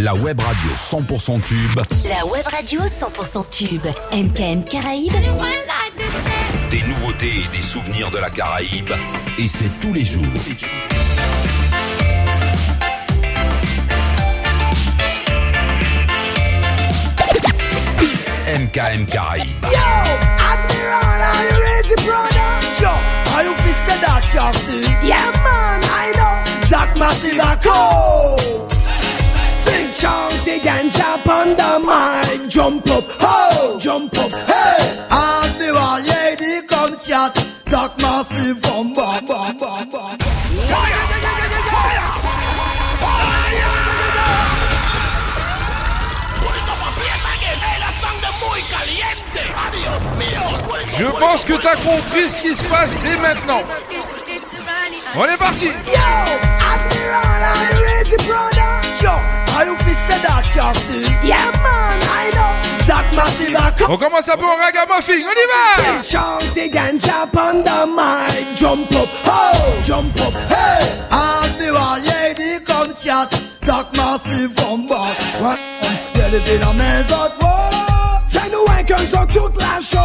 La 0.00 0.14
web 0.14 0.40
radio 0.40 0.70
100% 0.76 1.40
tube. 1.40 1.82
La 2.08 2.24
web 2.24 2.46
radio 2.46 2.82
100% 2.82 3.48
tube. 3.50 3.88
MKM 4.12 4.62
Caraïbes. 4.62 5.12
Des 6.70 6.82
nouveautés 6.82 7.42
et 7.42 7.56
des 7.56 7.62
souvenirs 7.62 8.08
de 8.12 8.18
la 8.18 8.30
Caraïbe. 8.30 8.92
Et 9.38 9.48
c'est 9.48 9.68
tous 9.80 9.92
les 9.92 10.04
jours. 10.04 10.22
MKM 18.46 19.04
Caraïbes. 19.06 19.46
Yo, 19.64 19.78
Admiral, 20.38 21.22
are 21.22 21.42
you 21.42 21.58
ready, 21.60 21.94
brother? 22.06 22.50
Yo, 22.80 22.90
are 23.34 23.42
you 23.42 23.52
fit 23.56 24.00
that, 24.00 24.22
Chelsea? 24.30 24.86
Yeah, 25.04 25.16
man, 25.42 25.80
I 25.82 26.12
know. 26.14 26.68
Zach 26.68 26.94
Massivaco. 26.94 28.77
Sing, 29.98 30.08
chant 30.08 30.44
the 30.44 30.58
ganja 30.60 31.10
on 31.28 31.56
the 31.56 31.70
mic. 31.84 32.48
Jump 32.48 32.90
up, 32.90 33.04
ho, 33.06 33.78
jump 33.78 34.16
up, 34.18 34.32
hey. 34.32 34.78
Lady, 36.06 36.66
come 36.66 36.96
chat. 37.00 37.36
Zach 37.68 38.00
Massive, 38.00 38.60
bum, 38.62 38.94
bum, 38.94 39.24
bum, 39.26 39.56
bum, 39.58 39.88
bum. 39.90 40.18
Fire, 40.68 41.08
fire, 41.70 42.18
Je 50.96 51.04
pense 51.04 51.44
que 51.44 51.52
t'as 51.52 51.76
compris 51.76 52.28
ce 52.28 52.42
qui 52.42 52.54
se 52.54 52.64
passe 52.64 52.90
dès 53.04 53.16
maintenant. 53.18 53.62
On 55.16 55.24
est 55.24 55.36
parti 55.38 55.66
Yo, 55.66 55.72
Admiral, 56.60 57.42
are 57.42 57.72
you 57.72 57.84
ready, 57.84 58.16
brother? 58.26 58.70
Yo, 59.02 59.10
are 59.56 59.64
you 59.64 59.76
fit 59.78 59.96
for 60.06 60.18
that, 60.22 60.44
Chelsea? 60.52 61.08
Yeah, 61.26 61.50
man, 61.62 61.98
I 62.12 62.30
know. 62.34 62.84
Zach 62.86 63.06
Massivaco. 63.14 63.92
On 63.92 63.96
commence 63.96 64.28
un 64.28 64.36
peu 64.36 64.44
en 64.44 64.56
ragamuffin, 64.56 65.22
on 65.24 65.32
y 65.32 65.46
va 65.48 66.02
Chant 66.02 66.38
the 66.54 66.68
ganja 66.68 67.26
on 67.36 67.62
the 67.64 67.86
mic. 67.86 68.56
Jump 68.56 68.92
up, 68.92 69.08
ho, 69.24 69.82
jump 69.82 70.20
up, 70.20 70.34
hey. 70.50 70.88
Admiral, 71.10 72.00
lady, 72.04 72.62
come 72.64 72.94
chat. 72.94 73.32
Zach 73.64 73.86
Massive, 73.96 74.52
from 74.60 74.86
back. 74.86 75.18
Ouais, 75.40 75.56
on 76.16 76.32
levé 76.32 76.58
la 76.58 76.72
maison, 76.74 77.30
toi 77.40 77.87
qu'elles 78.88 79.06
sont 79.06 79.26
toutes 79.26 79.60
la 79.60 79.80
show. 79.80 79.98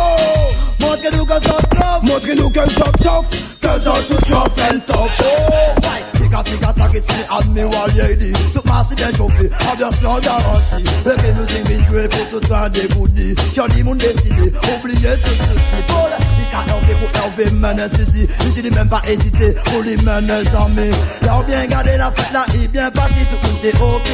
Montrez-nous 0.81 1.25
qu'elles 1.25 1.43
sont 1.43 1.63
top. 1.71 2.03
Montrez-nous 2.03 2.49
qu'elles 2.49 2.69
sont 2.69 2.91
top. 3.01 3.25
Qu'elles 3.61 3.81
sont 3.81 3.91
toutes 4.07 4.29
top 4.29 4.51
and 4.59 4.79
top. 4.85 5.09
Oh, 5.19 5.81
ouais 5.81 6.12
tika 6.33 6.43
tika 6.43 6.73
target 6.73 7.07
me 7.07 7.23
and 7.29 7.53
me 7.53 7.61
admiral 7.61 7.87
lady 7.95 8.33
Sou 8.53 8.61
masi 8.65 8.95
den 8.95 9.13
chofi, 9.13 9.45
avyas 9.69 10.01
nan 10.01 10.21
garanti 10.21 10.81
Reke 11.05 11.29
nou 11.37 11.45
ting 11.45 11.65
mi 11.69 11.77
dwe 11.85 12.07
pou 12.09 12.25
tout 12.31 12.51
an 12.51 12.69
degoudi 12.73 13.35
Chan 13.53 13.69
di 13.69 13.83
moun 13.83 13.97
deside, 13.97 14.49
oubliye 14.73 15.13
tout 15.21 15.43
souci 15.45 15.83
Pole, 15.87 16.17
di 16.37 16.45
ka 16.49 16.63
elve 16.73 16.95
pou 17.01 17.09
elve 17.23 17.51
mene 17.61 17.87
sisi 17.89 18.25
Usi 18.47 18.61
di 18.65 18.71
men 18.71 18.89
pa 18.89 19.01
pull 19.05 19.53
pou 19.69 19.81
li 19.83 19.95
mene 20.01 20.41
zami 20.49 20.89
La 21.21 21.37
ou 21.37 21.43
bien 21.43 21.65
gardé 21.67 21.97
la 21.97 22.11
fête 22.11 22.33
la 22.33 22.45
i 22.57 22.67
bien 22.67 22.89
parti 22.91 23.25
Tout 23.29 23.39
moun 23.43 23.59
se 23.61 23.69
ok, 23.77 24.09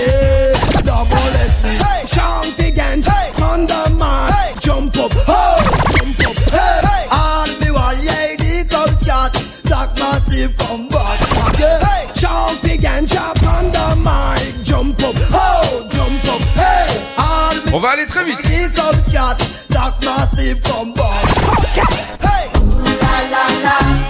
double 0.84 1.40
SP 1.47 1.66
hey, 1.72 2.03
Chante 2.08 2.67
genj, 2.75 3.08
hey, 3.08 3.31
man, 3.95 4.30
hey, 4.31 4.53
jump 4.59 4.97
up, 4.97 5.14
oh, 5.28 5.58
jump 5.95 6.28
up. 6.28 6.36
Hey, 6.52 6.81
hey. 6.84 7.06
Admiral 7.12 7.95
lady 8.03 8.67
come 8.67 8.95
chat, 9.00 9.36
Zak 9.36 9.90
Massive 10.00 10.56
come 10.58 10.88
back. 10.90 11.48
On 13.45 13.72
the 13.72 13.95
mic. 14.03 14.64
Jump 14.66 15.02
up, 15.03 15.16
oh, 15.33 15.88
jump 15.92 16.25
up, 16.33 16.42
hey. 16.56 16.88
All 17.17 17.56
me 17.66 17.73
On 17.73 17.80
va 17.80 17.89
aller 17.89 18.06
très 18.08 18.23
vite. 18.23 18.39
chat, 19.11 19.38
Massive. 20.06 20.58
Hey, 22.22 22.50
la 23.02 23.14
la 23.31 23.45
la. 23.64 24.09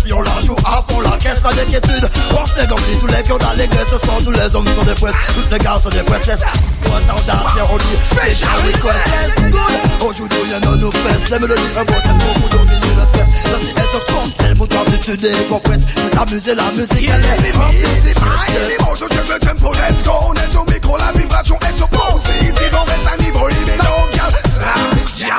Ceci, 0.00 0.12
on 0.12 0.22
la 0.22 0.40
joue 0.44 0.56
à 0.64 0.84
fond 0.88 1.00
la 1.00 1.16
caisse, 1.18 1.40
pas 1.40 1.52
d'inquiétude. 1.52 2.08
Si 2.12 2.96
tous 2.98 3.06
les 3.06 3.22
pions 3.22 3.38
dans 3.38 3.52
l'église, 3.56 3.80
ce 3.90 4.06
soir 4.06 4.18
tous 4.24 4.32
les 4.32 4.54
hommes 4.54 4.66
sont 4.66 4.84
des 4.84 4.94
presses, 4.94 5.14
toutes 5.34 5.50
les 5.52 5.58
gars 5.58 5.78
sont 5.82 5.90
des 5.90 6.02
princesses. 6.02 6.40
Tendance, 6.82 7.70
on 7.72 7.76
dit 7.76 7.96
special 8.10 8.50
request. 8.66 9.00
Aujourd'hui, 10.00 10.54
a 10.54 10.60
nos 10.60 10.92
fesses, 10.92 11.30
les 11.30 11.38
mélodies 11.38 11.62
le 11.62 11.68
cesse. 11.68 12.00
Cocktail, 13.92 15.00
tu 15.00 15.16
décompresses. 15.16 15.80
C'est 15.94 16.18
amuser 16.18 16.54
la 16.54 16.70
musique, 16.72 17.10
elle 17.10 17.24
est 17.24 17.52
je 19.00 19.38
tempo, 19.38 19.72
let's 19.72 20.02
go. 20.04 20.12
On 20.28 20.34
est 20.34 20.56
au 20.56 20.64
micro, 20.70 20.96
la 20.96 21.12
vibration 21.18 21.58
est 21.62 21.82
opposée. 21.82 22.52
On 22.72 22.84
reste 22.84 23.06
à 23.06 23.16
niveau, 23.22 23.48
il 23.48 23.68
est. 23.68 23.76
Slam, 24.50 24.90
jam, 25.16 25.38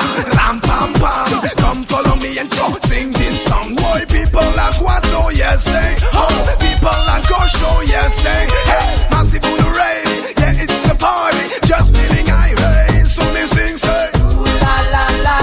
at 4.72 4.82
what, 4.82 5.04
oh 5.12 5.30
yes, 5.30 5.64
say. 5.64 5.96
Oh, 6.12 6.56
people 6.60 6.88
at 6.88 7.26
go 7.28 7.46
show, 7.46 7.80
yes, 7.82 8.14
say. 8.22 8.46
Hey, 8.64 9.08
massive 9.10 9.44
on 9.44 9.56
the 9.58 9.68
rain. 9.76 10.06
Yeah, 10.38 10.62
it's 10.62 10.88
a 10.88 10.94
party. 10.94 11.38
Just 11.66 11.94
feeling 11.94 12.28
irate. 12.28 13.06
So 13.06 13.22
they 13.34 13.46
sing, 13.46 13.76
say. 13.76 14.10
Ooh 14.22 14.44
la 14.64 14.76
la 14.94 15.04
la. 15.26 15.38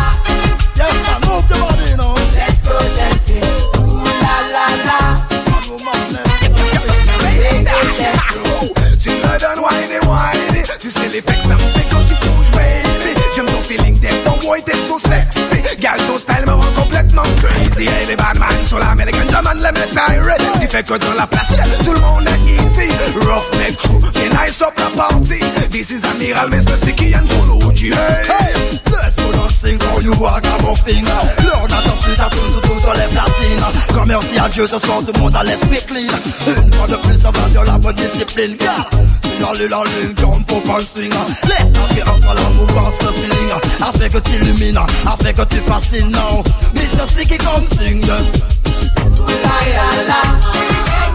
Yes, 0.76 0.96
I 1.10 1.18
move 1.28 1.46
the 1.50 1.56
body, 1.60 1.90
you 1.92 1.98
know. 1.98 2.14
Let's 2.36 2.62
go 2.64 2.78
dancing, 2.98 3.44
ooh 3.78 4.04
la 4.24 4.36
la 4.56 4.66
la. 4.88 5.00
Reggae 7.24 7.66
dancing. 7.66 8.18
Tu 9.00 9.10
me 9.12 9.38
donnes 9.40 9.62
whiny 9.62 10.00
whiny 10.08 10.64
Tu 10.80 10.90
sais 10.90 11.10
les 11.10 11.22
crazy 17.80 17.90
Hey 17.90 18.06
les 18.08 18.16
bad 18.16 18.38
man 18.38 18.50
sur 18.66 18.80
la 18.80 18.90
American 18.90 19.30
German 19.30 19.58
les 19.58 20.16
irate 20.16 20.42
Ce 20.54 20.60
qui 20.60 20.68
fait 20.68 20.84
que 20.84 20.94
dans 20.98 21.14
la 21.18 21.28
place 21.28 21.48
tout 21.84 21.94
le 21.94 22.00
monde 22.00 22.28
est 22.28 22.52
easy 22.52 22.92
Rough 23.16 23.50
neck 23.58 23.78
crew, 23.78 24.00
get 24.14 24.30
nice 24.34 24.62
up 24.62 24.74
la 24.78 24.90
party 25.02 25.40
This 25.72 25.92
is 25.92 26.02
Amiral 26.04 26.50
Mr. 26.50 26.76
Sticky 26.78 27.14
and 27.14 27.28
Jology 27.28 27.92
Hey, 27.92 28.54
let's 28.92 29.16
go 29.16 29.32
dancing 29.32 29.80
for 29.80 30.02
you, 30.02 30.14
ragamuffin. 30.14 31.04
L'heure 31.44 31.68
n'attend 31.70 31.98
plus, 32.02 32.16
ça 32.16 32.30
tourne 32.30 32.54
tout, 32.54 32.70
tout, 32.70 32.80
sur 32.80 32.94
les 32.94 33.08
platines. 33.08 34.44
adieu 34.44 34.68
ce 34.68 34.80
soir 34.80 35.00
tout 35.06 35.14
le 35.14 35.20
monde 35.20 35.36
a 35.36 35.44
l'esprit 35.44 35.80
clean 35.88 36.64
Une 36.64 36.74
fois 36.74 36.88
de 36.88 36.96
plus 36.98 37.20
ça 37.20 37.32
va 37.32 37.64
la 37.64 37.78
bonne 37.78 37.96
discipline 37.96 38.56
Car 38.58 38.90
la 39.40 39.54
la 39.54 39.84
ligne, 39.84 40.16
jump 40.18 40.52
up 40.52 40.70
and 40.76 40.82
swing 40.82 41.12
Laisse 41.48 41.62
entrer 41.62 42.04
entre 42.10 42.34
la 42.34 42.50
mouvance, 42.50 42.96
le 43.02 43.12
feeling. 43.22 43.52
Afin 43.82 44.10
que 44.10 44.18
tu 44.20 44.32
illumines, 44.42 44.78
afin 45.06 45.34
que 45.34 45.44
tu 45.44 45.58
fascines. 45.58 46.16
Mr. 46.74 47.08
Sticky 47.08 47.38
come 47.38 47.66
sing 47.78 48.06
La 48.06 48.18
la 49.76 49.90
la 50.08 51.09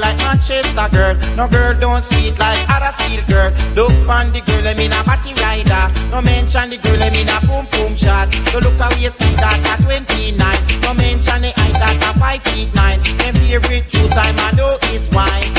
like 0.00 0.18
Manchester 0.18 0.88
girl. 0.92 1.14
No 1.36 1.48
girl 1.48 1.74
don't 1.78 2.02
sweet 2.02 2.38
like 2.38 2.58
other 2.68 2.94
girl. 3.26 3.50
Look 3.74 4.08
on 4.08 4.32
the 4.32 4.40
girl, 4.40 4.66
I 4.66 4.74
mean 4.74 4.92
a 4.92 5.02
body 5.04 5.32
rider. 5.40 5.84
No 6.10 6.22
mention 6.22 6.70
the 6.70 6.78
girl, 6.78 7.02
I 7.02 7.10
mean 7.10 7.28
a 7.28 7.38
boom 7.46 7.66
boom 7.72 7.96
shot. 7.96 8.28
No 8.52 8.58
look 8.60 8.78
how 8.78 8.90
you 8.96 9.10
speak 9.10 9.36
that 9.42 9.60
at 9.66 9.80
29. 9.84 10.38
No 10.82 10.94
mention 10.94 11.42
the 11.42 11.52
height 11.56 11.76
that 11.80 12.14
a 12.14 12.18
5 12.18 12.42
feet 12.42 12.74
9. 12.74 13.00
Them 13.18 13.34
favorite 13.34 13.88
juice, 13.88 14.16
I'm 14.16 14.38
a 14.38 14.56
know 14.56 14.78
is 14.92 15.08
wine. 15.10 15.53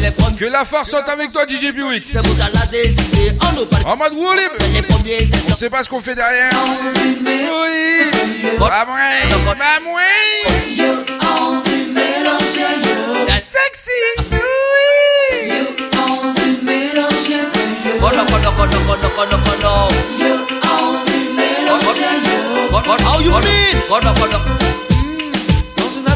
Les 0.00 0.10
premiers 0.10 0.36
Que 0.36 0.44
la 0.46 0.64
force 0.64 0.90
soit 0.90 1.08
avec 1.08 1.32
toi, 1.32 1.44
DJ 1.46 1.72
Buix. 1.72 2.16
En 3.84 3.96
mode 3.96 4.14
premiers 4.82 5.28
On 5.50 5.56
sait 5.56 5.70
pas 5.70 5.84
ce 5.84 5.88
qu'on 5.88 6.00
fait 6.00 6.14
derrière. 6.14 6.50
Oui. 7.24 8.10
yo. 12.84 13.36
Sexy. 13.38 13.90
Yo, 15.48 15.64
envie 16.00 16.62
mélanger, 16.62 17.44
yo. 17.84 17.92
Kono, 18.00 18.24
kono, 18.24 18.50
kono, 18.52 18.78
kono, 18.86 19.08
kono, 19.16 19.38
kono 19.44 19.88
Yo, 20.18 20.34
envie 20.72 21.28
mélanger, 21.36 22.14
yo. 22.24 22.72
What, 22.72 22.86
what, 22.86 23.00
how 23.02 23.20
you 23.20 23.30
mean? 23.30 23.82
Kono, 23.88 24.14
kono 24.14 24.91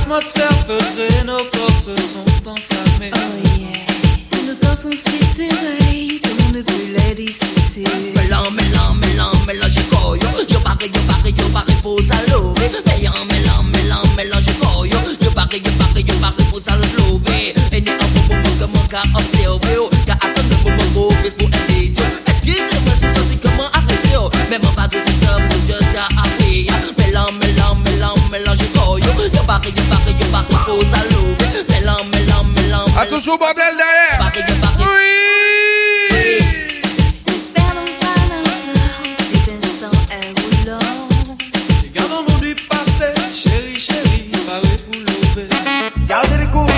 Dans 0.09 0.21
une 0.21 0.23
atmosphère 0.23 0.67
feutrée, 0.67 1.25
nos 1.25 1.45
corps 1.51 1.77
se 1.77 1.97
sont 1.97 2.49
enflammés. 2.49 3.11
Oh 3.13 3.59
yeah. 3.59 4.47
Nos 4.47 4.55
corps 4.57 4.77
sont 4.77 4.93
si 4.93 5.25
serrés 5.25 6.21
qu'on 6.23 6.53
ne 6.53 6.63
peut 6.63 6.73
les 6.97 7.15
dissocier. 7.15 7.85
Mélan, 8.15 8.51
mélan, 8.53 8.95
mélan, 8.95 9.33
mélange 9.47 9.83
koyo 9.91 10.29
Yo 10.49 10.61
pare, 10.61 10.87
yo 10.87 11.01
pare, 11.09 11.31
yo 11.37 11.49
pare 11.53 11.75
pour 11.83 11.99
s'allover 12.01 12.71
Mélan, 12.87 13.13
mélan, 13.27 13.65
mélan, 13.73 14.03
mélange 14.17 14.53
koyo 14.61 14.97
Yo 15.21 15.31
pare, 15.33 15.57
yo 15.57 15.71
pare, 15.79 16.01
yo 16.07 16.15
pare 16.21 16.45
pour 16.51 16.61
s'allover 16.61 17.55
Et 17.73 17.81
ni 17.81 17.91
un 17.91 17.97
bon 17.97 18.35
moment 18.35 18.55
que 18.61 18.65
mon 18.65 18.87
cas 18.87 19.03
observé 19.15 19.77
oh. 19.81 19.91
Qu'a 20.07 20.15
attendu 20.15 20.55
le 20.65 20.71
moment 20.71 20.91
mauvais 20.95 21.31
pour 21.31 21.49
un 21.49 21.73
vidéo 21.73 22.05
Excusez-moi, 22.29 22.95
je 23.01 23.07
suis 23.07 23.17
senti 23.17 23.39
comment 23.43 23.71
oh. 23.75 24.31
Même 24.51 24.65
en 24.65 24.73
bas 24.73 24.87
de 24.87 24.99
cette 25.05 25.29
heure, 25.29 25.41
mon 25.41 25.59
Dieu, 25.67 25.77
Attention 32.99 33.37
bordel 33.37 33.77
derrière 33.77 34.33
Oui 34.81 34.97
Perdons 37.55 37.93
pas 38.01 38.19
l'instant, 38.31 39.05
cet 39.17 39.47
instant 39.55 39.97
est 40.11 40.33
roulant. 40.41 41.09
Gardons-nous 41.95 42.41
du 42.41 42.55
passé, 42.55 43.13
chérie, 43.35 43.79
chérie, 43.79 44.31
paré 44.47 44.77
pour 44.85 44.99
lever. 44.99 45.49
Gardez 46.09 46.39
les 46.39 46.47
coups, 46.47 46.73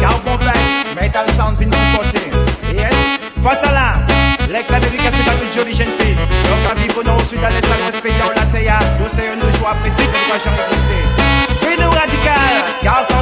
gardons 0.00 0.36
vibes, 0.36 1.00
metal 1.00 1.26
sound 1.34 1.56
pin 1.58 1.70
supporting. 1.72 2.32
Yes, 2.74 2.94
Fatala, 3.42 4.00
l'éclat 4.48 4.80
dédicacé 4.80 5.18
toute 5.18 5.54
jolie 5.54 5.74
jeune 5.74 5.88
fille. 5.98 6.14
Donc 6.14 6.70
à 6.70 6.74
vivre 6.78 7.24
sud, 7.24 7.42
à 7.42 7.50
l'est, 7.50 7.64
à 7.64 8.00
pays 8.00 8.12
dans 8.18 8.30
la 8.30 8.46
théa. 8.46 8.78
Nous 9.00 9.08
c'est 9.08 9.28
un 9.28 9.58
joie 9.58 9.70
apprécié, 9.70 10.04
que 10.04 10.10
nous 10.12 10.44
jamais 10.44 11.23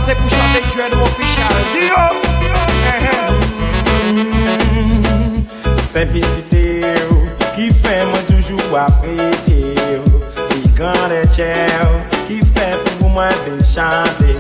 c'est 0.05 0.17
pour 0.17 0.29
chanter, 0.29 0.63
tu 0.71 0.79
es 0.81 0.89
nous 0.91 1.03
official. 1.03 1.47
Dio. 1.73 1.95
Simplicité 5.83 6.83
oh, 7.11 7.15
qui 7.55 7.69
fait 7.69 8.05
moi 8.07 8.19
toujours 8.29 8.79
apprécier 8.79 9.75
oh. 9.99 10.11
C'est 10.49 10.75
grand 10.75 11.09
cher 11.37 11.69
oh, 11.85 11.87
qui 12.27 12.39
fait 12.41 12.79
pour 12.99 13.11
moi 13.11 13.29
bien 13.47 13.59
chanter 13.63 14.33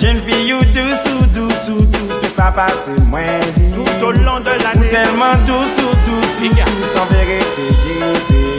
Jeune 0.00 0.20
fille 0.26 0.54
ou 0.54 0.64
douce 0.64 1.06
ou 1.20 1.26
douce 1.26 1.68
ou 1.68 1.78
douce 1.78 2.18
Mais 2.22 2.28
pas 2.30 2.50
passer 2.50 2.96
moins 3.04 3.40
tout 3.74 4.06
au 4.06 4.12
long 4.12 4.40
de 4.40 4.50
l'année. 4.62 4.88
tellement 4.88 5.36
douce 5.46 5.78
ou 5.78 6.10
douce 6.10 6.40
ou 6.42 6.48
douce 6.48 6.96
En 6.96 7.06
vérité. 7.14 8.55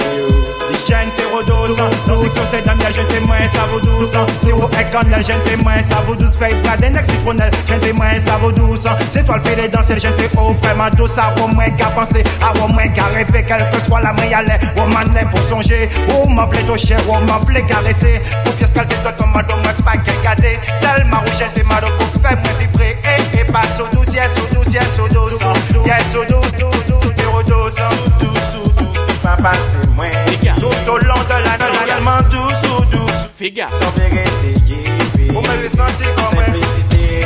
Jeune 0.87 1.09
Thérodos, 1.17 1.75
dans 2.07 2.15
section 2.15 2.43
c'est 2.45 2.63
Damien, 2.63 2.89
jeune 2.91 3.07
témoin, 3.07 3.35
ça 3.45 3.67
vaut 3.69 3.81
12 3.81 4.15
ans. 4.15 4.25
C'est 4.41 4.53
au 4.53 4.63
Econel, 4.63 5.25
jeune 5.25 5.41
témoin, 5.41 5.81
ça 5.83 5.97
vaut 6.07 6.15
12. 6.15 6.37
Fait 6.37 6.55
Braden, 6.63 6.95
ex 6.95 7.09
citronel, 7.09 7.51
jeune 7.67 7.81
ça 8.21 8.37
vaut 8.37 8.53
12 8.53 8.87
ans. 8.87 8.95
C'est 9.11 9.25
toi 9.25 9.35
le 9.35 9.43
fait 9.43 9.61
les 9.61 9.67
danser, 9.67 9.97
jeune 9.97 10.13
fais 10.17 10.29
oh, 10.37 10.53
vraiment 10.63 10.89
douce. 10.95 11.19
Vaut 11.35 11.47
moins 11.47 11.69
qu'à 11.71 11.87
penser, 11.87 12.23
à 12.41 12.53
au 12.63 12.69
moins 12.69 12.87
qu'à 12.87 13.03
rêver, 13.07 13.43
quelle 13.45 13.69
que 13.69 13.81
soit 13.81 13.99
la 13.99 14.13
main, 14.13 14.27
y'allait. 14.31 14.59
Oh, 14.77 14.87
man, 14.87 15.09
pour 15.29 15.43
songer, 15.43 15.89
oh, 16.09 16.29
m'a 16.29 16.47
plaît 16.47 16.63
oh, 16.69 17.19
m'a 17.27 17.45
plaît 17.45 17.63
caresser. 17.63 18.21
Pour 18.45 18.53
pièce 18.53 18.71
calter, 18.71 18.95
d'autres, 19.03 19.27
m'a 19.27 19.43
donné 19.43 19.67
pas 19.83 19.97
qu'elle. 19.97 20.59
Celle, 20.75 21.05
ma 21.07 21.17
rouge, 21.17 21.37
jeune 21.37 21.49
fais 21.53 21.63
mal, 21.63 21.83
pour 21.97 22.21
faire 22.21 22.37
moins 22.37 22.53
vibrer. 22.59 22.97
Et, 23.37 23.43
passe 23.51 23.77
au 23.81 23.93
douce, 23.93 24.13
yes, 24.13 24.37
au 24.37 24.55
douce, 24.55 24.73
yes, 24.73 24.97
au 25.03 25.07
douce. 25.09 25.39
Yes, 25.85 26.15
au 26.15 26.23
douce, 26.23 26.53
douce, 26.57 26.85
douce. 26.87 26.97
Douce 27.45 27.75
douce 28.53 28.76
Mais 29.27 29.35
pas 29.35 29.49
passer 29.49 29.87
moins. 29.95 30.09
Vite 30.27 30.49
Tout 30.55 30.91
au 30.91 30.97
long 30.99 31.15
de 31.15 31.43
l'année, 31.43 31.85
Tellement 31.85 32.21
douce 32.29 32.63
ou 32.79 32.85
douce. 32.85 33.29
Figa. 33.37 33.67
Sans 33.73 33.91
vérité 33.91 34.53
guidée 34.65 35.31
vous 35.33 35.41
m'avez 35.41 35.69
senti 35.69 36.03
comme 36.15 36.39
un. 36.39 36.45
Simplicité 36.45 37.25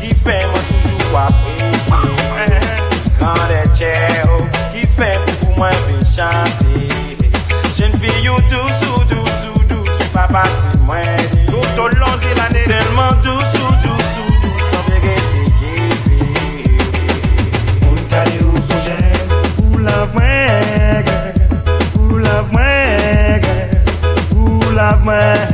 qui 0.00 0.14
fait 0.14 0.46
moi 0.46 0.60
toujours 0.70 1.18
apprécier. 1.18 2.56
Grand 3.18 3.34
et 3.34 3.76
cher 3.76 4.26
qui 4.72 4.86
fait 4.86 5.18
pour 5.40 5.56
moi 5.58 5.70
bien 5.86 6.00
chanter. 6.00 6.88
Jeune 7.76 7.92
fille 8.00 8.28
ou 8.28 8.36
douce 8.48 8.82
ou 8.96 9.04
douce 9.04 9.48
ou 9.54 9.58
douce 9.64 9.96
Mais 10.00 10.06
pas 10.12 10.28
passer 10.28 10.78
moins. 10.80 11.02
Vite 11.02 11.46
Tout 11.46 11.80
au 11.82 11.88
long 11.88 12.16
de 12.22 12.36
l'année. 12.36 12.64
Tellement 12.64 13.12
douce 13.22 13.54
ou 13.54 13.57
cama. 25.08 25.47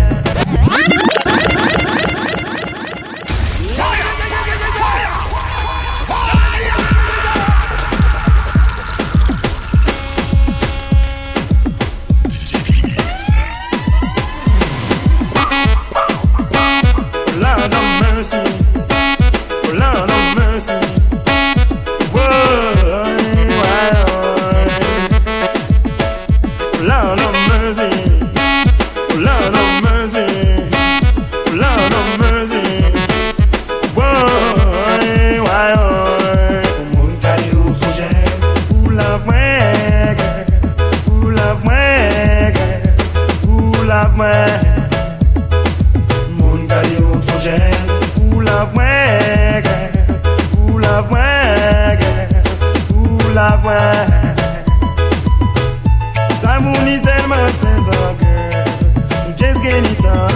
Yeah. 60.04 60.33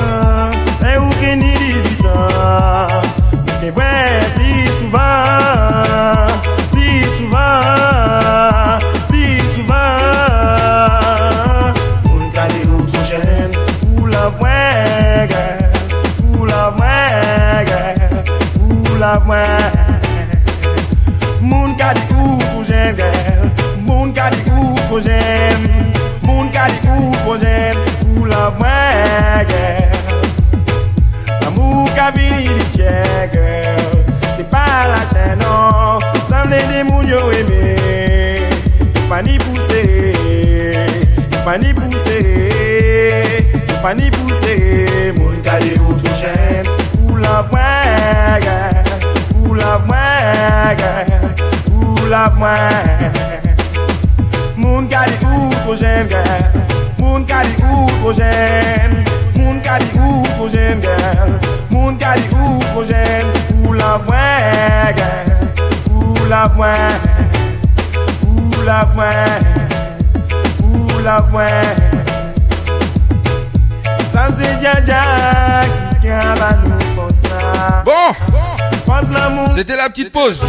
pa 39.18 39.22
ni 39.22 39.36
pousse, 39.36 39.82
yo 41.32 41.38
pa 41.44 41.58
ni 41.58 41.74
pousse, 41.74 42.18
yo 43.68 43.76
pa 43.82 43.92
ni 43.94 44.10
pousse. 44.10 44.52
Moun 45.16 45.42
kade 45.42 45.72
ou 45.80 45.94
tou 45.98 46.12
jen, 46.20 46.68
ou 47.02 47.16
la 47.16 47.42
mwen, 47.50 48.46
ou 49.34 49.54
la 49.54 49.72
mwen, 49.88 50.78
ou 51.72 52.06
la 52.06 52.30
mwen. 52.38 53.18
Moun 54.54 54.86
kade 54.86 55.18
ou 55.26 55.50
tou 55.64 55.74
jen, 55.74 56.06
moun 57.00 57.26
kade 57.26 57.58
ou 57.66 57.90
tou 57.98 58.14
jen, 58.14 59.02
moun 59.34 59.60
kade 59.66 59.98
ou 59.98 60.22
tou 60.36 60.48
jen 60.48 60.78
Moun 61.70 61.98
kade 61.98 62.22
ou 62.38 62.62
tou 62.70 62.86
jen, 62.86 63.34
ou 63.64 63.74
la 63.74 63.98
mwen, 64.06 65.06
ou 65.90 66.14
la 66.30 66.46
mwen. 66.54 67.07
La 68.68 68.84
mwen 68.94 69.42
Ou 70.62 71.00
la 71.04 71.20
mwen 71.32 71.76
Sam 74.12 74.32
se 74.36 74.50
dja 74.60 74.74
dja 74.84 75.02
Ki 76.02 76.10
kan 76.10 76.34
ba 76.40 76.50
nou 76.60 76.90
fos 76.92 77.16
la 77.30 77.82
Bon 77.88 78.12
Fos 78.84 79.08
la 79.14 79.28
moun 79.30 79.48
C'était 79.56 79.76
la 79.76 79.88
petite 79.88 80.12
pause. 80.12 80.40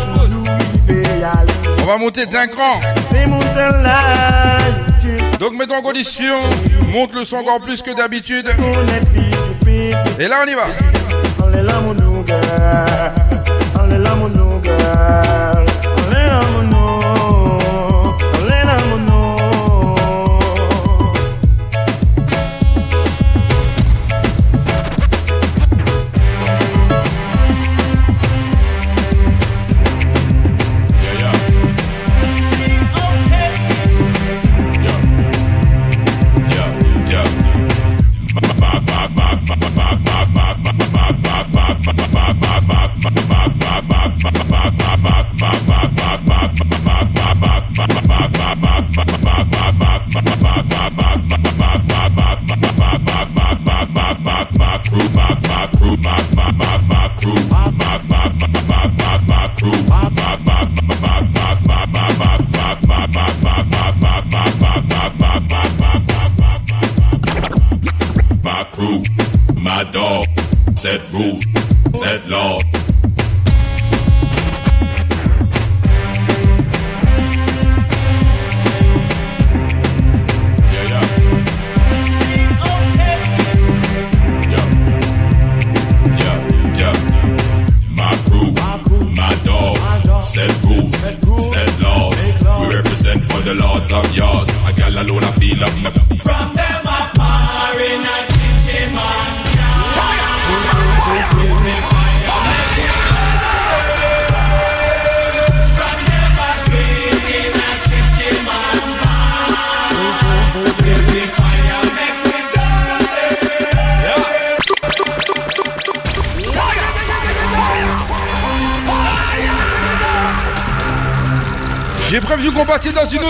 On 1.82 1.86
va 1.86 1.97
monter 1.97 2.25
d'un 2.25 2.47
cran. 2.47 2.79
Donc 5.39 5.53
mets-toi 5.53 5.77
en 5.77 5.82
condition. 5.82 6.41
Monte 6.91 7.13
le 7.13 7.23
son 7.23 7.38
encore 7.38 7.62
plus 7.62 7.82
que 7.82 7.95
d'habitude. 7.95 8.47
Et 10.19 10.27
là 10.27 10.43
on 10.43 10.47
y 10.47 10.53
va. 10.53 10.67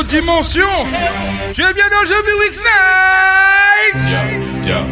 Dimension. 0.09 0.67
Tu 1.53 1.61
es 1.63 1.73
bien 1.73 1.85
dans 1.89 2.01
le 2.01 2.07
jeu 2.07 2.15
Weeks 2.39 2.57
Night 2.57 3.95
Yeah, 4.09 4.65
yeah. 4.65 4.87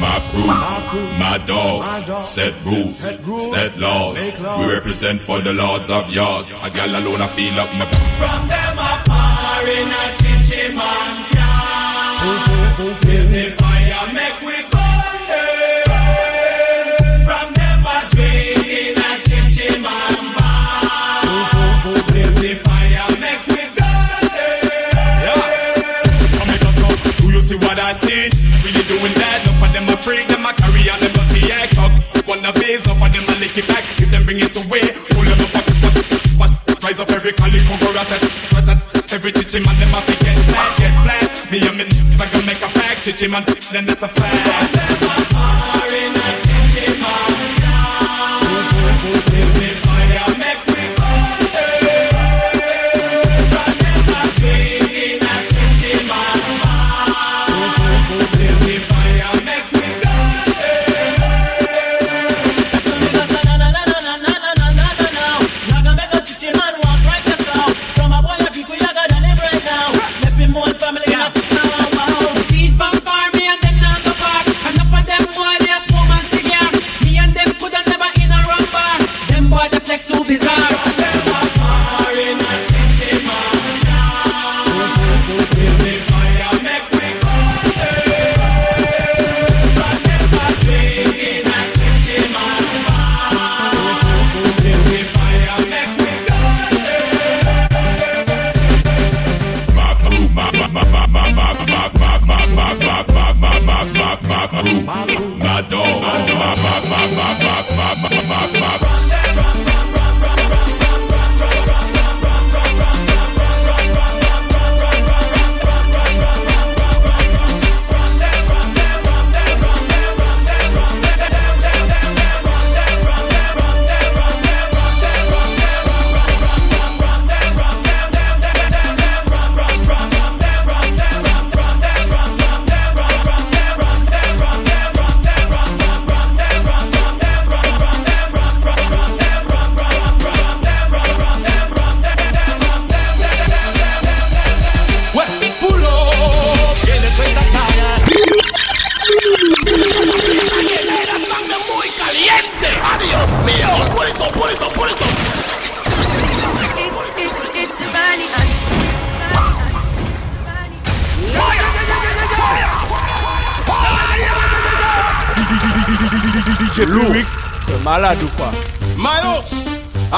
My 0.00 0.20
crew, 0.30 0.46
my 1.18 1.38
dogs, 1.46 2.04
set 2.26 2.54
rules, 2.64 2.94
set 3.50 3.78
laws. 3.78 4.18
We 4.58 4.66
represent 4.66 5.22
for 5.22 5.40
the 5.40 5.52
lords 5.52 5.88
of 5.88 6.10
yards. 6.10 6.54
A 6.62 6.70
gal 6.70 6.90
alone, 6.90 7.22
I 7.22 7.26
feel 7.28 7.58
up 7.58 7.68
my. 7.78 7.95
See 27.56 27.66
what 27.66 27.78
I 27.78 27.92
see? 27.92 28.28
It's 28.28 28.64
really 28.64 28.84
doing 28.84 29.14
that. 29.16 29.40
Enough 29.44 29.62
of 29.64 29.72
them 29.72 29.88
a 29.88 29.96
freak, 29.96 30.26
them 30.28 30.44
a 30.44 30.52
carry 30.52 30.90
on 30.90 31.00
them 31.00 31.12
dirty 31.12 31.52
act 31.52 31.78
up. 31.78 31.92
Wanna 32.28 32.52
base, 32.52 32.84
enough 32.84 33.02
of 33.02 33.12
them 33.12 33.24
a 33.28 33.34
lick 33.40 33.56
it 33.56 33.66
back. 33.68 33.84
If 33.98 34.10
them 34.10 34.24
bring 34.24 34.40
it 34.40 34.56
away, 34.56 34.92
pull 35.12 35.24
them 35.24 35.40
up, 35.40 35.52
wash, 35.82 35.96
wash, 36.38 36.52
rise 36.82 37.00
up 37.00 37.10
every 37.10 37.32
cali, 37.32 37.60
congo 37.66 37.92
rat, 37.92 38.10
rat, 38.10 38.22
rat. 38.68 38.78
Every 39.12 39.32
chichi 39.32 39.60
man, 39.64 39.76
them 39.78 39.94
a 39.94 40.00
fi 40.02 40.14
get 40.24 40.38
flat, 40.50 40.70
get 40.78 40.94
flat. 41.04 41.24
Me 41.50 41.58
and 41.66 41.76
me 41.78 41.84
niggas 41.84 42.20
a 42.20 42.26
gonna 42.32 42.46
make 42.46 42.62
a 42.62 42.68
pack, 42.76 42.98
chichi 43.02 43.28
man, 43.28 43.44
then 43.72 43.84
that's 43.86 44.02
a 44.02 44.08
fact. 44.08 44.72
Them 44.74 45.06
a 45.06 45.14
par 45.32 45.88
in 45.94 46.16
a 46.16 46.28
chichi 46.44 46.86
man, 47.00 47.32
Is 49.36 49.45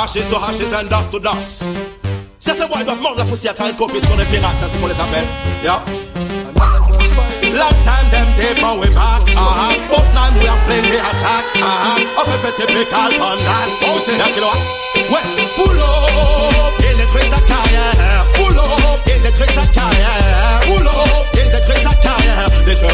ashes 0.08 0.28
to 0.28 0.36
ashes 0.40 0.72
and 0.72 0.88
dust 0.88 1.10
to 1.12 1.20
dust. 1.20 1.64
Certains 2.38 2.66
boys 2.66 2.82
doivent 2.82 3.02
mordre 3.02 3.18
la 3.18 3.24
poussière 3.26 3.54
car 3.54 3.68
ils 3.68 3.76
copient 3.76 4.00
sur 4.00 4.16
les 4.16 4.24
pirates, 4.24 4.56
c'est 4.58 4.66
ainsi 4.66 4.78
qu'on 4.78 4.86
les 4.86 4.94
appelle. 4.94 5.26
Yeah. 5.62 5.80
Long 7.52 7.76
time 7.84 8.08
them 8.10 8.26
tape 8.38 8.62
on 8.62 8.78
we 8.80 8.88
back, 8.88 9.20
ah 9.36 9.72
But 9.90 10.04
now 10.14 10.32
we 10.32 10.48
are 10.48 10.56
flame 10.64 10.84
the 10.84 10.96
attack, 10.96 11.44
ah 11.60 11.96
Of 12.20 12.28
a 12.28 12.38
fait 12.38 12.54
typical 12.56 13.10
pandan, 13.18 13.68
oh 13.82 13.98
c'est 14.00 14.20
un 14.20 14.30
kilowatt 14.32 14.58
Ouais, 15.10 15.24
pull 15.56 15.76
up, 15.76 16.72
il 16.78 16.96
détruit 16.96 17.22
sa 17.28 17.40
carrière 17.40 18.24
Pull 18.34 18.56
up, 18.56 19.00
il 19.06 19.22
détruit 19.22 19.48
sa 19.48 19.66
carrière 19.66 20.60
Pull 20.62 20.86
up, 20.86 21.26
il 21.34 21.50
détruit 21.50 21.82
sa 21.82 21.94
carrière 21.96 22.08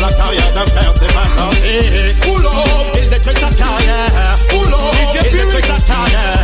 la 0.00 0.12
carrière 0.12 0.52
d'un 0.52 0.64
c'est 0.66 1.12
pas 1.12 1.24
gentil 1.36 2.14
Pull 2.22 2.46
up, 2.46 2.96
il 3.02 3.08
détruit 3.08 3.34
sa 3.34 3.50
carrière 3.50 4.36
Pull 4.48 4.72
up, 4.72 5.24
il 5.24 5.32
détruit 5.32 5.62
sa 5.62 5.92
carrière 5.92 6.43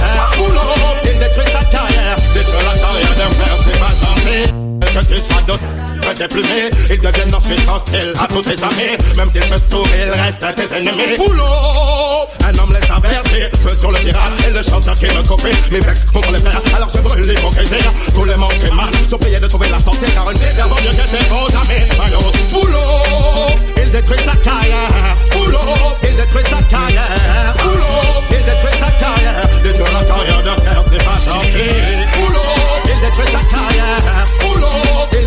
que 5.31 6.15
t'es 6.15 6.29
plumé, 6.29 6.71
ils 6.91 6.99
deviennent 6.99 7.35
ensuite 7.35 7.61
hostiles 7.69 8.13
à 8.21 8.27
tous 8.27 8.43
tes 8.43 8.63
amis. 8.63 8.97
Même 9.17 9.29
s'ils 9.29 9.41
te 9.43 9.59
sourient, 9.59 9.91
ils 10.07 10.11
restent 10.11 10.57
tes 10.57 10.77
ennemis. 10.77 11.17
Boulot, 11.17 12.20
avertit, 13.31 13.57
feu 13.63 13.77
sur 13.77 13.91
le 13.91 13.99
pirate 13.99 14.33
et 14.47 14.51
le 14.51 14.63
chanteur 14.63 14.95
qui 14.95 15.07
me 15.07 15.23
copie. 15.27 15.55
Mes 15.71 15.79
les 15.79 16.39
frères, 16.39 16.63
alors 16.75 16.89
je 16.89 16.99
brûle 16.99 17.27
l'hypocrisie. 17.27 17.75
Tous 18.15 18.25
les 18.25 18.37
manques 18.37 18.73
mal 18.73 18.91
sont 19.09 19.19
payés 19.19 19.41
de 19.41 19.47
trouver 19.47 19.69
la 19.69 19.79
santé, 19.79 20.07
car 20.15 20.31
une 20.31 20.39
vie 20.39 20.45
vaut 20.69 20.75
mieux 20.77 20.91
que 20.91 21.09
ses 21.09 21.17
amis. 21.17 21.85
Maillot, 21.99 22.33
boulot, 22.51 23.57
il 23.77 23.91
détruit 23.91 24.19
sa 24.19 24.37
carrière. 24.37 25.17
Boulot, 25.33 25.59
il 26.03 26.17
détruit 26.17 26.45
sa 26.45 26.63
carrière. 26.63 27.55
Boulot, 27.59 28.23
il 28.31 28.45
détruit 28.45 28.79
sa 28.79 28.91
carrière. 28.99 29.49
Détruire 29.63 29.93
la 29.93 30.05
carrière 30.05 30.43
d'un 30.43 30.55
frère, 30.63 30.85
n'est 30.91 30.99
pas 30.99 31.21
gentil. 31.21 31.71
Boulot, 32.15 32.41
il 32.87 33.01
détruit 33.01 33.27
sa 33.27 33.43
carrière. 33.49 34.27
Boulot, 34.41 34.67
il 35.13 35.27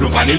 Nous 0.00 0.08
pas 0.10 0.24
ni 0.24 0.38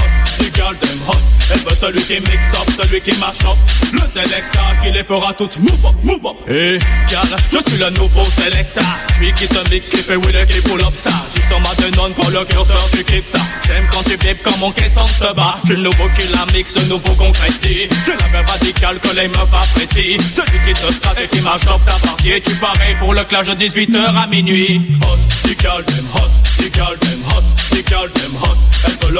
Elle 1.53 1.59
veut 1.59 1.75
celui 1.79 2.01
qui 2.03 2.13
mix 2.13 2.41
up, 2.55 2.69
celui 2.81 3.01
qui 3.01 3.11
mash 3.19 3.41
up. 3.45 3.57
Le 3.91 3.99
selecteur 3.99 4.63
qui 4.83 4.91
les 4.91 5.03
fera 5.03 5.33
toutes 5.33 5.57
move 5.57 5.85
up, 5.85 5.95
move 6.03 6.25
up. 6.25 6.37
Eh. 6.47 6.75
Et 6.75 6.79
car 7.09 7.25
je 7.25 7.57
suis 7.69 7.77
le 7.77 7.89
nouveau 7.89 8.23
selecteur. 8.23 8.83
Celui 9.15 9.33
qui 9.33 9.47
te 9.47 9.69
mix, 9.69 9.89
qui 9.89 9.97
fait 9.97 10.15
wheeler, 10.15 10.45
qui 10.47 10.61
pull 10.61 10.81
up 10.81 10.93
ça 10.95 11.11
sur 11.51 11.59
ma 11.59 11.75
pour 12.15 12.29
le 12.29 12.45
curseur. 12.45 12.87
J'aime 13.65 13.87
quand 13.91 14.03
tu 14.03 14.17
bip 14.17 14.37
quand 14.43 14.57
mon 14.57 14.71
caisson 14.71 15.05
se 15.07 15.33
bat. 15.33 15.55
J'ai 15.65 15.75
le 15.75 15.81
nouveau 15.83 16.07
qui 16.17 16.27
la 16.27 16.45
mixe, 16.53 16.77
nouveau 16.87 17.13
concrétis. 17.15 17.89
Je 18.05 18.11
la 18.11 18.27
même 18.29 18.45
radicale 18.47 18.99
que 18.99 19.09
les 19.09 19.27
meufs 19.27 19.53
apprécient. 19.53 20.17
Celui 20.33 20.59
qui 20.65 20.73
te 20.73 20.93
strate 20.93 21.19
et 21.21 21.27
qui 21.27 21.41
m'achoppe 21.41 21.85
ta 21.85 21.97
partie. 22.07 22.41
Tu 22.41 22.55
parais 22.55 22.95
pour 22.99 23.13
le 23.13 23.23
clash 23.25 23.47
de 23.47 23.53
18h 23.53 24.15
à 24.15 24.27
minuit. 24.27 24.81
Hot, 25.01 25.17
tu 25.43 25.55
hot, 26.15 26.31
tu 26.57 26.69
calmes, 26.69 26.97
hot, 27.27 27.43
tu. 27.71 27.83
Elle 28.85 29.13
le 29.13 29.19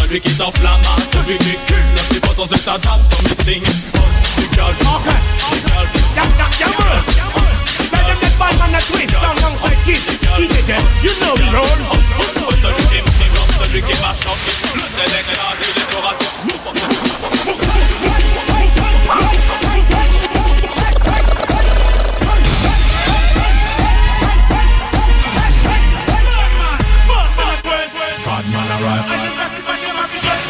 celui 0.00 0.20
qui 0.20 0.32
t'enflamme, 0.34 0.82
celui 1.12 1.36
qui 1.38 1.56
cule. 1.66 1.76
Le 1.96 2.02
plus 2.10 2.20
beau 2.20 2.34
dans 2.36 2.46
missing. 3.28 3.62
Tu 4.36 4.48
Some 8.54 8.74
a 8.74 8.80
twist, 8.80 9.14
some 9.14 9.78
kiss. 9.84 10.04
DJ 10.38 10.54
Jet, 10.66 10.82
you 11.02 11.12
know 11.20 11.34
we 11.34 11.46
roll. 11.54 11.78
Celui 12.62 12.84
qui 12.88 13.00
me 13.02 13.10
développe, 13.18 13.52
celui 13.62 13.82
qui 13.82 13.94
m'a 14.00 14.14
chanté, 14.14 14.50
le 14.74 14.86
sélecteur 14.96 15.48
du 15.60 15.68
décorateur. 15.78 16.32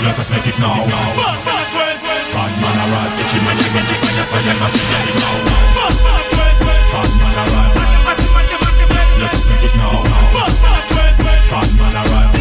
Let 0.04 0.18
us 0.18 0.30
make 0.30 0.46
it 0.46 0.58
now. 0.58 0.84
Bad 2.34 2.52
man 2.60 2.76
arrive. 2.84 3.20
Itchy 3.20 3.38
man, 3.40 3.56
she 3.56 3.68
make 3.72 3.86
the 3.88 3.94
fire, 3.94 4.24
fire, 4.26 4.54
fire, 4.54 4.70
fire 4.70 5.14
now. 6.18 6.23
It's 9.64 9.74
now. 9.76 9.90
Bad, 9.92 10.60
bad, 10.60 11.78
man 11.78 12.30
a. 12.30 12.33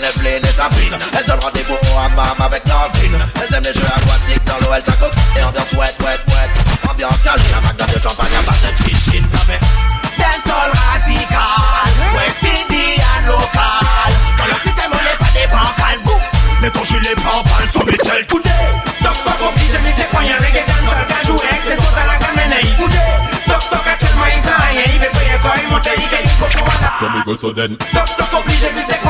Marvin, 0.00 0.08
Evelyn 0.08 0.42
et 0.42 0.52
Sabrine. 0.52 0.96
Elles 1.16 1.26
donnent 1.26 1.40
rendez-vous 1.40 1.74
au 1.74 1.98
hammam 1.98 2.36
avec 2.40 2.66
Nordine. 2.66 3.18
Elles 3.36 3.54
aiment 3.54 3.64
les 3.64 3.72
jeux 3.72 3.86
aquatiques, 3.86 4.44
dans 4.44 4.66
l'eau 4.66 4.74
elles 4.74 4.84
s'accoquinent. 4.84 5.23
So 27.34 27.48
soudaine 27.48 27.76
Toc 27.76 28.16
toc 28.16 28.40
obligé 28.40 28.68
et 28.68 28.82
c'est 28.86 29.02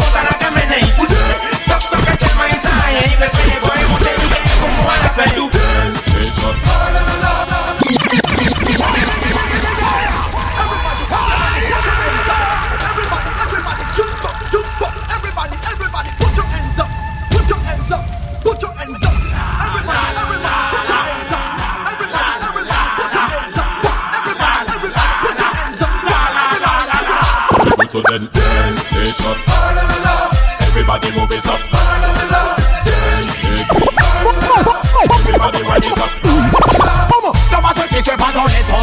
à 0.00 0.22
la 0.22 0.30
et 0.78 0.96
bout 0.96 1.06
Toc 1.66 1.80
toc 1.90 2.08
à 2.08 2.12
il 2.12 3.16
veut 3.16 3.30
payer 3.32 3.58
il 3.60 4.88
à 4.88 5.02
la 5.02 5.10
fin 5.10 5.24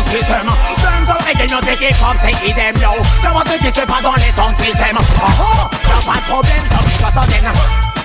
système 0.10 0.46
Même 0.46 1.06
sans 1.06 1.26
régler 1.26 1.48
nos 1.48 1.62
équipes 1.62 2.00
comme 2.00 2.18
c'est 2.20 2.48
idem 2.48 2.76
yo 2.82 2.92
Savoir 3.22 3.44
ce 3.46 3.58
qui 3.58 3.72
se 3.72 3.86
passe 3.86 4.02
dans 4.02 4.16
les 4.16 4.34
sons 4.36 4.54
système 4.58 4.98
Oh 4.98 5.28
oh, 5.40 5.70
y'a 5.88 6.02
pas 6.12 6.20
de 6.20 6.26
problème, 6.26 6.66
ça 6.70 6.80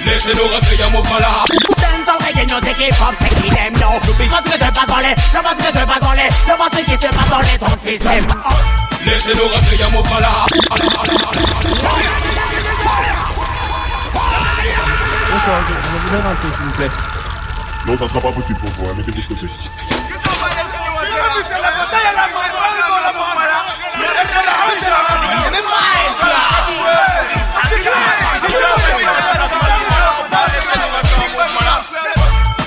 Laissez-nous 0.04 0.54
recueillir 0.54 0.86
un 0.86 0.90
mouvement 0.90 1.18
là. 1.18 1.44
Même 1.80 2.04
sans 2.04 2.18
régler 2.24 2.46
nos 2.46 2.60
équipes 2.60 2.98
comme 2.98 3.16
c'est 3.18 3.46
idem 3.46 3.74
yo 3.80 3.90
Savoir 4.18 4.42
ce 4.44 4.52
qui 4.52 4.58
se 4.58 4.70
passe 4.70 4.86
dans 4.86 4.98
les 5.00 5.14
Savoir 5.32 5.54
ce 5.58 5.64
qui 5.64 5.78
se 5.78 5.84
passe 5.84 6.00
dans 6.00 6.12
les 6.12 6.30
Savoir 6.46 6.68
ce 6.72 6.80
qui 6.80 6.92
se 6.92 7.08
passe 7.08 7.30
dans 7.30 7.40
les 7.40 7.58
sons 7.58 7.78
système 7.82 8.26
Laissez-nous 9.06 9.48
recueillir 9.48 9.86
un 9.86 9.90
mouvement 9.90 10.18
là. 10.18 10.46
Bonsoir, 15.30 15.60
je 15.68 15.74
je 15.74 15.98
vous 15.98 16.10
donne 16.10 16.26
un 16.26 16.34
peu 16.36 16.48
s'il 16.56 16.64
vous 16.64 16.72
plaît. 16.72 16.90
Non, 17.86 17.98
ça 17.98 18.08
sera 18.08 18.20
pas 18.20 18.32
possible 18.32 18.58
pour 18.60 18.70
vous, 18.70 18.88
hein, 18.88 18.94
mettez-vous 18.96 19.20
de 19.20 19.26
côté. 19.26 19.46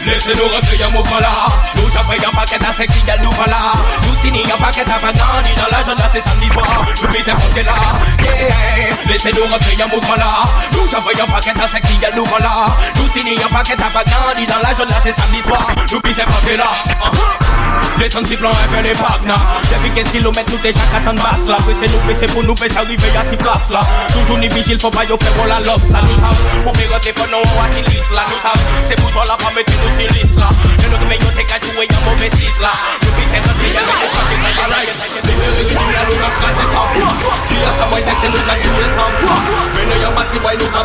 Laissez 0.08 0.34
nous 0.36 0.48
recueillir 0.48 0.90
mon 0.92 1.04
voilà 1.04 1.30
Nous 1.76 1.90
j'envoyons 1.94 2.32
pas 2.32 2.46
qu'être 2.46 2.70
infectible, 2.70 3.12
nous 3.22 3.32
voilà 3.32 3.74
Nous 4.04 4.16
signons 4.22 4.58
pas 4.58 4.72
qu'être 4.72 4.88
vagabond 5.02 5.42
Ni 5.44 5.54
dans 5.56 5.68
la 5.70 5.84
c'est 6.14 6.24
samedi 6.28 6.48
soir 6.48 6.86
Nous 7.02 7.10
misons 7.10 7.36
pour 7.36 7.64
là 7.64 7.74
Laissez 9.06 9.32
nous 9.34 9.54
recueillir 9.54 9.88
mon 9.90 10.00
voilà 10.00 10.44
Nous 10.72 10.90
j'envoyons 10.90 11.28
pas 11.28 11.42
qu'être 11.42 11.62
infectible, 11.62 12.08
nous 12.16 12.26
voilà 12.26 12.68
Nous 12.96 13.10
signons 13.10 13.50
pas 13.50 13.64
qu'être 13.64 13.92
vagabond 13.92 14.40
Ni 14.40 14.46
dans 14.46 14.60
la 14.64 14.70
c'est 14.76 15.22
samedi 15.22 15.42
soir 15.46 15.68
Nous 15.92 16.00
misons 16.06 16.24
pour 16.26 16.58
là 16.58 17.37
Les 18.00 18.12
santi 18.14 18.38
plan 18.38 18.54
evè 18.66 18.82
le 18.86 18.94
bag 18.94 19.24
nan 19.26 19.40
Jèvi 19.72 19.90
gen 19.96 20.06
kilomet 20.12 20.50
nou 20.52 20.62
deja 20.62 20.84
katan 20.92 21.18
bas 21.18 21.48
la 21.50 21.58
Pwese 21.66 21.90
nou 21.90 22.02
pwese 22.06 22.28
pou 22.30 22.44
nou 22.46 22.54
pwese 22.60 22.78
arrive 22.78 23.10
ya 23.14 23.24
si 23.26 23.38
plas 23.42 23.72
la 23.74 23.82
Toujou 24.14 24.38
ni 24.38 24.50
vigil 24.54 24.78
fò 24.84 24.92
pa 24.94 25.02
yo 25.10 25.18
fè 25.18 25.32
la 25.50 25.58
lop 25.66 25.82
sa 25.90 26.04
Nou 26.06 26.18
sav, 26.22 26.44
pou 26.62 26.74
pere 26.78 27.00
te 27.02 27.14
fò 27.18 27.26
nou 27.32 27.42
wati 27.58 27.82
lis 27.90 28.12
la 28.14 28.28
Nou 28.30 28.42
sav, 28.44 28.60
se 28.86 29.00
pou 29.02 29.10
jò 29.16 29.26
la 29.26 29.38
pa 29.42 29.50
meti 29.56 29.74
nou 29.82 29.90
si 29.98 30.06
lis 30.14 30.30
la 30.38 30.52
Yon 30.84 30.94
nou 30.94 31.00
kme 31.08 31.18
yo 31.18 31.32
te 31.40 31.48
kaj 31.50 31.66
ou 31.72 31.82
e 31.82 31.88
yon 31.90 32.02
mou 32.06 32.16
la 32.62 32.74
Nou 33.02 33.16
pi 33.18 33.26
se 33.34 33.42
tot 33.48 33.58
li 33.66 33.74
yon 33.74 33.90
mou 33.90 34.14
sa 34.14 34.22
ki 34.30 34.38
sa 34.46 34.54
yon 34.60 34.70
la 34.76 34.80
Yon 34.86 34.98
sa 35.02 35.08
ki 35.16 35.20
se 35.26 35.34
veri 35.42 35.66
ki 35.66 35.74
yon 35.74 36.06
nou 36.12 36.22
nan 36.22 36.38
krasi 36.38 36.70
san 36.76 36.86
fwa 36.94 37.12
Ki 37.50 37.58
yon 37.64 37.74
sa 37.82 37.90
boy 37.90 38.06
teste 38.06 38.28
nou 38.30 38.46
kaj 38.52 38.70
ou 38.70 38.78
e 38.78 38.88
san 38.94 39.18
fwa 39.24 39.40
Mene 39.80 40.00
yon 40.04 40.14
bati 40.22 40.38
boy 40.46 40.54
la 40.54 40.78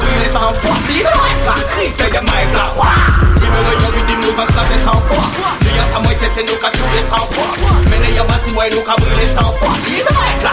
Li 3.42 3.48
mwen 3.50 3.80
yon 3.84 3.92
ridim 3.98 4.20
nou 4.22 4.32
kan 4.38 4.48
sa 4.56 4.64
se 4.70 4.80
san 4.80 4.98
fwa 5.10 5.52
Li 5.66 5.72
sa 5.92 6.00
boy 6.00 6.16
teste 6.22 6.46
nou 6.48 6.56
kaj 6.62 6.78
ou 6.80 6.96
e 6.96 7.01
brûler 7.03 7.09
sans 7.09 7.26
foi 7.32 7.44
Mais 7.90 7.98
n'ayant 7.98 8.24
pas 8.26 8.40
si 8.44 8.53
moi 8.53 8.64
nous 8.70 8.82
qu'à 8.82 8.94
brûler 8.96 9.26
sans 9.26 9.53
foi 9.59 9.68
Il 9.88 10.03
arrête 10.03 10.42
là, 10.42 10.50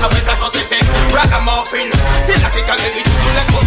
ça 0.00 0.08
veut 0.08 0.20
qu'à 0.20 0.34
chanter 0.34 0.60
c'est 0.68 0.80
ragamuffin 1.14 1.88
C'est 2.22 2.40
là 2.42 2.50
qu'il 2.50 2.62
a 2.62 2.76
guéri 2.76 3.02
tous 3.04 3.10
les 3.34 3.52
coups 3.52 3.66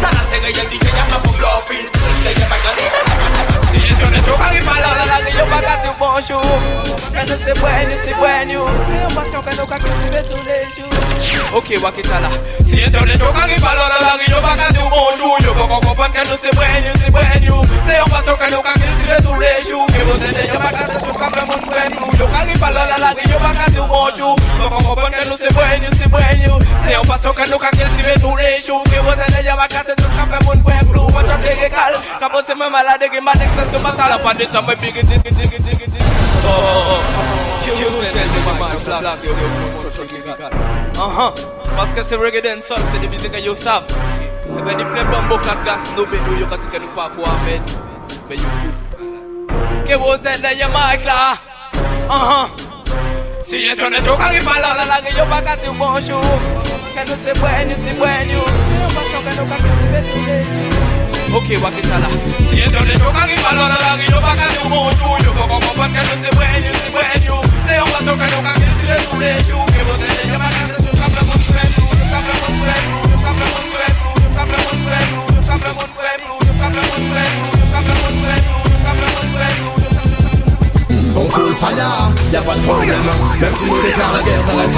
T'as 0.00 0.10
la 0.10 0.30
série, 0.30 0.52
elle 0.60 0.68
dit 0.70 0.78
qu'il 0.78 0.88
y 0.88 1.00
a 1.00 1.04
pas 1.04 1.20
pour 1.20 1.32
bluffing. 1.32 1.88
Christ, 1.90 2.36
il 2.36 2.40
y 2.40 2.42
a 2.42 2.46
pas 2.46 2.56
qu'à 2.56 3.57
Si 3.70 3.80
yo 4.00 4.10
ne 4.10 4.18
trouve 4.24 4.38
la 4.64 5.04
la 5.04 5.30
yo 5.30 5.44
pa 5.46 5.60
ka 5.60 5.74
ti 5.82 5.88
bonjou 5.98 6.40
Kè 7.12 7.24
nou 7.28 7.38
se 7.38 7.52
bwen 7.58 7.88
nou, 7.88 7.98
se 8.04 8.12
bwen 8.16 8.48
nou 8.48 8.64
Se 8.88 8.94
yon 9.02 9.12
pasyon 9.16 9.44
kè 9.44 9.56
nou 9.58 9.66
ka 9.68 9.78
kultive 9.82 10.22
tou 10.30 10.40
le 10.46 10.58
jou 10.72 10.88
Ok 11.58 11.74
wakitala 11.82 12.30
Si 12.64 12.80
yon 12.80 12.92
tonne 12.94 13.18
tou 13.20 13.32
kari 13.36 13.60
pa 13.60 13.74
la 13.76 13.88
la 13.92 14.14
yo 14.24 14.40
pa 14.40 14.56
ti 14.72 14.82
bonjou 14.92 15.36
Yo 15.44 15.52
pa 15.58 15.68
kompon 15.68 16.16
kè 16.16 16.24
nou 16.30 16.40
se 16.40 16.50
bwen 16.56 16.88
nou, 16.88 16.96
se 17.02 17.12
bwen 17.12 17.44
nou 17.44 17.60
Se 17.84 18.00
yon 18.00 18.08
pasyon 18.14 18.40
kè 18.40 18.50
nou 18.54 18.64
ka 18.64 18.72
kultive 18.80 19.20
tou 19.26 19.36
le 19.42 19.52
jou 19.68 19.84
Kè 19.92 20.00
nou 20.06 20.16
yo 20.16 20.20
se 20.24 20.32
bwen 21.68 21.92
Yo 22.18 22.26
la 22.72 22.96
la 22.96 23.14
ti 23.14 23.80
bonjou 23.84 24.32
Yo 24.58 24.68
Mwen 33.28 33.36
se 33.38 33.57
sense 33.66 33.82
pas 33.82 34.34
mais 34.34 34.92
oh. 36.44 37.18
You 37.66 37.74
tell 38.12 38.28
me 38.28 38.40
my 38.46 38.72
you 38.72 39.38
Uh-huh. 40.98 41.32
Parce 41.76 41.92
que 41.94 42.02
c'est 42.02 42.16
reggae 42.16 42.42
dancehall, 42.42 42.80
c'est 42.92 43.00
des 43.00 43.08
musiques 43.08 43.30
que 43.30 43.38
you 43.38 43.54
savent. 43.54 43.84
Et 44.46 44.62
when 44.62 44.80
you 44.80 44.86
play 44.86 45.04
bumbo 45.04 45.38
cat 45.38 45.62
gas, 45.64 45.92
no 45.96 46.04
be 46.06 46.16
no, 46.26 46.36
you 46.38 46.46
can 46.46 46.58
take 46.58 46.74
a 46.74 46.78
look 46.78 46.94
for 46.94 47.28
a 47.28 47.32
man. 47.44 47.62
Mais 48.28 48.36
you 48.36 48.48
fool. 48.58 48.74
Que 49.86 49.94
vous 49.94 50.14
êtes 50.14 50.42
là, 50.42 50.52
y'a 50.54 50.68
là. 50.68 51.34
Uh-huh. 52.10 52.48
Si 53.42 53.68
internet 53.70 54.02
au 54.08 54.16
carré 54.16 54.40
pas 54.40 54.60
là, 54.60 54.74
là, 54.76 54.84
là, 54.86 55.00
que 55.00 55.16
yo 55.16 55.24
pas 55.26 55.40
qu'à 55.40 55.56
dire 55.56 55.72
bonjour. 55.72 56.20
Que 56.94 57.10
nous 57.10 57.16
c'est 57.16 57.34
c'est 57.34 57.98
bueno. 57.98 58.40
C'est 58.66 58.74
une 58.74 58.94
passion 58.94 59.20
que 59.24 59.30
nous 59.36 60.26
les 60.26 60.42
jours. 60.42 60.77
okay 61.34 61.56
wakitala 61.56 62.08
siento 62.48 62.78
de 62.84 62.98
choca 62.98 63.26
que 63.26 63.36
valora 63.42 63.76
la 63.80 63.96
guillo 63.96 64.20
pa' 64.20 64.34
un 64.64 64.70
mocho 64.70 65.18
yo 65.24 65.32
poco 65.34 65.60
poco 65.60 65.88
no 65.88 66.22
se 66.22 66.30
puede, 66.36 66.60
no 66.60 66.74
se 66.74 66.90
puede 66.90 67.27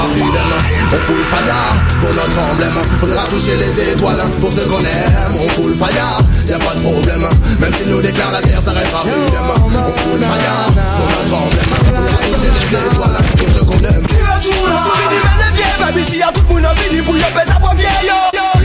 ça 0.01 0.57
On 0.93 0.97
fout 1.01 1.17
le 1.17 1.25
fire 1.25 1.75
pour 2.01 2.11
notre 2.15 2.39
emblème 2.53 2.79
On 3.03 3.09
ira 3.09 3.25
toucher 3.27 3.57
les 3.57 3.93
étoiles 3.93 4.23
pour 4.41 4.53
ceux 4.53 4.65
qu'on 4.67 4.81
aime 4.81 5.35
On 5.35 5.49
fout 5.51 5.67
le 5.69 5.75
fire, 5.75 6.19
y'a 6.49 6.59
pas 6.59 6.75
de 6.75 6.81
problème 6.81 7.27
Même 7.61 7.73
si 7.73 7.89
nous 7.89 8.01
déclarons 8.01 8.33
la 8.33 8.43
guerre, 8.43 8.63
ça 8.65 8.73
restera 8.73 9.03
fidèle 9.03 9.41
On 9.57 9.71
fout 9.71 10.19
le 10.19 10.27
fire 10.27 10.67
pour 10.97 11.07
notre 11.07 11.35
emblème 11.35 11.71
On 11.87 12.03
ira 12.05 12.21
toucher 12.31 12.51
les 12.51 12.77
étoiles 12.77 13.19
pour 13.39 13.49
ceux 13.55 13.65
qu'on 13.65 13.85
aime. 13.85 14.07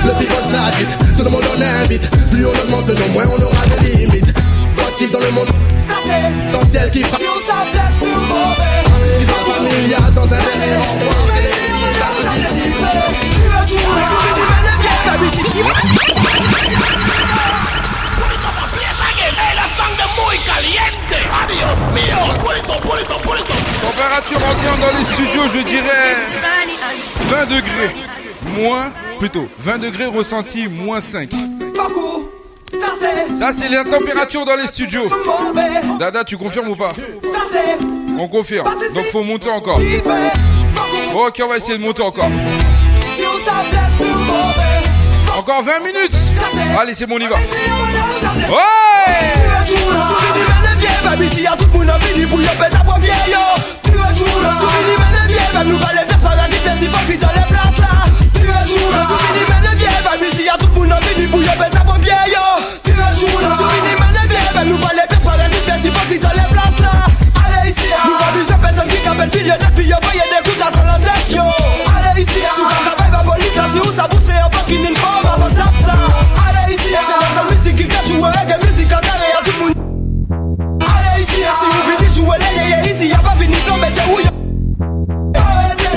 Le 0.05 0.13
people 0.19 0.43
s'agite, 0.51 0.97
tout 1.17 1.23
le 1.23 1.29
monde 1.29 1.43
en 1.57 1.61
invite. 1.81 2.09
Plus 2.29 2.45
on 2.45 2.51
augmente 2.51 2.87
le 2.87 3.13
moins 3.13 3.25
on 3.25 3.41
aura 3.41 3.65
de 3.65 3.87
limites. 3.87 4.33
Motif 4.77 5.11
dans 5.11 5.19
le 5.19 5.31
monde 5.31 5.47
dans 6.53 6.59
le 6.59 6.65
ciel 6.69 6.91
qui 6.91 7.03
frappe. 7.03 7.19
Si 7.19 7.27
on 7.27 7.39
s'appelle 7.47 7.93
plus 7.99 8.15
mauvais 8.27 8.64
Température 23.81 24.37
ambiante 24.37 24.79
dans 24.79 24.97
les 24.97 25.05
studios, 25.13 25.47
je 25.53 25.59
dirais 25.59 26.15
20 27.29 27.45
degrés. 27.45 27.95
Moins, 28.57 28.91
plutôt, 29.19 29.47
20 29.59 29.77
degrés 29.79 30.05
ressenti, 30.05 30.67
moins 30.67 31.01
5. 31.01 31.31
Ça, 33.39 33.51
c'est 33.57 33.69
la 33.69 33.83
température 33.83 34.45
dans 34.45 34.55
les 34.55 34.67
studios. 34.67 35.09
Dada, 35.99 36.23
tu 36.23 36.37
confirmes 36.37 36.69
ou 36.69 36.75
pas? 36.75 36.91
On 38.19 38.27
confirme. 38.27 38.67
Donc 38.93 39.05
faut 39.11 39.23
monter 39.23 39.49
encore. 39.49 39.79
Ok, 41.15 41.41
on 41.43 41.47
va 41.47 41.57
essayer 41.57 41.77
de 41.77 41.83
monter 41.83 42.01
encore. 42.01 42.29
Encore 45.37 45.63
20 45.63 45.79
minutes. 45.79 46.15
Allez, 46.79 46.95
c'est 46.95 47.05
bon, 47.05 47.15
on 47.15 47.19
y 47.19 47.27
va. 47.27 47.35
Ouais! 47.35 49.25
millionnaire 69.33 69.71
puis 69.73 69.85
Allez 71.97 72.21
ici, 72.21 72.39
police 73.23 73.57
fucking 74.51 74.85
avant 75.33 75.51
ça 75.51 75.65
la 78.31 78.45
y'a 78.45 79.41
Allez 80.79 81.23
ici, 81.23 81.33
si 81.33 81.65
vous 82.21 82.31
là 82.31 82.69
y'a 82.69 82.81
ici 82.91 83.09
pas 83.09 83.35
fini 83.39 83.55
c'est 83.89 84.05
où 84.11 84.19
y'a 84.19 84.31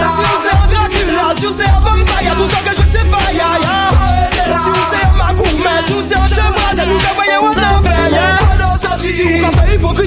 si 0.09 0.23
un 0.23 0.67
Dracula, 0.67 1.35
si 1.37 1.47
un 1.69 1.81
vampire 1.81 2.23
Y'a 2.23 2.35
tout 2.35 2.49
ça 2.49 2.59
que 2.59 2.78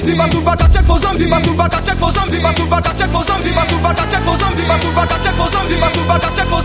something, 0.02 0.18
but 0.18 0.30
to 0.34 0.40
better 0.42 0.66
check 0.74 0.84
for 0.84 0.98
something, 0.98 1.30
but 1.30 1.42
to 1.46 1.54
better 1.54 1.78
check 1.86 1.98
for 1.98 2.10
something, 2.10 2.42
but 2.42 2.56
to 2.58 2.66
better 2.66 2.92
check 2.98 3.10
for 3.10 3.22
something, 3.22 3.54
but 3.54 3.68
to 3.70 3.78
better 3.78 4.06
check 4.10 4.22
for 4.26 4.34
but 4.66 4.82
to 4.82 4.90
better 4.90 5.18
check 5.22 5.34
for 5.38 5.46
something, 5.46 5.78
but 5.78 5.92
to 5.94 6.02
better 6.02 6.26
check 6.34 6.42
for 6.42 6.58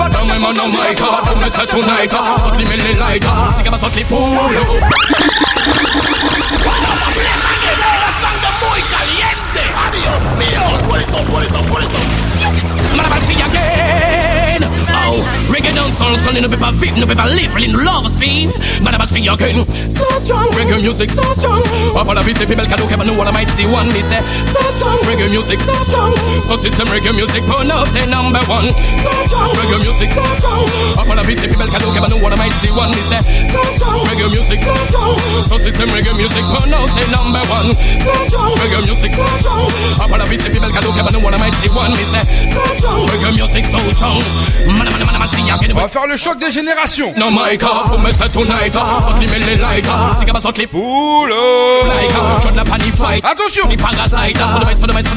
but 0.00 0.08
to 0.08 0.24
check 0.24 0.40
for 0.40 0.40
the 0.40 1.76
to 1.76 1.84
like 1.84 2.10
her, 2.10 2.38
fuck 3.80 3.96
a 3.96 4.10
adiós 9.86 10.22
mío, 10.38 10.62
purito, 10.88 11.18
purito, 11.24 11.60
purito. 11.68 11.98
Maravillas 12.96 13.48
again. 13.48 14.64
Oh 15.06 15.49
reggae 15.60 15.74
down 15.74 15.92
soul, 15.92 16.16
son, 16.24 16.40
no 16.40 16.48
people 16.48 16.72
fit, 16.80 16.96
no 16.96 17.06
people 17.06 17.28
live, 17.28 17.52
in 17.60 17.72
love, 17.84 18.08
see. 18.10 18.48
Marabalfi 18.80 19.28
again. 19.28 19.68
So 19.88 20.04
strong, 20.24 20.48
reggae 20.56 20.80
music, 20.80 21.10
so 21.10 21.22
strong. 21.36 21.60
Up 21.96 22.08
on 22.08 22.16
the 22.16 22.22
VC, 22.24 22.48
people 22.48 22.64
can 22.64 22.78
look 22.80 22.92
up 22.92 23.00
and 23.00 23.08
know 23.08 23.16
what 23.16 23.28
I 23.28 23.32
might 23.32 23.50
see. 23.52 23.68
One, 23.68 23.88
me 23.92 24.00
say, 24.00 24.20
so 24.48 24.60
strong, 24.80 24.98
reggae 25.04 25.28
music, 25.28 25.60
so 25.60 25.74
strong. 25.84 26.16
So 26.48 26.56
system 26.56 26.88
reggae 26.88 27.12
music, 27.12 27.44
pronounce 27.44 27.92
say 27.92 28.08
number 28.08 28.40
one. 28.48 28.72
So 28.72 29.12
strong, 29.28 29.52
reggae 29.52 29.84
music, 29.84 30.08
so 30.10 30.24
strong. 30.40 30.64
Up 30.96 31.08
on 31.08 31.16
the 31.20 31.24
VC, 31.28 31.52
people 31.52 31.68
can 31.68 31.80
look 31.84 31.96
up 31.96 32.04
and 32.08 32.12
know 32.16 32.20
what 32.24 32.32
I 32.32 32.36
might 32.40 32.56
see. 32.64 32.72
One, 32.72 32.90
me 32.90 33.02
say, 33.12 33.20
so 33.20 33.60
strong, 33.76 34.00
reggae 34.08 34.32
music, 34.32 34.58
so 34.64 34.74
strong. 34.88 35.16
So 35.44 35.60
system 35.60 35.88
reggae 35.92 36.16
music, 36.16 36.44
pronounce 36.48 36.92
say 36.96 37.04
number 37.12 37.44
one. 37.52 37.68
So 37.76 38.12
strong, 38.32 38.52
reggae 38.64 38.80
music, 38.80 39.12
so 39.12 39.26
strong. 39.44 39.68
Up 40.00 40.08
on 40.08 40.24
the 40.24 40.26
VC, 40.30 40.48
people 40.48 40.72
can 40.72 40.82
look 40.88 40.96
up 40.96 41.04
and 41.04 41.14
know 41.16 41.20
what 41.20 41.36
I 41.36 41.38
might 41.38 41.56
see. 41.60 41.68
One, 41.76 41.92
me 41.92 42.04
say, 42.16 42.24
so 42.48 42.62
strong, 42.80 43.04
reggae 43.12 43.36
music, 43.36 43.64
so 43.68 43.78
strong. 43.92 44.24
Man, 44.64 44.88
man, 44.88 44.96
man, 44.96 45.20
man, 45.20 45.28
see. 45.28 45.49
On 45.50 45.74
va 45.74 45.88
faire 45.88 46.06
le 46.06 46.16
choc 46.16 46.38
des 46.38 46.50
générations. 46.50 47.12
No 47.16 47.30
my 47.30 47.56
God, 47.56 47.88
vous 47.88 47.98
me 47.98 48.10
c'est 48.10 48.28
tonight. 48.28 48.72
Fuck 48.72 49.16
me 49.16 49.26
me 49.26 49.60
like. 49.60 49.84
C'est 50.18 50.30
comme 50.30 50.40
ça 50.40 50.52
clip. 50.52 50.72
Oulo. 50.72 51.82
Like, 51.82 52.12
shot 52.40 52.54
la 52.54 52.64
fight. 52.64 53.24
Attention. 53.24 53.68
Les 53.68 53.76
parasites. 53.76 54.38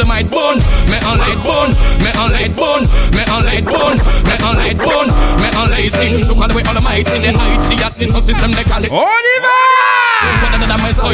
Might. 0.07 0.29
Bone. 0.29 0.59
Mais 0.89 0.99
en 1.05 1.15
light 1.15 1.39
bone. 1.43 1.75
Mais 2.01 2.17
en 2.17 2.27
light 2.27 2.55
bone. 2.55 2.85
Mais 3.13 3.29
en 3.29 3.39
light 3.41 3.65
bone. 3.65 3.97
Mais 4.25 4.43
en 4.43 4.53
light 4.53 4.77
bone. 4.77 5.13
Mais 5.39 5.55
en 5.55 5.65
light 5.67 5.91
sing. 5.95 6.23
All 6.41 6.47
the 6.47 6.55
way 6.55 6.63
all 6.67 6.73
the 6.73 6.81
might. 6.83 7.07
In 7.15 7.21
the 7.21 7.39
height. 7.39 7.61
See 7.63 7.83
at 7.83 7.93
this 7.97 8.13
system 8.25 8.51
they 8.53 8.63
call 8.63 8.83
it. 8.83 8.91
On 8.91 8.97
y 8.97 9.39
va. 9.41 9.83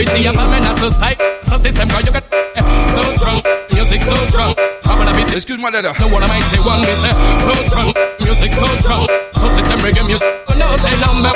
See 0.05 0.25
a 0.25 0.33
man 0.33 0.65
as 0.65 0.83
a 0.83 0.91
sight. 0.91 1.21
So 1.43 1.57
system 1.57 1.89
girl 1.89 2.01
you 2.01 2.11
get 2.11 2.23
so 2.63 3.03
strong. 3.17 3.41
Music 3.73 4.01
so 4.01 4.15
strong. 4.29 4.78
Excuse-moi, 5.39 5.71
Dada. 5.71 5.93
No 5.99 6.07
one 6.09 6.23
I 6.23 6.27
might 6.27 6.43
say 6.51 6.59
one, 6.67 6.81
me 6.81 6.93
say 6.99 7.15
so 7.15 7.53
strong. 7.71 7.93
Music 8.19 8.51
so 8.51 8.67
strong. 8.83 9.07
So 9.39 9.47
system 9.55 9.79
reggae 9.79 10.05
music. 10.05 10.27
No 10.59 10.67
say 10.83 10.91
number. 10.99 11.31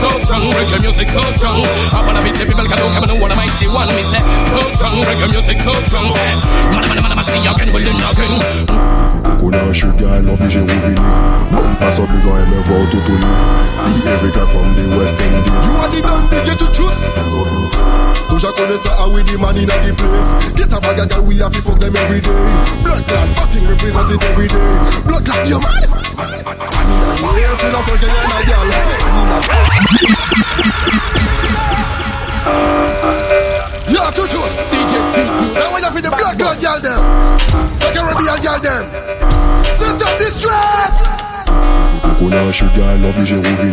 So 0.00 0.08
strong, 0.24 0.48
reggae 0.56 0.80
music 0.80 1.08
so 1.12 1.20
strong. 1.36 1.60
Up 1.92 2.08
on 2.08 2.16
a 2.16 2.22
beat, 2.24 2.34
people 2.40 2.64
can 2.64 2.80
look 2.80 2.96
up 2.96 3.20
what 3.20 3.32
I 3.32 3.36
might 3.36 3.52
see 3.60 3.68
one. 3.68 3.88
Me 3.92 4.02
say 4.08 4.24
so 4.48 4.60
strong, 4.72 4.96
reggae 5.04 5.28
music 5.28 5.58
so 5.58 5.72
strong. 5.84 6.08
Man, 6.08 6.40
man, 6.72 6.88
man, 6.88 7.16
man, 7.20 7.26
see 7.28 7.44
again, 7.44 7.70
will 7.72 7.84
you? 7.84 7.94
On 9.44 9.52
a 9.52 9.62
un 9.62 9.72
sugar, 9.74 10.22
l'obligé 10.22 10.60
revenu 10.60 11.02
pass 11.78 11.98
up, 11.98 12.08
big 12.08 12.26
on 12.26 12.40
MF 12.48 12.70
out 12.70 12.90
to 12.90 12.98
Tony 13.06 13.64
See 13.64 13.92
every 14.08 14.30
guy 14.30 14.46
from 14.46 14.74
the 14.74 14.96
West 14.96 15.20
Indies 15.20 15.63
Touja 18.64 18.76
connaît 18.76 18.78
ça, 18.78 18.90
how 18.98 19.10
we 19.10 19.22
the 19.24 19.38
man 19.38 19.56
in 19.56 19.66
the 19.66 19.72
place. 19.94 20.32
Get 20.56 20.72
a 20.72 20.80
bag 20.80 21.08
guy, 21.08 21.20
we 21.20 21.38
have 21.38 21.52
to 21.52 21.60
fuck 21.60 21.78
them 21.78 21.94
every 21.96 22.20
day. 22.20 22.30
Blood 22.82 23.04
clot, 23.06 23.28
passing 23.36 23.66
represent 23.66 24.10
it 24.10 24.24
every 24.24 24.48
day. 24.48 24.56
Blood 25.04 25.24
clot, 25.24 25.46
you 25.48 25.58
mad? 25.60 25.84
I 25.84 26.26
need 26.32 26.46
a 27.20 27.32
real 27.34 27.56
feel 27.56 27.76
of 27.76 27.84
fucking 27.84 28.08
and 28.08 28.32
a 28.32 28.40
girl 28.46 28.64
a 35.84 36.00
the 36.00 36.10
blood 36.10 36.38
clot 36.38 36.60
girl 36.60 36.80
them. 36.80 37.02
The 37.80 37.88
Caribbean 37.92 38.40
girl 38.40 38.60
them. 38.60 38.84
Set 39.74 40.02
up 40.02 40.18
this 40.18 40.40
track 40.40 41.23
On 42.22 42.32
a 42.32 42.40
un 42.40 42.52
sugar, 42.52 42.70
l'obligé 43.02 43.36
revenu 43.36 43.72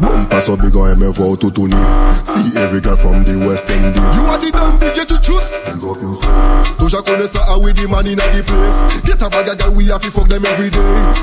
Bon, 0.00 0.24
pass 0.26 0.48
up, 0.48 0.60
big 0.60 0.76
on 0.76 0.94
MF 0.94 1.20
out 1.20 1.40
to 1.40 1.50
Tony 1.50 1.74
See 2.12 2.52
every 2.56 2.80
guy 2.80 2.94
from 2.96 3.24
the 3.24 3.36
West 3.46 3.70
Indies 3.70 3.94
You 4.14 4.22
are 4.26 4.38
the 4.38 4.50
damn 4.52 4.78
DJ 4.78 5.06
to 5.06 5.20
choose. 5.20 5.62
Touja 6.78 7.02
connaît 7.02 7.28
ça, 7.28 7.44
how 7.48 7.60
we 7.60 7.72
the 7.72 7.88
man 7.88 8.06
in 8.06 8.16
the 8.16 8.42
place. 8.44 8.82
Get 9.04 9.22
a 9.22 9.28
bag 9.28 9.48
of 9.48 9.58
guy, 9.58 9.68
we 9.70 9.86
have 9.88 10.00
to 10.00 10.10
fuck 10.10 10.28
them 10.28 10.44
every 10.44 10.70
day. 10.70 10.80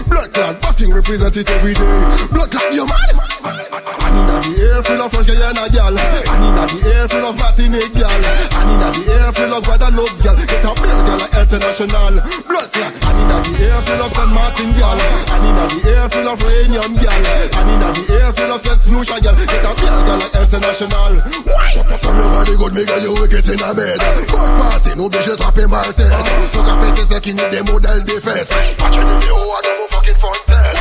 Blood 0.07 0.32
clot, 0.34 0.61
busting 0.61 0.91
represent 0.93 1.36
it 1.38 1.49
every 1.49 1.74
day. 1.74 2.05
Blood 2.32 2.51
clot, 2.51 2.74
you 2.74 2.86
mad? 2.86 3.16
I 3.16 3.25
need 3.50 4.30
a 4.30 4.38
the 4.43 4.52
air 4.62 4.82
full 4.84 5.02
of 5.02 5.10
French 5.12 5.28
Guyana 5.28 5.66
gal. 5.72 5.96
I 5.96 6.36
need 6.41 6.58
a 6.60 6.64
the 6.68 6.80
air 6.91 7.08
full 7.08 7.26
of 7.26 7.36
Martinique 7.39 7.93
gal. 7.96 8.12
I 8.12 8.62
need 8.68 8.84
a 8.84 8.88
the 8.91 9.04
air 9.16 9.32
full 9.32 9.54
of 9.56 9.62
Guadeloupe 9.64 10.18
gal. 10.22 10.36
Get 10.36 10.66
a 10.66 10.72
beer 10.76 11.00
gal 11.08 11.18
like 11.18 11.36
international. 11.39 12.14
Blood 12.46 12.70
clot, 12.76 12.93
I 12.93 13.12
need 13.16 13.32
a 13.32 13.38
the 13.41 13.54
air 13.66 13.80
full 13.86 14.02
of 14.04 14.12
Saint 14.12 14.32
Martin 14.36 14.70
gal. 14.76 15.00
I 15.00 15.38
need 15.39 15.58
a 15.58 15.66
the 15.72 15.80
air 15.96 16.08
full 16.12 16.28
of 16.28 16.39
Rainium 16.43 16.93
gal. 17.00 17.24
I 17.56 17.62
need 17.64 17.84
a 17.84 17.89
the 17.96 18.04
air 18.20 18.32
full 18.36 18.52
of 18.52 18.60
Saint 18.60 18.82
Lucia 18.91 19.18
gal. 19.24 19.36
Get 19.39 19.64
a 19.64 19.72
beer 19.80 20.00
gal 20.04 20.18
like 20.20 20.36
international. 20.36 21.14
Up 21.86 22.06
on 22.06 22.16
your 22.20 22.30
body 22.36 22.56
good, 22.60 22.74
me 22.76 22.84
girl 22.86 23.02
you 23.02 23.14
wicked 23.16 23.48
in 23.48 23.62
a 23.64 23.72
bed. 23.74 24.00
Fuck 24.28 24.52
party, 24.60 24.89
no 24.96 25.06
n'obligé 25.06 25.32
de 25.32 25.36
trapper 25.36 25.68
ma 25.68 25.82
tête 25.82 26.12
So 26.52 26.60
péter 26.64 27.04
c'est 27.08 27.22
qui 27.22 27.34
need 27.34 27.50
des 27.52 27.72
modèles 27.72 28.04
des 28.04 28.20
fesses 28.20 28.50
Watch 28.82 28.91
vidéo 28.91 29.36
à 29.36 29.62
de 29.62 29.70
vos 29.78 29.88
fucking 29.91 30.20
fontaines 30.20 30.74
Sur 30.74 30.75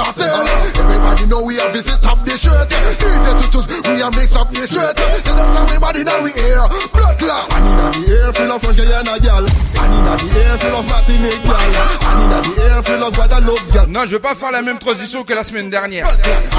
Cartel 0.00 0.46
Everybody 0.80 1.26
know 1.26 1.44
we 1.44 1.56
have 1.56 1.72
visit 1.72 2.00
top 2.02 2.24
the 2.24 2.32
shirt. 2.38 2.68
DJ 2.70 3.26
tutus, 3.38 3.66
we 3.90 4.00
have 4.00 4.14
mix 4.16 4.34
up 4.34 4.50
the 4.50 4.66
shirt. 4.66 4.96
Everybody 4.96 6.04
now 6.04 6.22
we 6.22 6.32
here. 6.32 6.64
Blood 6.92 7.18
clot. 7.18 7.52
I 7.52 7.60
need 7.60 7.78
the 7.78 8.16
air 8.16 8.32
full 8.32 8.50
of 8.52 8.62
French 8.62 8.78
Guyana 8.78 9.18
gal 9.20 9.44
I 9.44 9.86
need 9.90 10.04
the 10.06 10.14
air 10.40 10.58
full 10.58 10.76
of 10.78 10.86
Martinique 10.88 11.42
gal 11.42 11.58
I 11.58 12.12
need 12.18 12.30
the 12.30 12.62
air 12.62 12.82
full 12.82 13.02
of 13.02 13.12
Guadeloupe 13.14 13.72
gal 13.72 13.86
Non, 13.88 14.04
je 14.04 14.10
vais 14.10 14.18
pas 14.18 14.34
faire 14.34 14.50
la 14.50 14.62
même 14.62 14.78
transition 14.78 15.24
que 15.24 15.34
la 15.34 15.44
semaine 15.44 15.70
dernière. 15.70 16.08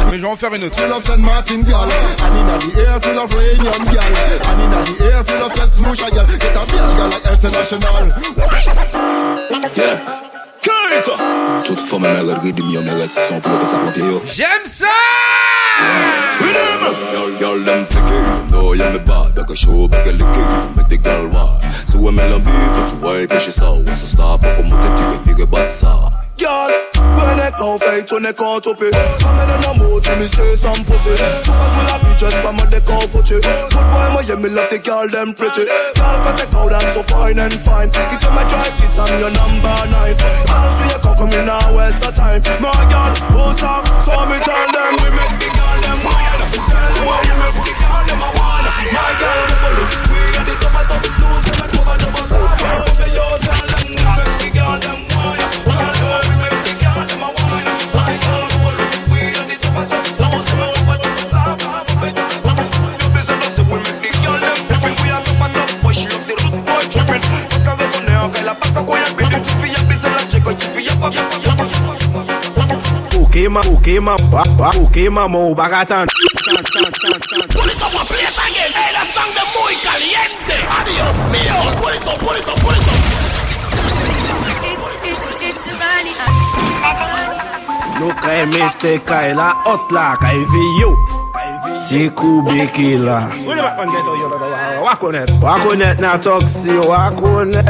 Mais 0.09 0.17
je 0.17 0.21
vais 0.21 0.27
en 0.27 0.35
faire 0.35 0.53
une 0.53 0.65
autre. 0.65 0.77
Full 0.79 0.91
of 0.91 1.03
Saint 1.05 1.17
Martin 1.17 1.61
gal 1.61 1.87
I 1.87 2.29
need 2.35 2.47
the 2.47 2.79
air 2.79 3.01
full 3.01 3.17
of 3.17 3.31
Rainium 3.33 3.83
gal 3.91 4.03
I 4.03 4.55
need 4.57 4.71
the 4.71 5.05
air 5.05 5.23
full 5.23 5.43
of 5.43 5.51
Saint 5.55 5.87
Lucia 5.87 6.09
gal 6.11 6.25
Get 6.27 6.55
a 6.55 6.65
beer 6.67 6.93
gal 6.97 7.09
like 7.09 7.25
international. 7.31 8.11
Yeah. 9.77 10.50
Keita 10.65 11.15
Tout 11.65 11.81
fòm 11.89 12.05
mè 12.05 12.21
gèd 12.27 12.39
gèd 12.45 12.61
mi 12.61 12.75
yon 12.75 12.85
mè 12.85 12.93
gèd 12.99 13.13
son 13.15 13.41
pou 13.43 13.57
yo 13.57 13.65
sa 13.71 13.81
propye 13.83 14.03
yo 14.05 14.21
Jèm 14.37 14.63
girl 14.69 14.93
Rhythm! 16.41 16.83
Gèl 17.13 17.31
gèl 17.41 17.59
dem 17.67 17.83
seke 17.93 18.19
Nou 18.53 18.75
yon 18.77 18.95
mè 18.95 19.01
bad 19.09 19.29
Bèk 19.37 19.53
a 19.55 19.59
show 19.65 19.87
bèk 19.91 20.05
a 20.13 20.17
leke 20.21 20.45
Mèk 20.77 20.87
de 20.93 21.01
gèl 21.09 21.29
wad 21.35 21.69
Sou 21.83 22.05
wè 22.05 22.11
mè 22.17 22.23
lan 22.33 22.41
bif 22.45 22.71
Fè 22.77 22.81
tou 22.93 22.97
wè 23.07 23.15
kè 23.29 23.39
Girl, 26.41 26.73
when 27.21 27.37
I 27.37 27.53
can't 27.53 27.77
fight, 27.77 28.09
when 28.09 28.25
I 28.25 28.33
can't 28.33 28.63
top 28.65 28.81
it 28.81 28.97
I'm 28.97 29.37
in 29.45 29.61
a 29.61 29.71
mood, 29.77 30.01
me 30.17 30.25
say 30.25 30.57
some 30.57 30.81
pussy? 30.89 31.13
So 31.45 31.53
cause 31.53 31.75
we 31.77 31.85
love 31.85 32.01
you 32.01 32.17
just 32.17 32.33
by 32.41 32.49
my 32.49 32.65
deck 32.65 32.89
out 32.89 33.05
put 33.13 33.29
it 33.29 33.45
eh. 33.45 33.69
Good 33.69 33.87
boy, 33.93 34.09
my 34.09 34.25
yeah, 34.25 34.41
me 34.41 34.49
love 34.49 34.65
the 34.73 34.81
girl, 34.81 35.05
them 35.05 35.37
pretty. 35.37 35.69
Girl, 35.69 36.17
cut 36.25 36.41
the 36.41 36.49
cow, 36.49 36.65
them 36.65 36.81
so 36.97 37.05
fine 37.05 37.37
and 37.37 37.53
fine. 37.53 37.93
It's 37.93 38.25
on 38.25 38.33
my 38.33 38.41
drive, 38.49 38.73
this 38.81 38.97
I'm 38.97 39.13
your 39.21 39.29
number 39.37 39.69
nine. 39.93 40.17
Girl, 40.17 40.65
so 40.73 40.81
you 40.89 40.97
can 40.97 41.13
come 41.13 41.29
in 41.29 41.45
now, 41.45 41.61
waste 41.77 42.01
the 42.01 42.09
time. 42.09 42.41
My 42.57 42.73
girl, 42.89 43.13
who's 43.37 43.61
off, 43.61 43.85
so 44.01 44.17
me 44.25 44.41
tell 44.41 44.65
them 44.73 44.93
We 44.97 45.13
make 45.13 45.35
the 45.37 45.49
girl, 45.53 45.77
them 45.77 45.99
wild. 46.09 46.41
Tell 46.41 46.89
them 46.89 47.05
how 47.05 47.21
you 47.21 47.37
make 47.37 47.57
the 47.69 47.73
girl, 47.77 48.01
them 48.01 48.17
a 48.17 48.29
one. 48.33 48.65
My 48.89 49.09
girl, 49.21 49.41
we 49.45 49.55
follow, 49.61 49.85
we 50.09 50.41
are 50.41 50.45
the 50.49 50.55
top 50.57 50.73
of 50.73 50.89
top 50.89 51.05
Lose 51.05 51.49
and 51.53 51.69
cover 51.69 51.97
them 52.01 52.17
a 52.17 52.21
soft 52.25 52.65
Over 52.65 53.09
your 53.13 53.33
tell 53.45 53.61
them, 53.61 53.85
we 53.93 54.01
make 54.01 54.35
the 54.41 54.49
girl, 54.57 54.60
O 73.15 73.27
queima, 73.27 73.61
o 73.61 73.81
queima, 73.81 74.15
pa, 74.29 74.43
pa, 74.55 74.69
o 74.77 74.87
queima, 74.91 75.27
mo, 75.27 75.55
bagatan. 75.55 76.05
Pulito, 76.05 77.85
completa, 77.89 78.43
guerreira, 78.53 79.03
sangre 79.11 79.41
muy 79.57 79.75
caliente. 79.81 80.53
Adiós 80.69 81.17
mío. 81.31 81.55
Pulito, 81.81 82.13
pulito, 82.23 82.53
pulito. 82.53 82.91
No 87.99 88.15
cae 88.21 88.45
mete, 88.45 89.01
cae 89.03 89.33
la 89.33 89.59
otla, 89.65 90.15
cae 90.21 90.37
viu. 90.37 91.10
Ti 91.81 92.09
kou 92.15 92.45
ki 92.75 92.97
la. 93.01 93.19
Wakonet 95.41 95.99
nan 95.99 96.21
tok 96.21 96.45
si 96.47 96.77
wakonet 96.77 97.67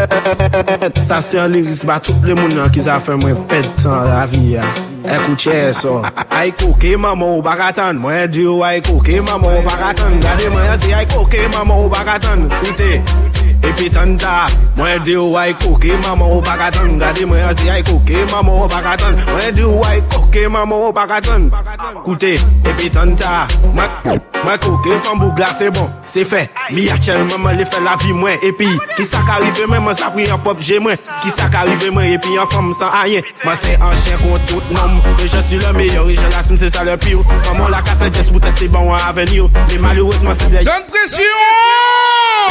an 1.39 1.51
liris 1.51 1.85
ba 1.85 1.99
tout 1.99 2.19
le 2.23 2.35
moun 2.35 2.53
nan 2.55 2.71
ki 2.71 2.81
za 2.87 2.99
fe 2.99 3.15
mwen 3.15 3.39
pet 3.47 3.67
tan 3.81 4.03
la 4.09 4.25
vi 4.25 4.53
ya. 4.55 4.67
Ekou 5.03 5.35
che 5.35 5.73
so. 5.73 6.01
Ay 6.29 6.51
koke 6.51 6.97
mama 6.97 7.25
ou 7.25 7.41
bagatan 7.41 7.97
Mwen 7.97 8.31
diyo 8.31 8.61
ay 8.63 8.81
koke 8.81 9.21
mama 9.21 9.47
ou 9.49 9.63
bagatan 9.65 10.19
Gade 10.21 10.49
mwen 10.53 10.65
yasi 10.65 10.93
ay 10.93 11.05
koke 11.09 11.41
mama 11.55 11.73
ou 11.75 11.89
bagatan 11.89 12.45
Koute 12.61 13.01
Epi 13.61 13.89
tanda, 13.93 14.47
mwen 14.77 15.03
di 15.05 15.15
ou 15.17 15.37
ay 15.37 15.53
koke 15.61 15.93
Maman 16.03 16.27
ou 16.29 16.41
bagatan 16.41 16.97
gade 17.01 17.25
mwen 17.25 17.45
asi 17.49 17.69
ay 17.69 17.83
koke 17.83 18.25
Maman 18.31 18.63
ou 18.63 18.67
bagatan 18.71 19.15
mwen 19.29 19.55
di 19.55 19.63
ou 19.63 19.83
ay 19.85 20.01
koke 20.09 20.47
Maman 20.49 20.87
ou 20.87 20.93
bagatan 20.93 21.49
koute 22.05 22.35
Epi 22.65 22.89
tanda, 22.93 23.45
mwen 23.73 24.21
mwen 24.43 24.57
koke 24.65 24.99
Fambou 25.05 25.31
glase 25.37 25.69
bon, 25.73 25.89
se 26.05 26.23
fe. 26.25 26.43
Mi 26.71 26.89
aksel 26.89 27.23
maman 27.29 27.57
le 27.57 27.65
fe 27.65 27.79
la 27.83 27.95
vi 28.01 28.13
mwen. 28.13 28.37
Epi, 28.47 28.67
ki 28.95 29.05
sa 29.05 29.21
ka 29.27 29.39
rive 29.41 29.65
mwen, 29.69 29.81
mwen 29.85 29.97
sa 29.97 30.11
pri 30.13 30.27
an 30.31 30.41
pop 30.45 30.61
je 30.61 30.79
mwen. 30.81 30.97
Ki 31.23 31.31
sa 31.33 31.49
ka 31.53 31.63
rive 31.67 31.91
mwen, 31.93 32.13
epi 32.15 32.37
an 32.41 32.49
fam 32.51 32.71
san 32.75 32.93
ayen 33.01 33.25
Mwen 33.43 33.57
se 33.61 33.75
an 33.77 33.93
chen 34.03 34.19
kon 34.23 34.47
tout 34.49 34.73
nom 34.75 34.97
E 35.21 35.27
je 35.27 35.41
si 35.41 35.57
le 35.61 35.73
meyor, 35.77 36.09
e 36.09 36.15
je 36.15 36.33
l'assume 36.33 36.57
se 36.57 36.69
sa 36.69 36.83
le 36.87 36.97
pio 36.97 37.25
Maman 37.47 37.69
la 37.73 37.81
ka 37.85 37.95
fe 37.99 38.11
jes 38.13 38.31
pou 38.31 38.41
teste 38.43 38.69
bon 38.73 38.93
an 38.93 39.01
avenir 39.09 39.49
Me 39.69 39.81
malouzman 39.83 40.37
se 40.37 40.49
dey 40.53 40.65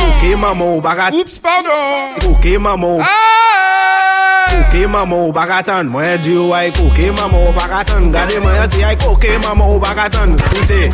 Koke 0.00 0.36
maman 0.36 0.76
ou 0.76 0.82
pakatan 0.84 0.99
bagat. 1.00 1.16
Oups 1.16 1.38
pardon. 1.40 2.20
Ok 2.28 2.58
maman 2.58 3.00
Ok 4.60 4.86
maman 4.86 5.18
ou 5.24 5.32
bagatan. 5.32 5.88
Mwen 5.88 6.20
di 6.22 6.36
ou 6.36 6.52
ay 6.52 6.68
koke 6.76 7.08
maman 7.16 7.40
ou 7.40 7.52
bagatan. 7.56 8.12
Gade 8.12 8.36
mwen 8.40 8.68
si 8.68 8.84
ay 8.84 8.96
koke 8.96 9.38
maman 9.40 9.66
ou 9.66 9.80
bagatan. 9.80 10.36
Koute 10.36 10.92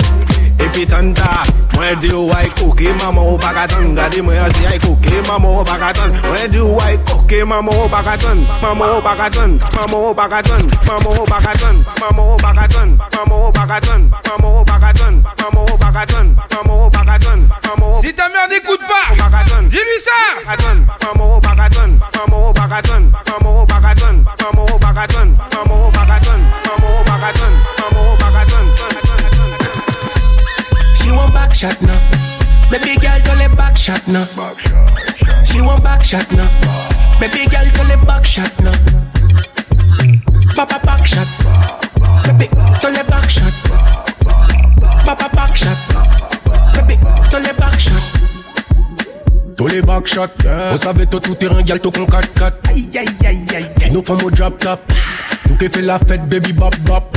Epi 0.56 0.86
tanta 0.86 1.42
Mwen 1.74 1.98
di 2.00 2.08
ou 2.14 2.30
ay 2.32 2.46
koke 2.54 2.92
maman 3.02 3.34
ou 3.34 3.38
bagatan. 3.38 3.94
Gade 3.98 4.22
mwen 4.22 4.46
si 4.54 4.62
ay 4.70 4.78
koke 4.78 5.18
maman 5.26 5.58
ou 5.58 5.64
bagatan. 5.66 6.10
Mwen 6.30 6.50
di 6.54 6.60
ou 6.62 6.78
ay 6.86 6.94
koke 7.02 7.42
maman 7.42 7.74
ou 7.74 7.90
bagatan. 7.90 8.38
Maman 8.62 8.86
ou 8.94 9.02
bagatan. 9.02 9.58
Maman 9.74 9.98
ou 9.98 10.14
bagatan. 10.14 10.62
Maman 10.86 11.12
ou 11.18 11.26
bagatan. 11.26 11.76
Maman 11.98 12.22
ou 12.22 12.38
bagatan. 12.38 12.88
Maman 13.10 13.34
ou 13.34 13.50
bagatan. 13.50 14.00
Maman 14.22 14.48
ou 14.54 14.62
bagatan. 14.62 15.14
Maman 15.42 15.62
ou 15.66 15.74
bagatan. 15.74 16.26
Maman 16.54 16.74
ou 16.78 16.86
bagatan 16.86 16.95
Si 18.02 18.14
ta 18.14 18.28
mère 18.28 18.48
n'écoute 18.48 18.80
pas 18.80 19.14
Dis-lui 19.68 20.00
ça 20.00 20.10
She 30.94 31.10
want 31.10 31.32
back 31.32 31.54
shot 31.54 31.80
now. 31.82 31.94
Baby 32.70 32.96
girl, 32.98 33.20
tell 33.20 33.40
it 33.40 33.56
back 33.56 33.76
shot 33.76 34.06
now. 34.08 34.24
She 35.44 35.60
want 35.60 35.82
back 35.82 36.04
shot 36.04 36.30
now. 36.32 36.48
Baby 37.20 37.46
girl, 37.48 37.64
tell 37.72 37.90
it 37.90 38.06
back 38.06 38.26
shot 38.26 38.52
now. 38.60 38.72
Papa 40.54 40.84
back 40.84 41.06
shot. 41.06 41.28
Baby, 42.26 42.48
it 42.52 43.06
back 43.08 43.30
shot. 43.30 43.52
Papa 45.04 45.34
back 45.34 45.56
shot. 45.56 46.35
Tous 49.56 49.68
les 49.68 49.80
backshots, 49.80 50.26
on 50.70 50.76
savait 50.76 51.06
tout 51.06 51.18
tout 51.18 51.34
terrain, 51.34 51.62
gal 51.62 51.80
tout 51.80 51.90
con 51.90 52.04
4-4. 52.04 52.52
Aïe 52.68 52.88
aïe 52.94 53.06
aïe 53.24 53.44
aïe. 53.56 53.66
C'est 53.78 53.90
nos 53.90 54.04
femmes 54.04 54.22
au 54.22 54.30
drop 54.30 54.58
top. 54.58 54.80
Nous 55.48 55.56
qui 55.56 55.68
fait 55.68 55.80
la 55.80 55.98
fête, 55.98 56.28
baby 56.28 56.52
bop 56.52 56.76
bop. 56.80 57.16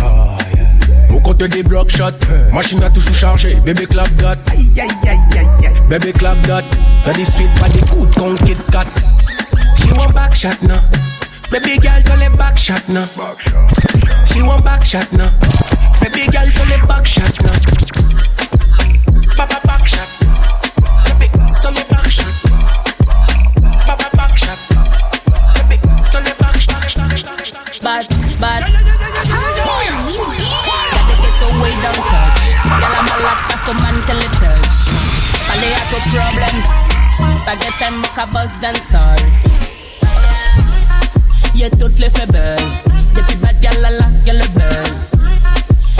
Nous 1.09 1.19
compte 1.19 1.43
des 1.43 1.63
block 1.63 1.91
shots. 1.91 2.11
Machine 2.53 2.81
à 2.81 2.89
toujours 2.89 3.13
chargée, 3.13 3.55
bébé 3.55 3.85
clap 3.87 4.09
dat. 4.15 4.37
Aïe 4.51 4.71
aïe 4.79 4.87
aïe 5.03 5.19
aïe 5.37 5.47
aïe. 5.65 5.81
Bébé 5.89 6.13
clap 6.13 6.39
dat. 6.47 6.63
Y'a 7.05 7.13
des 7.13 7.25
suites, 7.25 7.59
pas 7.59 7.67
des 7.67 7.81
coups 7.81 8.09
de 8.09 8.19
con 8.19 8.35
Kit 8.45 8.57
Kat. 8.71 8.85
She 9.75 9.91
want 9.97 10.13
back 10.13 10.33
shot 10.33 10.61
now. 10.63 10.79
Baby 11.51 11.77
girl, 11.79 12.01
tell 12.03 12.21
it 12.21 12.37
back 12.37 12.57
shot 12.57 12.87
now. 12.87 13.05
She 14.25 14.41
want 14.41 14.63
back 14.63 14.85
shot 14.85 15.11
now. 15.11 15.29
Baby 15.99 16.25
girl, 16.31 16.49
tell 16.53 16.71
it 16.71 16.87
back 16.87 17.05
shot 17.05 17.35
now. 17.43 17.51
Papa 19.35 19.59
back 19.67 19.85
shot. 19.85 20.07
Baby, 21.19 21.27
tell 21.61 21.75
it 21.75 21.89
back 21.89 21.98
Bad, 27.89 28.05
bad. 28.39 28.63
Gotta 28.69 28.85
get 31.25 31.41
away, 31.49 31.73
don't 31.81 32.05
touch. 32.05 32.53
Girl, 32.69 32.85
I'm 32.85 33.09
a 33.09 33.17
lot, 33.25 33.49
some 33.65 33.81
man 33.81 33.97
till 34.05 34.21
it 34.21 34.29
touch. 34.37 34.93
Parler 35.47 35.73
à 35.73 35.81
tes 35.89 36.05
problems. 36.13 36.69
Baguette 37.47 37.81
et 37.81 37.89
mocha 37.89 38.27
buzz 38.27 38.51
dancehall. 38.61 39.17
Y'a 41.55 41.71
toutes 41.71 41.97
les 41.97 42.11
buzz. 42.27 42.89
Depuis 43.15 43.37
bad 43.37 43.59
gal 43.59 43.81
la 43.81 43.89
la, 43.89 44.05
y'a 44.23 44.33
le 44.33 44.47
buzz. 44.49 45.13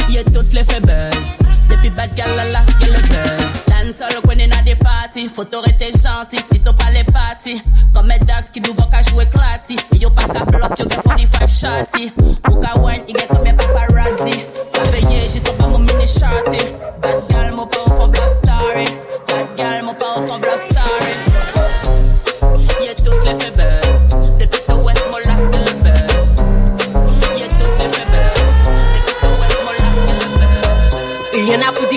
Y'a 0.10 0.24
toutes 0.26 0.54
les 0.54 0.64
buzz. 0.64 1.40
Depuis 1.70 1.90
bad 1.90 2.14
gal 2.14 2.36
la 2.36 2.44
la, 2.44 2.62
y'a 2.82 2.88
le 2.88 3.02
buzz. 3.02 3.66
Dancehall 4.00 4.26
when 4.28 4.39
in 4.39 4.52
a 4.52 4.64
des 4.64 4.76
parties. 4.76 5.28
Faut 5.28 5.43
t'arrêter 5.43 5.91
gentil 5.91 6.38
si 6.38 6.60
t'as 6.60 6.74
pas 6.74 6.91
les 6.91 7.04
parties. 7.04 7.62
Comme 7.93 8.08
mes 8.08 8.20
dax 8.20 8.50
qui 8.50 8.62
nous 8.62 8.74
vont 8.74 8.89
qu'à 8.89 9.02
jouer 9.02 9.26
clati. 9.26 9.76
Et 9.93 9.97
yo 9.97 10.10
pas 10.10 10.24
qu'à 10.24 10.45
bluff, 10.45 10.72
yo 10.78 10.86
get 10.89 11.02
45 11.04 11.50
shotty. 11.50 12.12
Pour 12.43 12.62
qu'à 12.62 12.80
wine, 12.80 13.04
il 13.08 13.18
get 13.18 13.28
comme 13.28 13.43
mes 13.43 13.54
paparazzi. 13.54 14.45
Pas 14.74 14.88
payé, 14.91 15.28
j'y 15.28 15.39
sont 15.39 15.54
pas 15.54 15.68
mon 15.68 15.80
mini 15.80 16.08
shorty. 16.08 16.64
Bad 17.02 17.16
gal, 17.32 17.52
mon 17.54 17.68
pas 17.68 17.78
au 17.88 17.91
fond 17.91 18.08
bluff 18.08 18.39
story. 18.43 18.86
Bad 19.28 19.47
gal, 19.58 19.84
mon 19.84 19.93
pas 19.93 20.18
au 20.18 20.22
fond 20.22 20.39
bluff 20.39 20.64
story. 20.70 20.89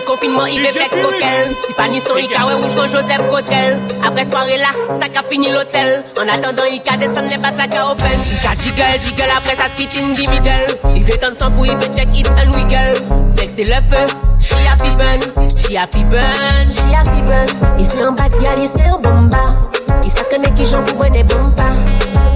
Confinement, 0.05 0.46
il 0.46 0.61
veut 0.61 0.72
flex 0.72 0.94
coquel. 0.96 1.55
Si 1.61 1.72
pas 1.74 1.88
ni 1.88 2.00
son 2.00 2.16
Ika, 2.16 2.46
ouais, 2.46 2.55
rouge 2.55 2.74
comme 2.74 2.88
Joseph 2.88 3.28
Cotel. 3.30 3.78
Après 4.07 4.24
soirée 4.28 4.59
là, 4.59 4.68
ça 5.00 5.09
qu'a 5.09 5.22
fini 5.22 5.50
l'hôtel. 5.50 6.05
En 6.20 6.28
attendant, 6.28 6.64
Ika 6.70 6.96
descend, 6.96 7.28
n'est 7.30 7.38
pas 7.38 7.55
ça 7.57 7.66
qu'a 7.68 7.90
open. 7.90 8.20
Ika 8.32 8.55
jiggle, 8.55 9.00
jiggle, 9.00 9.30
après 9.36 9.57
ça 9.57 9.66
spit 9.66 9.88
in 9.98 10.14
the 10.14 10.28
middle. 10.30 10.94
Il 10.96 11.05
veut 11.05 11.18
tendre 11.18 11.36
son 11.36 11.50
pour 11.50 11.66
il 11.66 11.76
veut 11.76 11.94
check 11.94 12.09
it 12.14 12.28
and 12.28 12.50
wiggle. 12.53 12.94
Fait 13.36 13.46
que 13.46 13.53
c'est 13.57 13.64
le 13.64 13.80
feu, 13.88 14.07
she 14.40 14.55
a 14.70 14.76
fi 14.76 14.90
burn, 14.90 15.20
she 15.57 15.76
a 15.76 15.86
fi 15.86 16.05
burn, 16.05 16.70
she 16.70 16.94
a 16.94 17.05
fi 17.05 17.22
burn. 17.22 17.80
Ici 17.80 18.03
en 18.05 18.12
bas 18.12 18.28
de 18.28 18.42
gal, 18.42 18.59
ici 18.59 18.82
en 18.90 18.98
bomba. 18.98 19.70
Ils 20.05 20.11
savent 20.11 20.28
que 20.28 20.36
mes 20.36 20.50
qui 20.55 20.64
j'en 20.64 20.82
pour 20.82 21.05
des 21.11 21.22
bons 21.22 21.50
pas. 21.57 21.72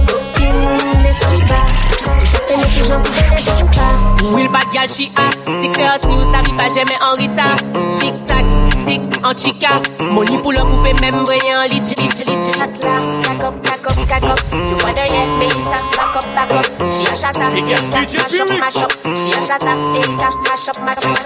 Copine, 0.07 1.03
les 1.03 1.11
Will 4.33 4.49
bad 4.51 4.67
gal 4.73 4.87
she 4.87 5.11
a. 5.15 5.31
Six 5.61 5.75
heures 5.77 5.99
ti 6.03 6.13
ou 6.13 6.31
sa 6.31 6.41
vi 6.45 6.51
pa 6.57 6.67
jeme 6.69 6.95
an 6.99 7.15
rita. 7.19 7.47
Tic 7.99 8.15
tac, 8.25 8.45
tic, 8.85 9.01
an 9.23 9.33
chika 9.35 9.71
Moni 10.13 10.37
pou 10.43 10.51
lò 10.55 10.63
koupe 10.67 10.91
mèm 11.01 11.17
breye 11.25 11.53
an 11.55 11.67
li 11.71 11.79
Jili, 11.81 12.07
jili, 12.15 12.35
jili 12.43 12.61
Asla, 12.63 12.93
kakop, 13.25 13.55
kakop, 13.65 13.97
kakop 14.09 14.39
Sou 14.63 14.77
pa 14.83 14.91
deye, 14.95 15.21
me 15.39 15.47
yisa, 15.51 15.79
bakop, 15.97 16.27
bakop 16.35 16.65
She 16.95 17.03
a 17.03 17.15
chata, 17.21 17.47
erika, 17.51 17.77
machop, 17.91 18.49
machop 18.61 18.91
She 19.17 19.31
a 19.33 19.39
chata, 19.47 19.73
erika, 19.97 20.29
machop, 20.47 20.77
machop 20.87 21.17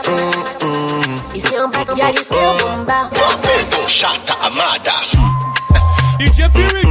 Isi 1.36 1.56
an 1.56 1.72
bad 1.72 1.88
gal, 1.96 2.16
isi 2.16 2.40
an 2.40 2.58
bomba. 2.62 3.00
Chata 3.88 4.36
Amada. 4.48 4.96
DJ 6.20 6.50
Pyrrhic 6.54 6.91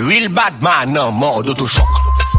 Real 0.00 0.28
bad 0.28 0.62
man 0.62 0.92
nan 0.92 1.14
mor 1.14 1.42
d'autochok 1.42 1.88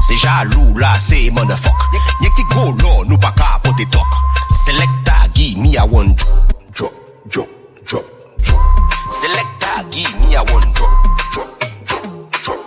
Se 0.08 0.16
jalou 0.16 0.78
la 0.80 0.94
se 1.00 1.30
motherfuck 1.36 1.82
Nye 2.22 2.30
ki 2.38 2.44
gro 2.54 2.70
lor 2.80 3.04
nou 3.10 3.18
pa 3.20 3.34
ka 3.36 3.58
pote 3.64 3.84
tok 3.92 4.16
Selecta 4.64 5.28
give 5.34 5.58
me 5.60 5.76
a 5.76 5.84
one 5.84 6.14
drop 6.16 6.54
Drop, 6.72 6.94
drop, 7.28 7.50
drop, 7.84 8.06
drop 8.44 9.12
Selecta 9.12 9.84
gi 9.92 10.06
mi 10.22 10.36
a 10.36 10.44
one 10.54 10.72
drop 10.72 10.94
Drop, 11.34 11.50
drop, 11.84 12.06
drop, 12.44 12.60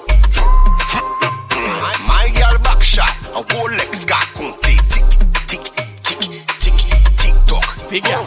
drop 0.84 1.04
My 2.06 2.28
girl 2.36 2.58
back 2.60 2.82
shot 2.82 3.16
a 3.32 3.40
Rolex 3.54 4.04
ka 4.04 4.20
konte 4.36 4.76
Tik, 4.92 5.08
tik, 5.48 5.72
tik, 6.02 6.20
tik, 6.60 6.78
tik 7.16 7.34
tok 7.46 7.64
Figure, 7.88 8.20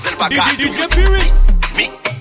DJ 0.58 0.90
Pyrrhic 0.90 1.34
Mik, 1.78 2.15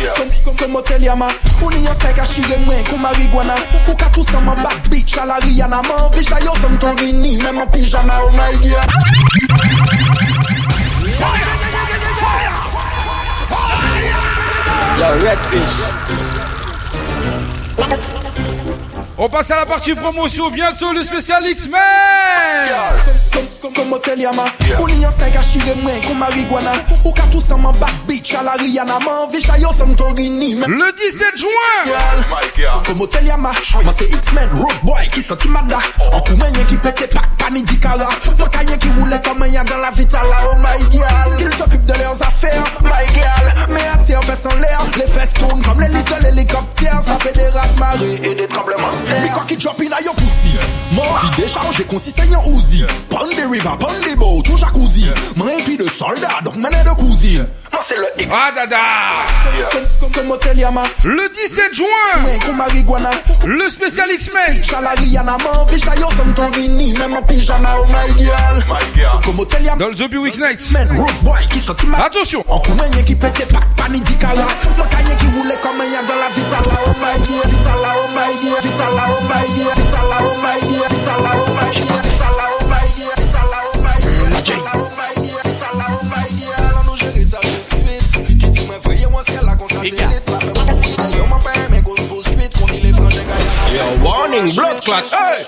Pyrix. 0.00 0.42
Comme 0.44 0.72
motel 0.72 1.02
yama 1.02 1.28
Ou 1.62 1.70
ni 1.70 1.84
yon 1.84 1.94
steak 1.94 2.18
a 2.18 2.24
shire 2.24 2.58
mwen 2.66 2.84
kou 2.88 2.98
marijuana 2.98 3.54
Ou 3.88 3.96
ka 3.96 4.08
tou 4.14 4.24
sa 4.24 4.40
man 4.40 4.62
back 4.62 4.88
bitch 4.90 5.18
a 5.18 5.26
la 5.26 5.36
Rihanna. 5.44 5.82
Man 5.88 6.10
vija 6.16 6.38
yo 6.44 6.54
som 6.60 6.76
ton 6.78 6.96
rini 6.96 7.36
Mem 7.42 7.58
an 7.58 7.68
pijama 7.72 8.20
oh 8.24 8.30
my 8.32 8.52
god 8.64 8.88
Yo, 15.00 15.08
Redfish. 15.24 15.88
On 19.22 19.28
passe 19.28 19.50
à 19.50 19.56
la 19.56 19.66
partie 19.66 19.94
promotion. 19.94 20.48
Bientôt 20.48 20.94
le 20.94 21.04
spécial 21.04 21.46
X-Men. 21.46 21.78
Comme 23.60 23.88
motel 23.90 24.18
yama. 24.18 24.46
Ou 24.80 24.86
ni 24.88 25.02
yon 25.02 25.10
steak 25.12 25.36
a 25.36 25.42
shire 25.44 25.74
mwen 25.82 26.00
kou 26.06 26.14
marijuana. 26.16 26.72
Ou 27.04 27.12
ka 27.12 27.26
tou 27.30 27.42
sa 27.44 27.58
man 27.60 27.76
back 27.76 27.92
bitch 28.08 28.32
a 28.34 28.42
la 28.42 28.54
Rihanna. 28.56 28.96
Man 29.04 29.28
vija 29.30 29.58
yo 29.60 29.68
som 29.76 29.92
ton 29.94 30.14
rini 30.16 30.54
Le 30.54 30.88
17 30.96 31.36
juin. 31.36 32.72
Comme 32.86 32.96
motel 32.96 33.26
yama. 33.26 33.52
Moi 33.84 33.92
c'est 33.94 34.08
X-Men 34.08 34.48
Road 34.56 34.72
Boy 34.82 35.06
qui 35.12 35.20
sorti 35.20 35.48
mada 35.48 35.78
En 36.12 36.36
moyen 36.38 36.64
qui 36.64 36.78
pète 36.78 37.12
pack 37.12 37.28
pani 37.36 37.62
di 37.62 37.78
cara 37.78 38.08
Moi 38.38 38.48
cahier 38.48 38.78
qui 38.78 38.88
roulait 38.98 39.20
comme 39.22 39.42
un 39.42 39.48
y'a 39.48 39.62
dans 39.64 39.76
la 39.76 39.90
vitale 39.90 40.26
Oh 40.50 40.56
my 40.56 40.90
girl. 40.90 41.36
Qu'ils 41.36 41.52
s'occupent 41.52 41.86
de 41.86 41.98
leurs 41.98 42.22
affaires. 42.22 42.64
My 42.82 43.06
girl. 43.12 43.68
Mais 43.68 43.86
à 43.92 43.98
terre 43.98 44.24
fesses 44.24 44.46
en 44.46 44.56
l'air. 44.56 44.80
Les 44.96 45.06
fesses 45.06 45.34
tournent 45.34 45.62
comme 45.62 45.80
les 45.80 45.88
listes 45.88 46.08
de 46.08 46.24
l'hélicoptère. 46.24 47.02
Ça 47.02 47.18
fait 47.20 47.36
des 47.36 47.48
rats 47.48 47.66
de 47.66 47.78
marée. 47.78 48.14
Et 48.14 48.34
des 48.34 48.48
tremblements 48.48 48.88
me 49.18 49.28
cocky 49.34 49.56
drop 49.56 49.80
in 49.80 49.92
a 49.92 50.00
your 50.02 50.14
pussy. 50.14 50.56
Mon 50.92 51.02
vie 51.02 51.42
déchargée 51.42 51.84
consiste 51.84 52.20
en 52.20 52.52
Uzi. 52.52 52.84
Pon 53.08 53.26
des 53.36 53.44
rivers, 53.44 53.76
pon 53.76 53.88
des 54.04 54.14
boats, 54.14 54.40
tout 54.44 54.56
jacuzzi 54.56 55.06
Main 55.36 55.48
et 55.58 55.62
puis 55.62 55.76
de 55.76 55.88
soldats, 55.88 56.40
donc 56.44 56.56
manet 56.56 56.84
de 56.84 56.90
cousine 56.90 57.46
ah 58.32 58.50
dada. 58.54 58.76
Le 61.04 61.28
17 61.28 61.74
juin, 61.74 61.86
le 63.46 63.68
spécial 63.70 64.10
X-Men. 64.12 64.62
Dans 69.78 69.88
le 69.88 69.94
The 69.94 70.14
Week 70.16 70.38
Night. 70.38 70.60
Attention. 72.04 72.44
Oh 76.86 76.92
my 77.00 77.18
dear, 77.26 77.42
oh 77.96 78.08
my 78.14 78.34
dear, 78.42 78.56
oh 79.06 79.10
my 79.32 79.48
dear, 79.56 79.74
oh 80.24 80.36
my 80.42 80.58
dear, 86.38 87.59
Africa. 89.80 90.10
Warning, 94.04 94.54
blood 94.54 94.82
clot, 94.84 95.04
hey! 95.10 95.46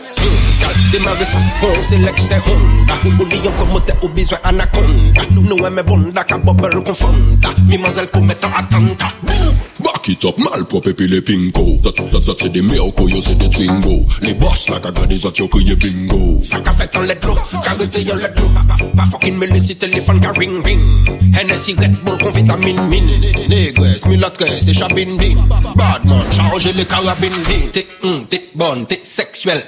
Dime 0.91 1.09
avisa, 1.09 1.39
con 1.61 1.83
selecte 1.83 2.41
Honda 2.47 2.99
Unión 3.05 3.55
como 3.59 3.83
te 3.83 3.95
ubiso 4.07 4.35
es 4.35 4.41
anaconda 4.45 5.23
No 5.31 5.67
es 5.67 5.73
me 5.73 5.83
bonda, 5.83 6.25
que 6.25 6.35
bubble 6.35 6.83
confunda 6.83 7.53
Mi 7.67 7.77
mazel 7.77 8.09
cometa 8.11 8.49
atanta 8.57 9.13
Boom! 9.23 9.72
Back 9.83 10.09
it 10.09 10.25
up, 10.25 10.39
malprop 10.39 10.87
epi 10.87 11.09
le 11.09 11.21
pinko. 11.21 11.79
Zat 11.83 12.01
ou 12.01 12.11
zat 12.11 12.23
zat 12.23 12.39
se 12.41 12.49
de 12.49 12.61
yo 12.61 13.21
se 13.21 13.35
de 13.35 13.49
twingo. 13.49 14.05
Le 14.23 14.35
boss 14.35 14.69
la 14.69 14.79
ka 14.81 14.91
gade 14.91 15.19
zat 15.19 15.37
yo 15.39 15.49
kriye 15.49 15.77
bingo. 15.77 16.43
Sa 16.43 16.61
ka 16.61 16.73
fet 16.73 16.97
an 16.97 17.07
ledlo, 17.07 17.35
ka 17.65 17.75
rete 17.79 18.07
yo 18.07 18.15
ledlo 18.15 18.49
Pa 18.97 19.05
fokin 19.11 19.39
me 19.39 19.47
lesi 19.47 19.75
telefon 19.75 20.21
ka 20.21 20.33
ring 20.39 20.63
ring. 20.63 21.23
Hennessy 21.33 21.75
Red 21.75 21.97
Bull 22.05 22.19
kon 22.19 22.33
vitamin 22.33 22.89
min 22.89 23.09
Negres, 23.49 24.05
milatres, 24.07 24.69
e 24.69 24.75
chabin 24.75 25.17
din 25.17 25.39
Badman, 25.49 26.31
charge 26.31 26.73
le 26.77 26.85
karabin 26.85 27.33
din 27.49 27.71
Te 27.73 27.87
un, 28.05 28.25
te 28.29 28.39
bon, 28.55 28.85
te 28.85 28.99
seksuel 29.03 29.63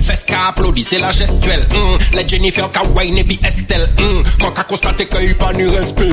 Fes 0.00 0.24
ka 0.28 0.48
aplodi, 0.52 0.84
se 0.84 1.00
la 1.02 1.12
gestuel 1.12 1.66
Le 2.14 2.26
Jennifer 2.28 2.70
ka 2.72 2.86
wine 2.94 3.24
epi 3.26 3.38
estel 3.48 3.88
Kon 4.38 4.54
ka 4.54 4.64
konstate 4.64 5.08
ke 5.10 5.24
yi 5.26 5.34
pa 5.38 5.52
ni 5.58 5.66
respe 5.74 6.08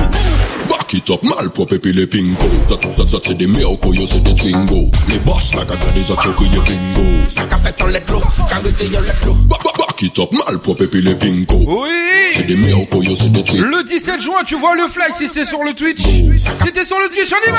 Back 0.70 0.94
it 0.94 1.10
up, 1.10 1.22
malprop 1.22 1.72
epi 1.72 1.92
le 1.92 2.06
pinko. 2.06 2.46
Zat 2.68 2.84
ou 2.86 3.06
zat 3.06 3.29
c'est 3.30 3.36
des 3.36 3.46
meoko, 3.46 3.92
yo 3.94 4.04
c'est 4.06 4.24
des 4.24 4.34
twingo 4.34 4.90
Les 5.08 5.18
boss 5.20 5.50
qu'a 5.50 5.64
gardé 5.64 6.02
ça, 6.02 6.14
t'yo 6.20 6.32
crié 6.32 6.50
bingo 6.50 7.06
Ça 7.28 7.42
qu'a 7.42 7.56
fait 7.56 7.80
en 7.82 7.86
let 7.86 8.02
l'eau, 8.08 8.20
qu'a 8.48 8.56
arrêté 8.56 8.86
yon 8.86 9.00
let 9.00 9.24
l'eau 9.24 9.34
Back 9.34 10.02
it 10.02 10.18
up, 10.18 10.30
malpropre 10.32 10.82
et 10.82 10.86
puis 10.88 11.00
les 11.00 11.14
pinko 11.14 11.56
Oui 11.56 11.90
C'est 12.32 12.46
des 12.46 12.56
meoko, 12.56 13.02
yo 13.02 13.14
c'est 13.14 13.30
des 13.32 13.44
twingo 13.44 13.66
Le 13.66 13.84
17 13.84 14.20
juin, 14.20 14.42
tu 14.44 14.56
vois 14.56 14.74
le 14.74 14.88
fly 14.88 15.14
si 15.16 15.28
c'est 15.32 15.44
sur 15.44 15.62
le 15.62 15.74
Twitch. 15.74 16.02
Si 16.02 16.72
t'es 16.72 16.84
sur 16.84 16.98
le 16.98 17.08
Twitch, 17.08 17.32
on 17.32 17.48
y 17.48 17.52
va. 17.52 17.58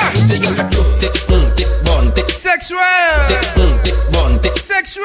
T'es, 0.99 1.07
hum, 1.31 1.41
t'es 1.55 1.65
bonne, 1.85 2.11
t'es 2.13 2.25
Sexuel. 2.29 2.77
T'es, 3.27 3.61
hum, 3.61 3.69
t'es 3.83 3.93
bonne, 4.11 4.39
t'es 4.41 4.51
Sexuel. 4.59 5.03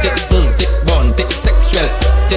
T'es, 0.00 0.34
hum, 0.34 0.44
t'es 0.58 0.66
bonne, 0.86 1.14
t'es 1.14 1.26
sexuelle. 1.30 1.90
T'es, 2.28 2.36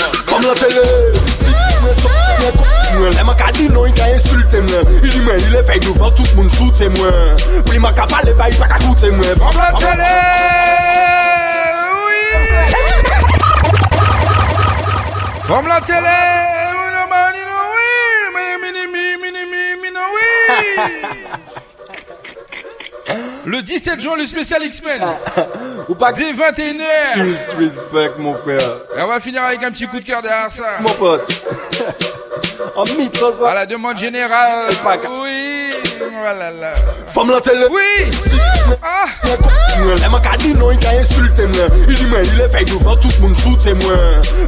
Fom 0.00 0.42
la 0.42 0.54
tele 0.54 0.84
Si 1.36 1.50
di 1.50 1.76
mwen 1.82 1.94
sop 2.00 2.10
mwen 2.40 2.56
kop 2.58 2.66
mwen 2.96 3.14
Lè 3.14 3.26
maka 3.26 3.52
di 3.54 3.68
nou 3.68 3.86
yon 3.86 3.94
ka 3.98 4.08
insulte 4.10 4.62
mwen 4.66 4.96
I 4.98 5.12
di 5.12 5.20
mwen 5.22 5.44
ilè 5.50 5.62
fèk 5.68 5.86
nou 5.86 5.98
vant 6.00 6.16
tout 6.18 6.34
moun 6.38 6.50
soute 6.50 6.88
mwen 6.96 7.44
Pou 7.60 7.76
li 7.76 7.82
maka 7.82 8.08
pale 8.10 8.34
bayi 8.38 8.58
pa 8.58 8.70
ka 8.72 8.80
koute 8.82 9.12
mwen 9.14 9.38
Fom 9.38 9.60
la 9.60 9.70
tele 9.78 10.10
Fom 15.46 15.70
la 15.70 15.80
tele 15.86 16.53
Le 23.46 23.62
17 23.62 24.00
juin, 24.00 24.16
le 24.16 24.26
spécial 24.26 24.62
X-Men. 24.64 25.02
Ou 25.88 25.94
pas 25.94 26.12
Dès 26.12 26.32
21h. 26.32 27.58
respect, 27.58 28.12
mon 28.18 28.34
frère. 28.34 28.58
Et 28.96 29.02
on 29.02 29.06
va 29.08 29.20
finir 29.20 29.42
avec 29.42 29.62
un 29.62 29.70
petit 29.70 29.86
coup 29.86 30.00
de 30.00 30.04
cœur 30.04 30.22
derrière 30.22 30.50
ça. 30.50 30.64
Mon 30.80 30.90
pote. 30.90 31.28
En 32.76 32.84
mythe, 32.98 33.16
ça. 33.16 33.50
À 33.50 33.54
la 33.54 33.66
demande 33.66 33.98
générale. 33.98 34.68
Oui. 35.22 35.70
Voilà, 36.20 36.50
là. 36.50 36.72
Femme 37.06 37.30
la 37.30 37.40
télé. 37.40 37.66
Oui. 37.70 38.10
Ah. 38.82 39.04
ah. 39.22 39.24
Les 40.02 40.08
macadis, 40.08 40.54
non, 40.54 40.72
ils 40.72 40.86
insulté 40.86 41.46
moi. 41.46 41.66
Il 41.88 41.94
dit, 41.94 42.06
moi, 42.06 42.18
il 42.24 42.40
est 42.40 42.48
fait 42.48 42.64
devant 42.64 42.96
tout 42.96 43.08
le 43.16 43.22
monde 43.22 43.36
sous 43.36 43.54
témoin. 43.56 43.94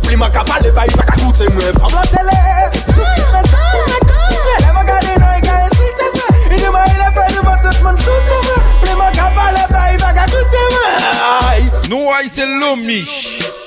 Puis, 0.03 0.17
ma 0.17 0.29
capa, 0.31 0.55
les 0.63 0.71
bails, 0.73 0.91
pas 0.91 1.05
qu'à 1.05 1.23
goûter 1.23 1.49
moi. 1.53 1.89
Femme 1.89 2.01
la 2.01 2.07
télé. 2.09 2.31
Ah, 2.35 2.71
ah, 2.75 3.43
les 4.59 4.73
macadis, 4.73 5.21
non, 5.21 5.27
ils 5.43 5.49
insulté 5.49 6.05
moi. 6.15 6.36
Ki 6.67 6.73
mwen 6.75 6.89
ilè 6.97 7.09
fè 7.15 7.25
di 7.31 7.43
vò 7.47 7.53
tout 7.63 7.77
moun 7.85 7.99
sou 8.03 8.23
tè 8.27 8.37
mè 8.43 8.55
Pli 8.81 8.95
mwen 8.99 9.13
ka 9.15 9.27
pale 9.37 9.61
ba 9.71 9.83
yi 9.87 9.99
baka 10.01 10.25
koutè 10.33 10.63
mè 10.73 10.87
Nou 11.93 12.11
ay 12.11 12.27
se 12.33 12.43
lomi 12.43 13.05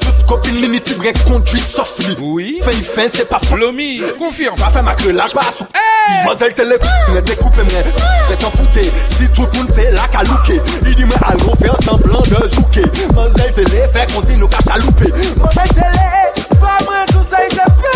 Tout 0.04 0.26
kopin 0.28 0.58
li 0.60 0.68
ni 0.74 0.82
tibre 0.84 1.14
konduit 1.22 1.64
sofli 1.64 2.18
Oui. 2.20 2.58
Fè 2.66 2.74
yi 2.76 2.84
fè 2.84 3.06
se 3.14 3.24
pa 3.30 3.40
fò 3.46 3.56
Lomi, 3.62 4.02
konfirm. 4.20 4.58
Pa 4.60 4.68
fè 4.74 4.84
makre 4.84 5.14
laj 5.16 5.32
pa 5.38 5.46
asou 5.48 5.70
Hey 5.78 6.18
eh! 6.18 6.26
Mwazel 6.26 6.52
te 6.58 6.66
le 6.68 6.76
kou, 6.84 7.14
ne 7.16 7.24
te 7.24 7.38
koupe 7.40 7.64
mè 7.70 7.86
Fè 7.86 8.36
san 8.42 8.52
foute, 8.58 8.84
si 9.16 9.30
tout 9.32 9.48
moun 9.56 9.72
te 9.72 9.88
la 9.96 10.10
ka 10.12 10.26
louke. 10.28 10.60
Yi 10.90 10.98
di 11.00 11.08
mè 11.08 11.24
al 11.30 11.40
mou 11.46 11.56
fè 11.62 11.72
an 11.72 11.80
semblan 11.88 12.28
de 12.28 12.52
zouke. 12.52 12.84
Mwazel 13.16 13.56
te 13.56 13.68
le 13.72 13.88
fè 13.96 14.10
kon 14.12 14.28
si 14.28 14.36
nou 14.42 14.52
ka 14.52 14.60
chaloupe. 14.68 15.08
Mwazel 15.40 15.72
te 15.80 15.88
le, 15.96 16.60
ba 16.60 16.76
mwen 16.84 17.08
tout 17.16 17.24
sa 17.24 17.46
yi 17.48 17.56
te 17.56 17.72
pe 17.80 17.96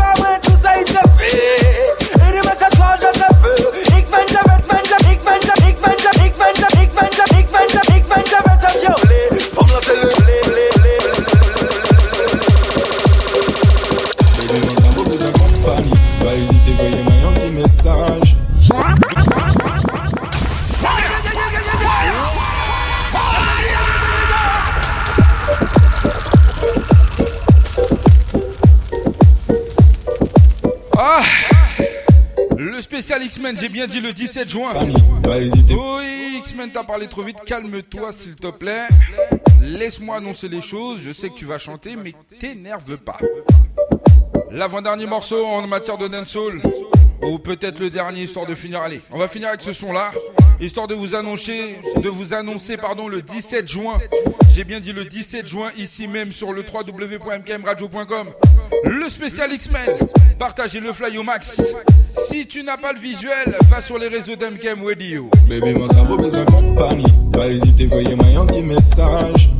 Ba 0.00 0.16
mwen 0.16 0.40
tout 0.48 0.56
sa 0.56 0.78
yi 0.80 0.88
te 0.94 1.04
pe 1.20 1.87
spécial 33.18 33.24
X-Men, 33.24 33.58
j'ai 33.58 33.68
bien 33.68 33.86
dit 33.86 34.00
le 34.00 34.12
17 34.12 34.48
juin. 34.48 34.72
Pas 35.22 35.38
hésiter. 35.38 35.74
Oui, 35.74 36.36
X-Men, 36.38 36.70
t'as 36.70 36.84
parlé 36.84 37.06
trop 37.08 37.22
vite. 37.22 37.38
Calme-toi, 37.44 38.12
s'il 38.12 38.36
te 38.36 38.48
plaît. 38.48 38.88
Laisse-moi 39.60 40.16
annoncer 40.16 40.48
les 40.48 40.60
choses. 40.60 41.00
Je 41.02 41.12
sais 41.12 41.28
que 41.28 41.34
tu 41.34 41.44
vas 41.44 41.58
chanter, 41.58 41.96
mais 41.96 42.14
t'énerve 42.38 42.96
pas. 42.98 43.18
L'avant-dernier 44.50 45.06
morceau 45.06 45.44
en 45.44 45.66
matière 45.66 45.98
de 45.98 46.08
dancehall. 46.08 46.62
Ou 47.22 47.38
peut-être 47.38 47.80
le 47.80 47.90
dernier, 47.90 48.22
histoire 48.22 48.46
de 48.46 48.54
finir. 48.54 48.80
Allez, 48.80 49.00
on 49.10 49.18
va 49.18 49.28
finir 49.28 49.48
avec 49.48 49.62
ce 49.62 49.72
son-là. 49.72 50.12
Histoire 50.60 50.88
de 50.88 50.94
vous 50.94 51.14
annoncer, 51.14 51.76
de 52.02 52.08
vous 52.08 52.34
annoncer, 52.34 52.76
pardon, 52.76 53.06
le 53.06 53.22
17 53.22 53.68
juin. 53.68 53.98
J'ai 54.52 54.64
bien 54.64 54.80
dit 54.80 54.92
le 54.92 55.04
17 55.04 55.46
juin, 55.46 55.70
ici 55.76 56.08
même 56.08 56.32
sur 56.32 56.52
le 56.52 56.62
www.mkmradio.com. 56.62 58.28
Le 58.84 59.08
spécial 59.08 59.52
X-Men. 59.52 59.98
Partagez 60.36 60.80
le 60.80 60.92
fly 60.92 61.16
au 61.16 61.22
max. 61.22 61.62
Si 62.28 62.48
tu 62.48 62.64
n'as 62.64 62.76
pas 62.76 62.92
le 62.92 62.98
visuel, 62.98 63.56
va 63.70 63.80
sur 63.80 63.98
les 63.98 64.08
réseaux 64.08 64.34
d'MKM 64.34 64.84
Radio. 64.84 65.30
Baby, 65.48 65.74
mon 65.74 65.88
cerveau 65.88 66.16
besoin 66.16 66.44
compagnie. 66.44 67.04
Pas 67.32 67.46
hésiter, 67.46 67.86
voyez-moi 67.86 68.26
un 68.40 68.46
petit 68.46 68.62
message. 68.62 69.50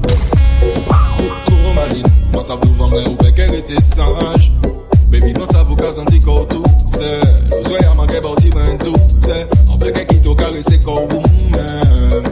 Trop 1.47 1.73
maline, 1.77 2.07
mon 2.33 2.43
cerveau 2.43 2.73
vendre 2.73 3.09
ou 3.09 3.15
bec 3.15 3.39
était 3.39 3.81
sage. 3.81 4.51
Baby, 5.11 5.33
mon 5.39 5.47
cerveau 5.47 5.75
qu'a 5.75 5.93
senti 5.93 6.21
qu'on 6.21 6.45
tout 6.45 6.63
c'est. 6.87 7.21
Nous 7.57 7.65
soyons 7.65 7.95
manqué 7.95 8.21
bâti 8.21 8.51
ben 8.51 8.77
tout 8.79 8.95
c'est. 9.15 9.47
En 9.71 9.77
bec 9.77 10.07
qui 10.07 10.21
t'a 10.21 10.35
caressé 10.35 10.79
comme 10.81 11.09
vous-même. 11.09 12.25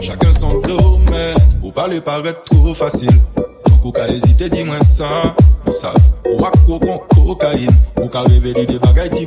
Chacun 0.00 0.32
son 0.32 0.60
domaine. 0.60 1.36
Ou 1.62 1.70
paraît 1.70 2.00
trop 2.44 2.74
facile. 2.74 3.20
Donc, 3.66 3.84
ou 3.84 3.92
qu'a 3.92 4.08
hésité, 4.08 4.48
dis-moi 4.48 4.82
ça. 4.82 5.34
Ça, 5.70 5.94
ou 6.30 6.44
à 6.44 6.50
quoi 6.66 6.78
qu'on 6.78 7.26
cocaïne? 7.26 7.70
Ou 8.02 8.08
qu'a 8.08 8.22
révélé 8.22 8.66
des 8.66 8.78
bagailles, 8.78 9.10
ti. 9.10 9.26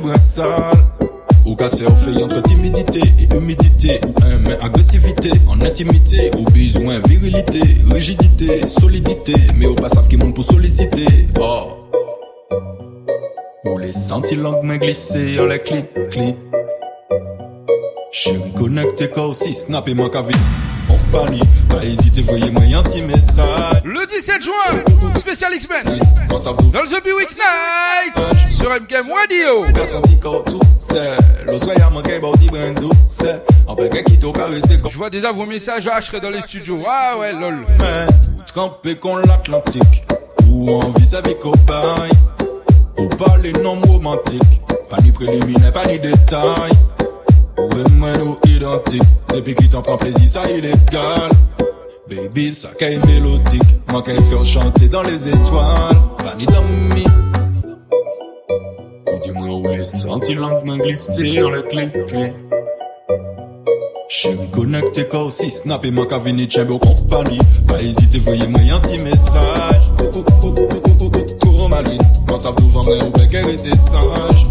Ou 1.46 1.56
surfer 1.68 2.24
entre 2.24 2.42
timidité 2.42 3.00
et 3.20 3.36
humidité 3.36 4.00
Ou 4.04 4.24
un 4.24 4.38
mais 4.38 4.60
agressivité 4.60 5.30
en 5.46 5.60
intimité 5.60 6.32
Ou 6.36 6.42
besoin 6.50 6.98
virilité, 7.06 7.60
rigidité, 7.88 8.66
solidité 8.66 9.34
Mais 9.54 9.66
au 9.66 9.74
pas 9.74 9.88
savent 9.88 10.08
qui 10.08 10.16
pour 10.16 10.44
solliciter 10.44 11.06
Oh 11.40 11.86
Ou 13.66 13.78
les 13.78 13.92
sentis 13.92 14.36
langues 14.36 14.64
mains 14.64 14.78
glissées 14.78 15.40
en 15.40 15.46
les 15.46 15.58
clip, 15.58 15.86
clip 16.10 16.36
Chérie 18.12 18.52
connecté 18.52 19.08
quoi 19.08 19.26
aussi, 19.26 19.52
snap 19.54 19.88
et 19.88 19.92
à 19.92 20.22
vie 20.22 20.34
On 20.88 20.96
panique, 21.10 21.42
pas 21.68 21.84
hésiter, 21.84 22.22
voyez-moi 22.22 22.62
un 22.76 22.82
petit 22.82 23.02
message 23.02 23.82
Le 23.84 24.06
17 24.06 24.42
juin, 24.42 25.12
spécial 25.18 25.52
X-Men. 25.54 25.84
Dans 26.28 26.82
le 26.82 26.88
The 26.88 27.04
Weeks 27.16 27.36
Night. 27.36 28.50
Sur 28.50 28.70
MKM 28.70 29.10
Radio. 29.10 29.72
Qu'a 29.74 29.86
senti 29.86 30.18
qu'on 30.18 30.40
tout 30.40 30.60
c'est 30.78 31.16
Le 31.44 31.58
soir 31.58 31.76
y'a 31.78 31.90
manqué 31.90 32.18
bâti 32.18 32.46
brando 32.46 32.90
c'est 33.06 33.42
En 33.66 33.74
bec 33.74 34.04
qui 34.04 34.18
t'a 34.18 34.32
caressé 34.32 34.76
Je 34.88 34.96
vois 34.96 35.10
déjà 35.10 35.32
vos 35.32 35.46
messages 35.46 35.88
à 35.88 35.98
H 35.98 36.20
dans 36.20 36.30
les 36.30 36.40
studios. 36.42 36.82
Ah 36.86 37.16
ouais, 37.18 37.32
lol. 37.32 37.64
Mais, 37.78 38.06
trempé 38.46 38.94
con 38.94 39.16
l'Atlantique 39.16 40.04
Ou 40.48 40.70
en 40.70 40.90
vis-à-vis 40.90 41.36
copain 41.36 41.94
Ou 42.98 43.06
parler 43.08 43.52
non 43.62 43.74
romantique 43.86 44.42
Pas 44.88 44.98
ni 45.02 45.12
préliminaire, 45.12 45.72
pas 45.72 45.86
ni 45.86 45.98
détail 45.98 46.72
Ou 47.58 47.68
vraiment 47.68 48.12
nous 48.18 48.36
identiques 48.50 49.02
Depuis 49.34 49.54
qu'il 49.54 49.68
t'en 49.68 49.82
prend 49.82 49.96
plaisir, 49.96 50.28
ça 50.28 50.50
illégal 50.50 51.30
Baby, 52.08 52.54
ça 52.54 52.68
qu'est 52.78 52.98
mélodique 53.04 53.62
Moi 53.90 54.02
qu'elle 54.02 54.22
faire 54.22 54.44
chanter 54.46 54.88
dans 54.88 55.02
les 55.02 55.28
étoiles 55.28 55.96
Pas 56.18 56.34
ni 56.38 56.46
d'amis 56.46 57.06
Ou 59.12 59.18
dis-moi 59.22 59.48
où 59.50 59.68
les 59.68 59.84
sentis 59.84 60.34
lentement 60.34 60.76
glisser 60.76 61.40
dans 61.40 61.50
les 61.50 61.62
clés 61.64 61.90
clés 62.06 62.32
Chérie 64.08 64.48
connecté 64.52 65.04
quoi 65.04 65.24
aussi 65.24 65.50
Snap 65.50 65.84
et 65.84 65.90
manque 65.90 66.12
à 66.12 66.18
venir 66.18 66.46
aux 66.70 66.78
compagnie 66.78 67.40
Pas 67.66 67.82
hésiter, 67.82 68.20
voyez-moi 68.20 68.60
un 68.72 68.80
petit 68.80 68.98
message 68.98 69.90
Trop 71.40 71.68
maline 71.68 72.05
Quand 72.36 72.42
ça 72.42 72.50
vous 72.50 72.68
vendre 72.68 72.92
ou 73.02 73.10
bec 73.12 73.32
était 73.32 73.74
sage 73.78 74.46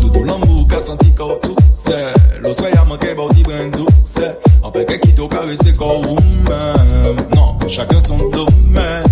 Doudou 0.00 0.22
l'amour 0.22 0.68
qu'a 0.68 0.78
senti 0.78 1.12
quoi 1.12 1.36
tout 1.42 1.56
c'est 1.72 2.14
manqué 2.86 3.12
bâti 3.12 3.42
brindou 3.42 3.86
c'est 4.02 4.38
En 4.62 4.70
bec 4.70 5.00
qui 5.00 5.12
t'a 5.12 5.26
caressé 5.26 5.72
quoi 5.72 5.96
ou 5.96 6.14
même? 6.14 7.16
Non, 7.34 7.58
chacun 7.66 7.98
son 7.98 8.18
domaine 8.28 9.04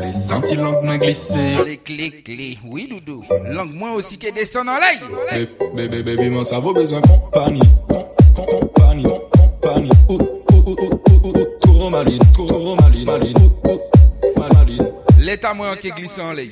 les 0.00 0.12
sentis 0.12 0.56
langues 0.56 0.82
mains 0.82 0.98
glissées 0.98 1.38
Les 1.64 1.76
clics, 1.76 2.24
clics. 2.24 2.58
Oui, 2.66 2.88
Doudou. 2.90 3.22
Langue 3.44 3.74
moi 3.74 3.92
aussi 3.92 4.18
qui 4.18 4.32
descend 4.32 4.68
en 4.68 4.78
l'air. 4.78 5.00
Baby, 5.76 6.02
baby, 6.02 6.28
mon 6.28 6.42
cerveau 6.42 6.72
besoin 6.72 7.00
compagnie. 7.02 7.60
Com, 7.88 8.04
com, 8.34 8.46
compagnie, 8.46 9.04
com, 9.04 9.10
compagnie. 9.10 9.27
L'état 15.48 15.54
moi 15.54 15.76
qui 15.78 15.90
glisse 15.90 16.18
en 16.18 16.32
l'air. 16.32 16.46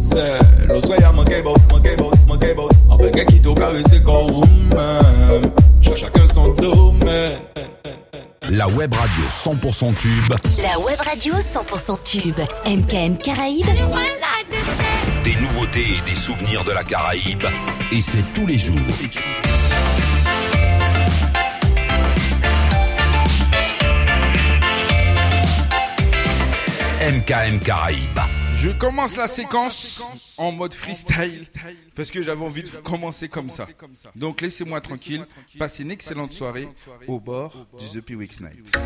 C'est 0.00 0.38
le 0.66 0.80
soir 0.80 0.98
y'a 1.00 1.12
manqué 1.12 1.40
bot, 1.40 1.54
manqué 1.70 1.94
bot, 1.96 2.10
manqué 2.26 2.52
bot. 2.54 2.68
En 2.88 2.96
bec 2.96 3.24
qui 3.26 3.40
t'a 3.40 3.54
caressé 3.54 4.02
comme 4.02 4.26
vous-même. 4.32 5.52
Cha- 5.80 5.94
Chacun 5.96 6.26
son 6.26 6.48
domaine. 6.54 7.38
La 8.50 8.66
web 8.66 8.92
radio 8.92 9.24
100% 9.30 9.94
tube. 9.94 10.34
La 10.62 10.78
web 10.80 10.98
radio 11.00 11.34
100% 11.34 11.98
tube. 12.02 12.40
MKM 12.66 13.18
Caraïbes. 13.18 13.66
Des 15.22 15.34
nouveautés 15.36 15.86
et 15.98 16.10
des 16.10 16.16
souvenirs 16.16 16.64
de 16.64 16.72
la 16.72 16.82
Caraïbe. 16.82 17.44
Et 17.92 18.00
c'est 18.00 18.24
tous 18.34 18.46
les 18.48 18.58
jours. 18.58 18.76
MKM 27.00 27.58
Caraïbes. 27.60 28.19
Je 28.60 28.70
commence 28.70 29.16
la 29.16 29.26
séquence 29.26 30.02
en 30.36 30.52
mode 30.52 30.74
freestyle 30.74 31.46
parce 31.94 32.10
que 32.10 32.20
j'avais 32.20 32.44
envie 32.44 32.62
de 32.62 32.68
commencer 32.68 33.28
comme 33.28 33.48
ça. 33.48 33.66
Donc 34.14 34.42
laissez-moi 34.42 34.80
tranquille, 34.82 35.26
passez 35.58 35.82
une 35.82 35.90
excellente 35.90 36.32
soirée 36.32 36.68
au 37.08 37.18
bord 37.18 37.66
du 37.78 37.86
The 37.86 38.04
P-Weeks 38.04 38.40
Night. 38.40 38.76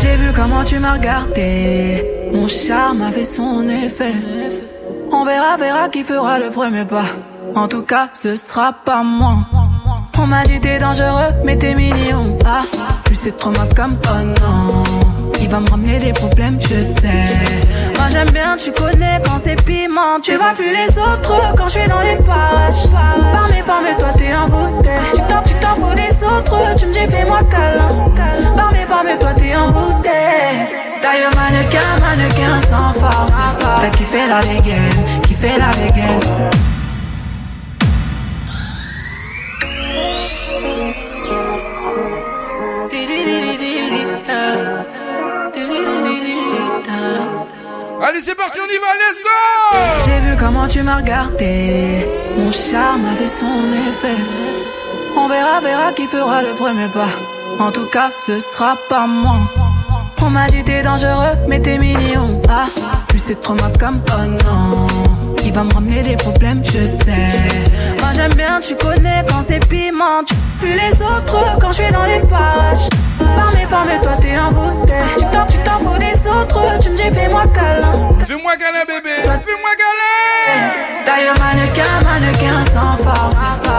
J'ai 0.00 0.16
vu 0.16 0.32
comment 0.34 0.64
tu 0.64 0.78
m'as 0.78 0.94
regardé. 0.94 2.30
Mon 2.32 2.48
charme 2.48 3.02
a 3.02 3.12
fait 3.12 3.24
son 3.24 3.68
effet. 3.68 4.14
On 5.12 5.24
verra, 5.24 5.56
verra 5.56 5.88
qui 5.90 6.02
fera 6.02 6.38
le 6.38 6.50
premier 6.50 6.86
pas. 6.86 7.04
En 7.54 7.68
tout 7.68 7.82
cas, 7.82 8.08
ce 8.12 8.36
sera 8.36 8.72
pas 8.72 9.02
moi. 9.02 9.36
On 10.18 10.26
m'a 10.26 10.42
dit 10.44 10.60
t'es 10.60 10.78
dangereux, 10.78 11.32
mais 11.44 11.56
t'es 11.56 11.74
mignon. 11.74 12.38
Ah, 12.44 12.62
plus 13.04 13.14
c'est 13.14 13.36
trop 13.36 13.50
mal 13.50 13.68
comme 13.76 13.96
oh 14.08 14.22
non. 14.22 14.82
Il 15.40 15.48
va 15.48 15.60
me 15.60 15.68
ramener 15.68 15.98
des 15.98 16.12
problèmes, 16.12 16.58
je 16.60 16.80
sais. 16.80 17.26
Moi 17.96 18.08
j'aime 18.08 18.30
bien, 18.30 18.56
tu 18.56 18.72
connais 18.72 19.20
quand 19.24 19.38
c'est 19.42 19.62
piment. 19.64 20.20
Tu 20.22 20.36
vois 20.36 20.52
plus 20.54 20.72
les 20.72 20.98
autres 20.98 21.54
quand 21.56 21.68
je 21.68 21.78
suis 21.80 21.88
dans 21.88 22.00
les 22.00 22.16
pages. 22.16 22.88
Par 23.32 23.48
mes 23.50 23.62
formes, 23.62 23.96
toi 23.98 24.08
t'es 24.16 24.34
envoûté. 24.34 24.90
Tu 25.14 25.20
t'en, 25.22 25.42
tu 25.42 25.54
t'en 25.54 25.76
fous 25.76 25.94
des 25.94 26.24
autres, 26.24 26.74
tu 26.76 26.86
me 26.86 26.92
dis 26.92 27.06
fais-moi 27.12 27.40
câlin. 27.50 28.10
Par 28.56 28.72
mes 28.72 28.86
formes, 28.86 29.18
toi 29.20 29.34
t'es 29.36 29.54
envoûté. 29.54 30.10
Taille 31.02 31.24
mannequin, 31.36 32.00
mannequin 32.00 32.60
sans 32.62 32.98
force. 32.98 33.30
T'as 33.80 33.90
kiffé 33.90 34.26
la 34.26 34.40
dégaine, 34.40 35.22
kiffé 35.22 35.50
la 35.58 35.70
dégaine. 35.84 36.20
Allez, 48.06 48.20
c'est 48.20 48.34
parti, 48.34 48.58
on 48.60 48.66
y 48.66 48.76
va, 48.76 48.92
let's 49.00 49.18
go 49.22 50.04
J'ai 50.04 50.20
vu 50.20 50.36
comment 50.36 50.68
tu 50.68 50.82
m'as 50.82 50.96
regardé. 50.96 52.06
Mon 52.36 52.50
charme 52.50 53.06
a 53.06 53.14
fait 53.14 53.26
son 53.26 53.72
effet. 53.72 54.20
On 55.16 55.26
verra, 55.26 55.60
verra 55.60 55.90
qui 55.92 56.06
fera 56.06 56.42
le 56.42 56.50
premier 56.50 56.88
pas. 56.88 57.08
En 57.58 57.72
tout 57.72 57.86
cas, 57.86 58.10
ce 58.14 58.38
sera 58.40 58.76
pas 58.90 59.06
moi. 59.06 59.38
On 60.20 60.28
m'a 60.28 60.46
dit 60.48 60.62
t'es 60.64 60.82
dangereux, 60.82 61.34
mais 61.48 61.60
t'es 61.60 61.78
mignon. 61.78 62.42
Ah, 62.46 62.66
plus 63.08 63.20
c'est 63.24 63.40
trop 63.40 63.56
comme 63.80 64.02
oh 64.10 64.44
non. 64.44 64.86
Il 65.42 65.52
va 65.54 65.64
me 65.64 65.72
ramener 65.72 66.02
des 66.02 66.16
problèmes, 66.16 66.62
je 66.62 66.84
sais. 66.84 67.30
Moi 68.00 68.12
j'aime 68.12 68.34
bien, 68.34 68.60
tu 68.60 68.74
connais 68.74 69.24
quand 69.28 69.42
c'est 69.48 69.66
piment. 69.66 70.22
Tu 70.26 70.34
plus 70.58 70.74
les 70.74 70.92
autres 71.02 71.58
quand 71.58 71.72
je 71.72 71.82
suis 71.82 71.92
dans 71.92 72.04
les 72.04 72.20
pages. 72.20 72.88
Par 73.18 73.54
mes 73.54 73.66
formes, 73.66 73.88
toi 74.02 74.12
t'es 74.20 74.36
envoûté. 74.36 74.92
Tu 75.48 75.53
t'en 75.74 75.90
fous 75.90 75.98
des 75.98 76.28
autres, 76.28 76.78
tu 76.80 76.90
me 76.90 76.96
dis 76.96 77.02
fais-moi 77.02 77.44
câlin. 77.52 77.92
Fais-moi 78.26 78.56
câlin, 78.56 78.84
bébé 78.86 79.22
Fais-moi 79.22 79.70
câlin 79.80 81.04
Taille 81.04 81.30
mannequin, 81.38 81.92
mannequin 82.04 82.64
sans 82.72 82.96
force. 83.02 83.34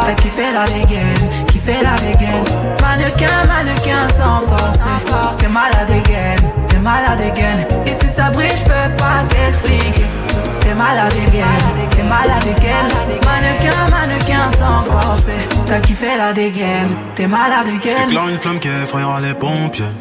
T'as 0.05 0.13
kiffé 0.15 0.51
la 0.53 0.65
dégaine, 0.65 1.45
kiffé 1.47 1.73
fait 1.73 1.83
la 1.83 1.95
dégaine. 1.95 2.43
Mannequin, 2.81 3.47
mannequin 3.47 4.07
sans 4.17 4.41
force. 4.41 5.37
T'es 5.37 5.47
malade 5.47 5.89
again, 5.89 6.35
t'es 6.67 6.74
malade 6.85 7.21
again. 7.21 7.57
Et 7.87 7.93
si 7.93 8.07
ça 8.15 8.29
brille, 8.29 8.57
je 8.59 8.63
peux 8.63 8.89
pas 9.01 9.19
t'expliquer. 9.27 10.05
T'es 10.61 10.75
malade 10.75 11.13
again, 11.27 11.57
t'es 11.95 12.03
malade 12.03 12.47
again. 12.55 12.87
Mannequin, 13.27 13.79
mannequin 13.95 14.43
sans 14.59 14.81
force. 14.89 15.25
T'as 15.67 15.79
kiffé 15.79 16.15
la 16.17 16.31
dégaine, 16.31 16.91
t'es 17.15 17.27
malade 17.27 17.67
again. 17.67 17.97
J'éclaire 17.97 18.27
une 18.29 18.37
flamme 18.37 18.59
qui 18.59 18.67
effrayera 18.67 19.19
les 19.19 19.33
pompiers. 19.33 19.93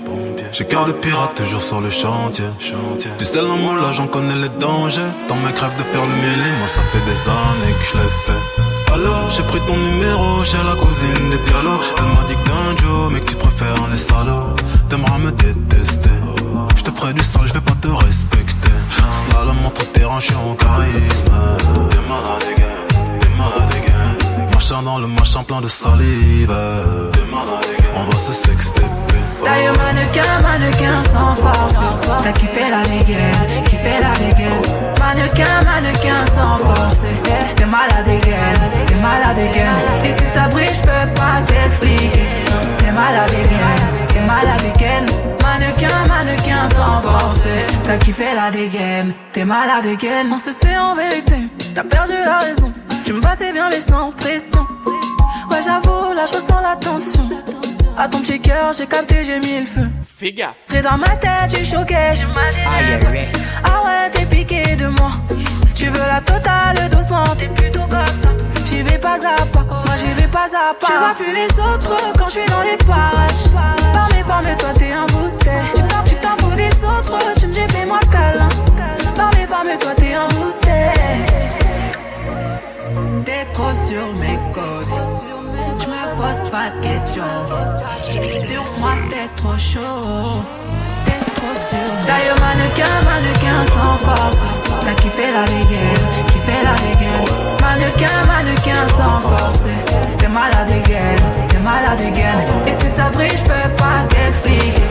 J'ai 0.52 0.66
cœur 0.66 0.86
de 0.86 0.92
pirate 0.92 1.34
toujours 1.34 1.62
sur 1.62 1.80
le 1.80 1.90
chantier. 1.90 2.44
chantier. 2.60 3.10
Du 3.18 3.24
sel 3.24 3.44
en 3.46 3.56
moi 3.56 3.74
là 3.74 3.90
j'en 3.92 4.06
connais 4.06 4.36
les 4.44 4.52
dangers. 4.60 5.10
Dans 5.28 5.36
mes 5.36 5.52
crèves 5.52 5.76
de 5.76 5.84
faire 5.90 6.06
le 6.12 6.16
mêlé, 6.24 6.48
moi 6.60 6.68
ça 6.68 6.82
fait 6.92 7.04
des 7.10 7.20
années 7.40 7.74
que 7.78 7.86
je 7.90 7.94
l'ai 7.98 8.12
fait. 8.26 8.92
Alors 8.94 9.28
j'ai 9.34 9.42
pris 9.42 9.60
ton 9.66 9.76
numéro 9.88 10.44
chez 10.44 10.62
la 10.70 10.76
cousine 10.82 11.30
des 11.32 11.42
dialogues. 11.48 11.86
Elle 11.98 12.10
m'a 12.14 12.24
dit 12.28 12.36
que 12.38 12.44
t'es 12.46 12.56
un 12.66 12.76
Joe, 12.80 13.12
mais 13.12 13.20
que 13.20 13.30
tu 13.30 13.36
préfères 13.36 13.86
les 13.90 13.96
salauds. 13.96 14.54
T'aimeras 14.88 15.18
me 15.18 15.32
détester. 15.32 16.13
Je 16.84 16.90
te 16.90 16.96
ferai 17.00 17.14
du 17.14 17.22
sale, 17.22 17.46
je 17.46 17.54
vais 17.54 17.60
pas 17.62 17.72
te 17.80 17.88
respecter. 17.88 18.70
Slalom 19.30 19.56
entre 19.64 19.90
terrain, 19.92 20.20
je 20.20 20.26
suis 20.26 20.34
en 20.34 20.54
charisme. 20.54 21.32
T'es 21.90 21.96
malade 22.10 22.44
again, 22.52 23.20
t'es 23.20 23.28
malade 23.38 23.72
again. 23.72 24.48
Marchant 24.52 24.82
dans 24.82 24.98
le 24.98 25.06
machin 25.06 25.42
plein 25.44 25.62
de 25.62 25.66
salive. 25.66 26.54
T'es 27.12 27.32
malade. 27.32 27.64
On 27.96 28.04
va 28.04 28.18
se 28.18 28.32
sexter. 28.34 28.82
Taille 29.42 29.70
mannequin, 29.78 30.42
mannequin 30.42 30.94
sans 31.10 31.34
force. 31.36 31.74
T'as 32.22 32.32
kiffé 32.32 32.68
la 32.70 32.82
dégaine, 32.82 33.62
kiffé 33.64 33.92
la 34.02 34.12
dégaine. 34.18 34.60
Mannequin, 35.00 35.62
mannequin 35.64 36.18
sans 36.18 36.58
force. 36.58 37.00
T'es 37.56 37.64
malade 37.64 38.04
t'es 38.04 38.94
malade 38.96 39.38
again. 39.38 39.76
Et 40.04 40.10
si 40.10 40.24
ça 40.34 40.48
brille, 40.48 40.68
j'peux 40.74 41.14
pas 41.14 41.40
t'expliquer. 41.46 42.26
T'es 42.76 42.92
malade 42.92 43.30
again, 43.30 43.98
t'es 43.98 44.03
malade 44.26 44.64
again. 44.74 45.06
Mannequin, 45.42 46.08
mannequin 46.08 46.62
sans 46.70 47.00
force. 47.00 47.40
T'as 47.84 47.98
kiffé 47.98 48.34
la 48.34 48.50
dégaine, 48.50 49.14
t'es 49.32 49.44
malade 49.44 49.86
again. 49.86 50.26
On 50.32 50.38
se 50.38 50.52
sait 50.52 50.76
en 50.76 50.94
vérité, 50.94 51.36
t'as 51.74 51.84
perdu 51.84 52.14
la 52.24 52.38
raison. 52.38 52.72
Tu 53.04 53.12
me 53.12 53.20
passais 53.20 53.52
bien 53.52 53.68
mais 53.70 53.80
sans 53.80 54.10
pression. 54.12 54.66
Ouais, 55.50 55.60
j'avoue, 55.64 56.12
là 56.14 56.24
je 56.26 56.36
ressens 56.38 56.60
la 56.60 56.76
tension. 56.76 57.28
À 57.96 58.08
ton 58.08 58.20
petit 58.20 58.40
cœur, 58.40 58.72
j'ai 58.76 58.86
capté, 58.86 59.22
j'ai 59.24 59.38
mis 59.38 59.60
le 59.60 59.66
feu. 59.66 59.88
Fais 60.18 60.32
gaffe. 60.32 60.54
Près 60.66 60.82
dans 60.82 60.96
ma 60.96 61.16
tête, 61.16 61.52
tu 61.54 61.64
choquais. 61.64 62.14
Ah 63.64 63.82
ouais, 63.84 64.10
t'es 64.10 64.24
piqué 64.24 64.74
de 64.74 64.88
moi. 64.88 65.12
Tu 65.74 65.86
veux 65.86 65.98
la 65.98 66.20
totale 66.20 66.90
doucement. 66.90 67.24
T'es 67.38 67.48
plutôt 67.48 67.80
comme 67.82 68.06
ça. 68.22 68.30
J'y 68.64 68.82
vais 68.82 68.98
pas 68.98 69.14
à 69.14 69.44
pas. 69.46 69.62
Moi 69.68 69.96
j'y 69.96 70.12
vais 70.20 70.28
pas 70.28 70.46
à 70.46 70.74
pas. 70.74 70.86
Tu 70.86 70.92
vois 70.92 71.14
plus 71.14 71.32
les 71.32 71.60
autres 71.60 71.96
quand 72.18 72.26
je 72.26 72.30
suis 72.40 72.46
dans 72.46 72.62
les 72.62 72.76
parages. 72.78 73.50
Par 73.92 74.08
mes 74.12 74.22
femmes, 74.24 74.56
toi 74.58 74.68
t'es 74.78 74.92
un 74.92 75.06
bouteille. 75.06 75.72
Tu 76.06 76.14
t'en- 76.16 76.36
fous 76.38 76.54
des 76.56 76.68
autres, 76.84 77.18
tu 77.38 77.46
me 77.46 77.52
dis 77.52 77.72
fais-moi 77.72 77.98
câlin. 78.10 78.48
Par 79.14 79.30
mes 79.36 79.46
femmes, 79.46 79.78
toi 79.78 79.90
t'es 79.96 80.14
un 80.14 80.26
bouteille. 80.28 81.24
T'es 83.24 83.44
trop 83.52 83.72
sur 83.72 84.12
mes 84.20 84.38
côtes. 84.52 85.00
Je 85.78 85.86
me 85.86 86.16
pose 86.16 86.50
pas 86.50 86.70
de 86.70 86.80
questions. 86.82 87.22
Sur 88.46 88.64
moi, 88.80 88.92
t'es 89.10 89.28
trop 89.36 89.56
chaud. 89.56 90.42
D'ailleurs, 91.72 92.36
mannequin, 92.40 92.92
mannequin 93.04 93.64
sans 93.72 93.96
force. 94.04 94.36
T'as 94.84 94.94
kiffé 95.00 95.32
la 95.32 95.44
dégaine, 95.44 96.04
kiffé 96.26 96.52
la 96.62 96.74
dégaine. 96.84 97.24
Mannequin, 97.62 98.26
mannequin 98.26 98.86
sans 98.98 99.20
force. 99.26 99.60
T'es 100.18 100.28
malade 100.28 100.70
again, 100.70 101.16
t'es 101.48 101.58
malade 101.58 102.00
again. 102.00 102.44
Et 102.66 102.72
si 102.72 102.88
ça 102.94 103.08
brille, 103.10 103.30
j'peux 103.30 103.70
pas 103.78 104.04
t'expliquer. 104.10 104.82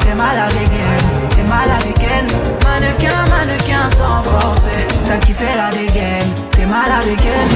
T'es 0.00 0.14
malade 0.14 0.54
again, 0.64 1.28
t'es 1.36 1.42
malade 1.42 1.94
again. 1.94 2.26
Mannequin, 2.64 3.24
mannequin 3.28 3.84
sans 3.84 4.22
force. 4.22 4.62
T'as 5.06 5.18
kiffé 5.18 5.48
la 5.56 5.70
dégaine, 5.76 6.32
t'es 6.52 6.64
malade 6.64 7.04
again. 7.04 7.48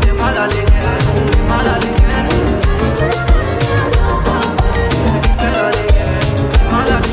T'es 0.00 0.12
malade 0.12 0.50
t'es 0.52 1.42
malade. 1.48 2.01
Manhattan. 6.82 7.11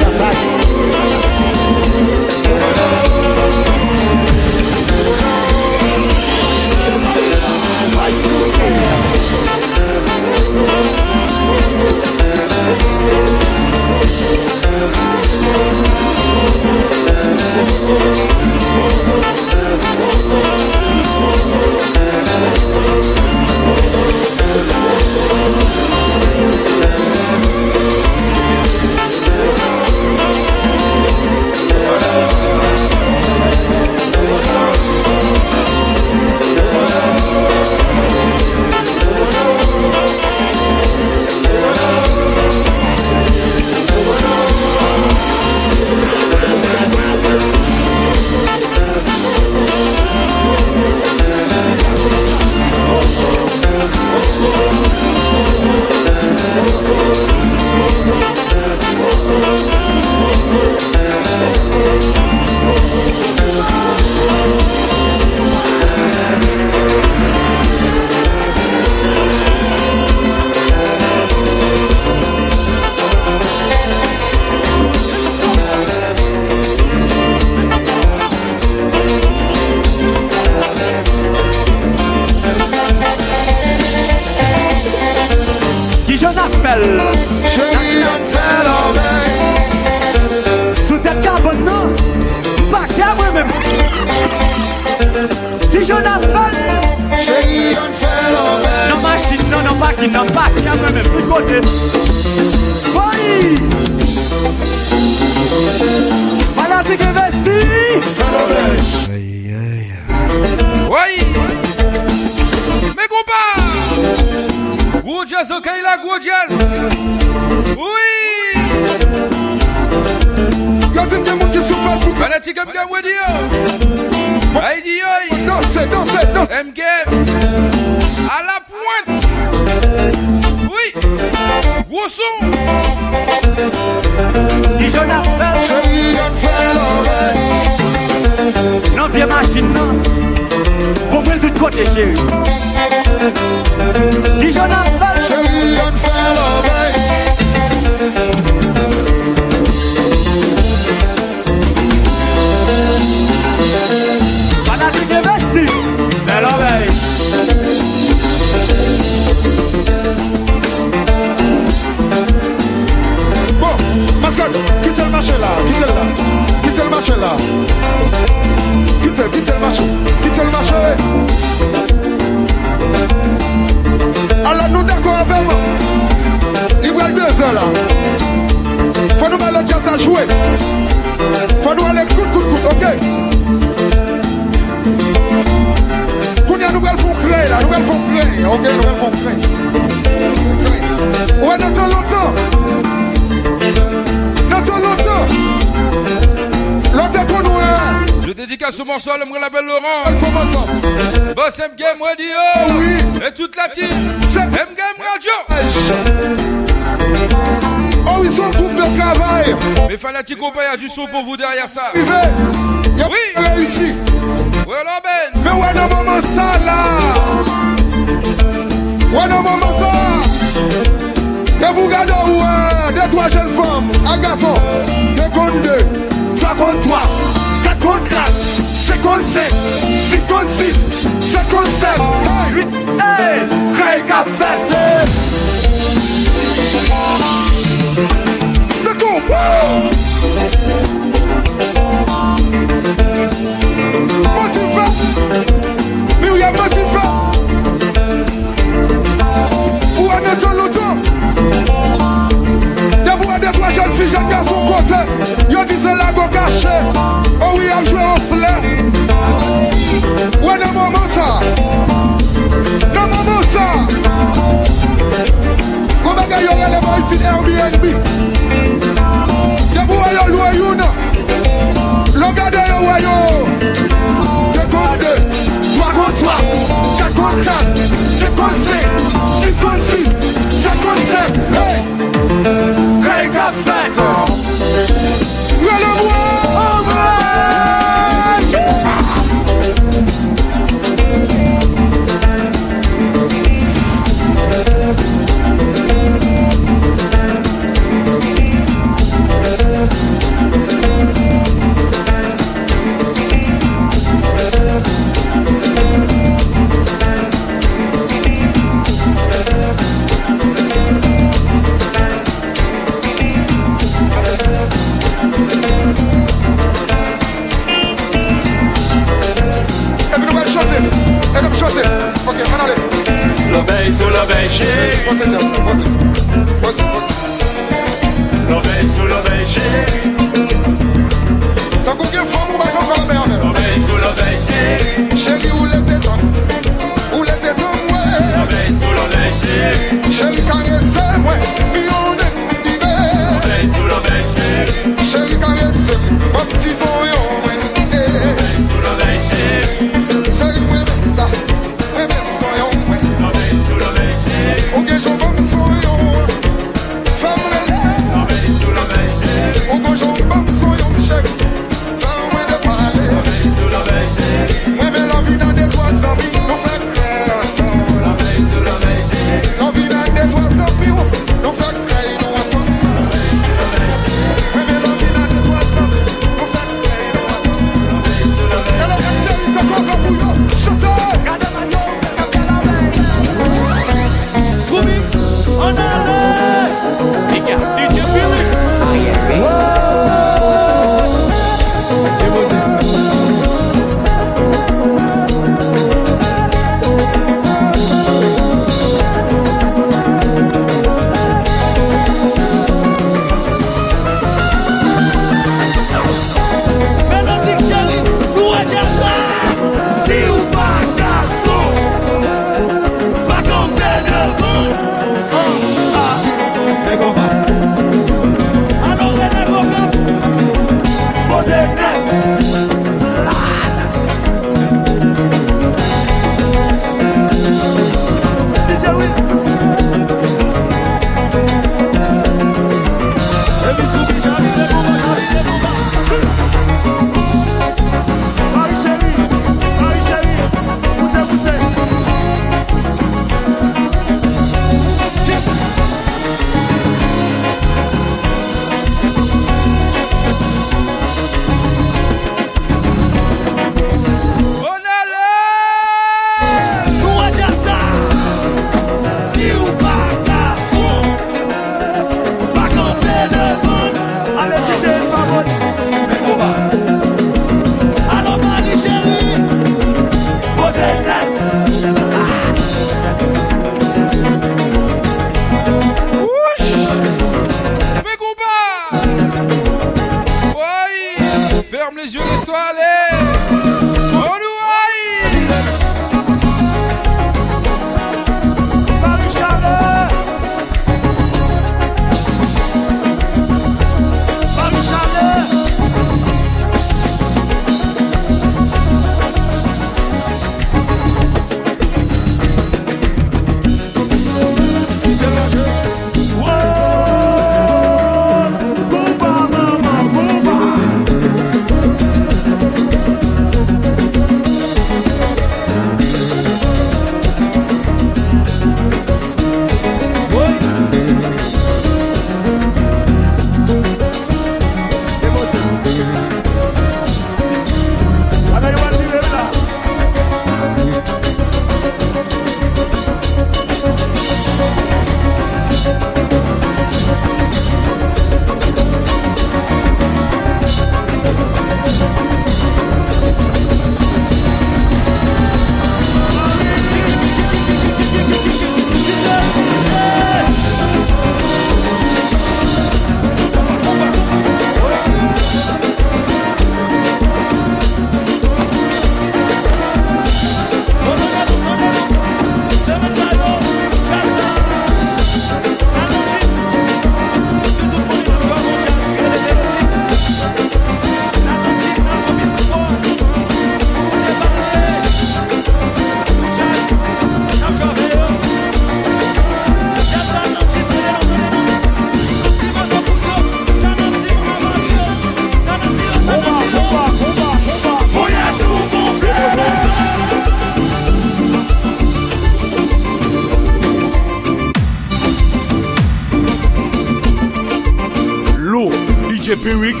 Empirics, 599.66 600.00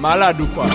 Maladupa. 0.00 0.66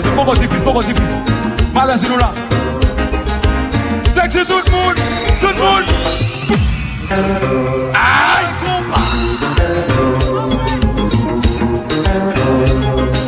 Bobosi, 0.00 0.16
bobosi, 0.16 0.48
plis, 0.48 0.62
bobosi, 0.62 0.94
plis 0.94 1.10
Malwezi 1.74 2.08
nou 2.08 2.16
la 2.16 2.32
Seksi 4.08 4.46
tout 4.46 4.70
moun, 4.70 4.94
tout 5.40 5.56
moun 5.60 5.84
Ay, 7.92 8.46
kompa 8.62 9.00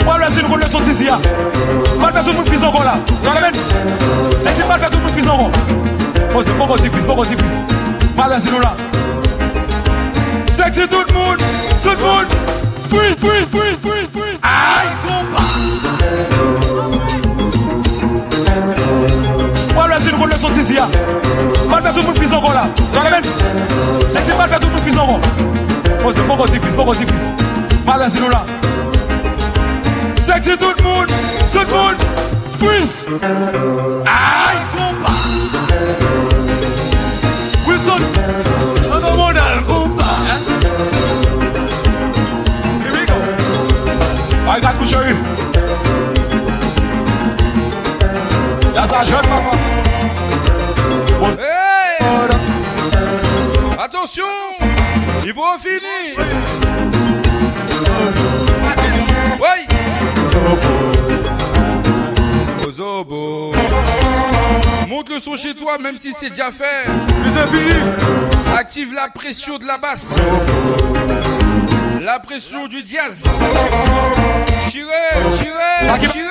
Malwezi 0.06 0.40
nou 0.40 0.48
kon 0.48 0.56
le 0.56 0.68
soti 0.72 0.96
si 0.96 1.10
ya 1.10 1.18
Malve 2.00 2.24
tout 2.24 2.32
moun 2.32 2.48
plis 2.48 2.64
angon 2.64 2.88
la 2.88 2.96
Swa 3.20 3.36
tout 4.88 4.98
moun 4.98 5.12
plis 5.12 5.28
angon 5.28 5.50
Bobosi, 6.32 6.52
bobosi, 6.56 6.88
plis, 6.88 7.04
bobosi, 7.04 7.36
plis 7.36 7.60
Malwezi 8.16 8.48
nou 8.48 8.64
la 8.64 8.72
Seksi 10.48 10.88
tout 10.88 11.12
moun, 11.12 11.36
tout 11.84 11.98
moun 12.00 12.26
Plis, 12.88 13.16
plis, 13.16 13.46
plis, 13.52 13.76
plis, 13.76 14.08
plis 14.08 14.31
soti 20.42 20.62
zi 20.62 20.74
ya 20.74 20.88
Mal 21.70 21.82
fè 21.82 21.92
tout 21.94 22.02
moun 22.02 22.18
pizan 22.18 22.40
kon 22.42 22.54
la 22.56 22.64
Zwa 22.90 23.04
le 23.04 23.10
men 23.14 23.24
Seksi 24.10 24.34
mal 24.34 24.48
fè 24.50 24.58
tout 24.58 24.72
moun 24.74 24.82
pizan 24.82 25.06
kon 25.06 25.20
Ose 26.08 26.24
mou 26.26 26.36
kon 26.36 26.50
zi 26.50 26.58
piz, 26.58 26.74
mou 26.74 26.88
kon 26.88 26.98
zi 26.98 27.06
piz 27.06 27.28
Mal 27.86 28.02
ansi 28.02 28.18
nou 28.18 28.32
la 28.32 28.42
Seksi 30.18 30.56
tout 30.58 30.82
moun, 30.82 31.06
tout 31.52 31.68
moun 31.70 31.94
Piz 32.58 32.90
Ay 34.10 34.58
kompa 34.72 35.14
Wilson 37.68 38.02
Ano 38.96 39.14
moun 39.20 39.38
al 39.44 39.62
kompa 39.70 40.10
Here 42.82 42.92
we 42.98 43.06
go. 43.06 43.22
Ay 44.50 44.66
gat 44.66 44.74
kou 44.82 44.90
chèri 44.90 45.14
Yasa 48.74 49.06
jèk 49.06 49.30
papa 49.30 49.91
Attention 53.94 54.24
Ils 55.22 55.34
vont 55.34 55.58
finir. 55.58 56.16
Oui 59.38 59.66
Ozobo. 62.66 63.52
Monte 64.88 65.10
le 65.10 65.20
son 65.20 65.36
chez 65.36 65.54
toi 65.54 65.76
même 65.76 65.98
si 65.98 66.14
c'est 66.18 66.30
déjà 66.30 66.50
fait. 66.50 66.86
Active 68.56 68.94
la 68.94 69.10
pression 69.10 69.58
de 69.58 69.66
la 69.66 69.76
basse. 69.76 70.14
La 72.00 72.18
pression 72.18 72.68
du 72.68 72.82
diaz 72.82 73.24
Chiré, 74.70 74.88
chiré, 75.38 76.08
chiré 76.08 76.30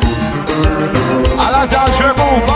À 1.39 1.51
l'intérieur, 1.51 1.89
je 1.97 2.03
veux 2.03 2.13
bon, 2.13 2.51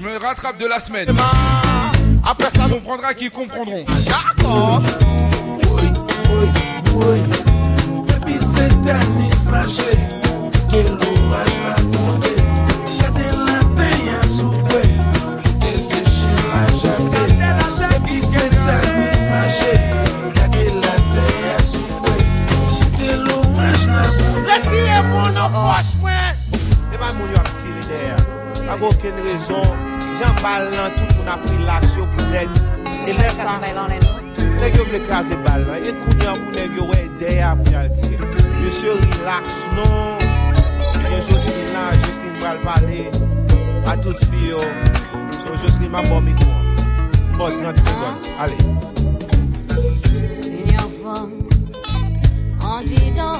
me 0.00 0.18
rattrape 0.18 0.58
de 0.58 0.66
la 0.66 0.78
semaine. 0.78 1.08
Après 2.28 2.50
ça, 2.50 2.68
comprendra 2.68 3.14
qui 3.14 3.30
comprendront. 3.30 3.84
J'accorde. 4.00 4.84
Oui, 5.72 5.90
oui, 6.30 6.48
oui. 6.94 7.20
Baby, 8.06 8.36
c'est 8.40 8.68
Dennis 8.80 9.44
Quel 10.68 10.86
hommage 10.86 11.56
à 11.72 11.76
des 29.12 29.22
a 29.22 29.32
raison. 29.32 29.62
Tout 30.90 31.15
na 31.26 31.36
prilasyon 31.42 32.06
pou 32.14 32.30
neg 32.30 32.50
E 33.06 33.14
lè 33.14 33.30
sa, 33.34 33.58
yo 34.74 34.86
vle 34.88 35.00
kaze 35.06 35.36
relax 39.10 39.66
non. 39.76 40.16
Mwen 41.02 41.22
Jocelyne 41.22 41.72
la, 41.72 41.84
Jocelyne 42.02 42.38
bral 42.38 42.58
pale 42.64 43.10
A 43.90 43.96
tout 43.96 44.18
fi 44.30 44.52
yo 44.52 44.62
Jocelyne 45.62 45.90
ma 45.90 46.02
bon 46.02 46.20
mikou 46.20 46.46
Bon 47.38 47.50
30 47.50 47.76
segon, 47.78 48.14
ale 48.38 48.56
Senyor 50.40 50.88
fom 51.02 51.30
An 52.66 52.86
di 52.86 53.10
do 53.16 53.30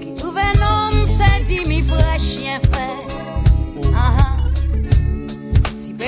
Ki 0.00 0.14
touve 0.20 0.46
chien 2.18 2.60
fè 2.72 3.05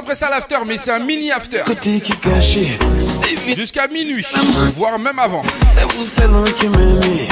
après 0.00 0.14
ça 0.14 0.30
l'after, 0.30 0.56
mais 0.66 0.78
c'est 0.78 0.92
un 0.92 0.98
mini 0.98 1.30
after. 1.30 1.62
Côté 1.66 2.00
qui 2.00 2.12
est 2.12 2.20
caché, 2.20 2.78
c'est 3.04 3.54
Jusqu'à 3.54 3.86
minuit, 3.86 4.26
voire 4.74 4.98
même 4.98 5.18
avant. 5.18 5.42
C'est 5.68 5.84
vous 5.92 6.06
seul 6.06 6.30
qui 6.54 6.68
m'aimez. 6.68 7.28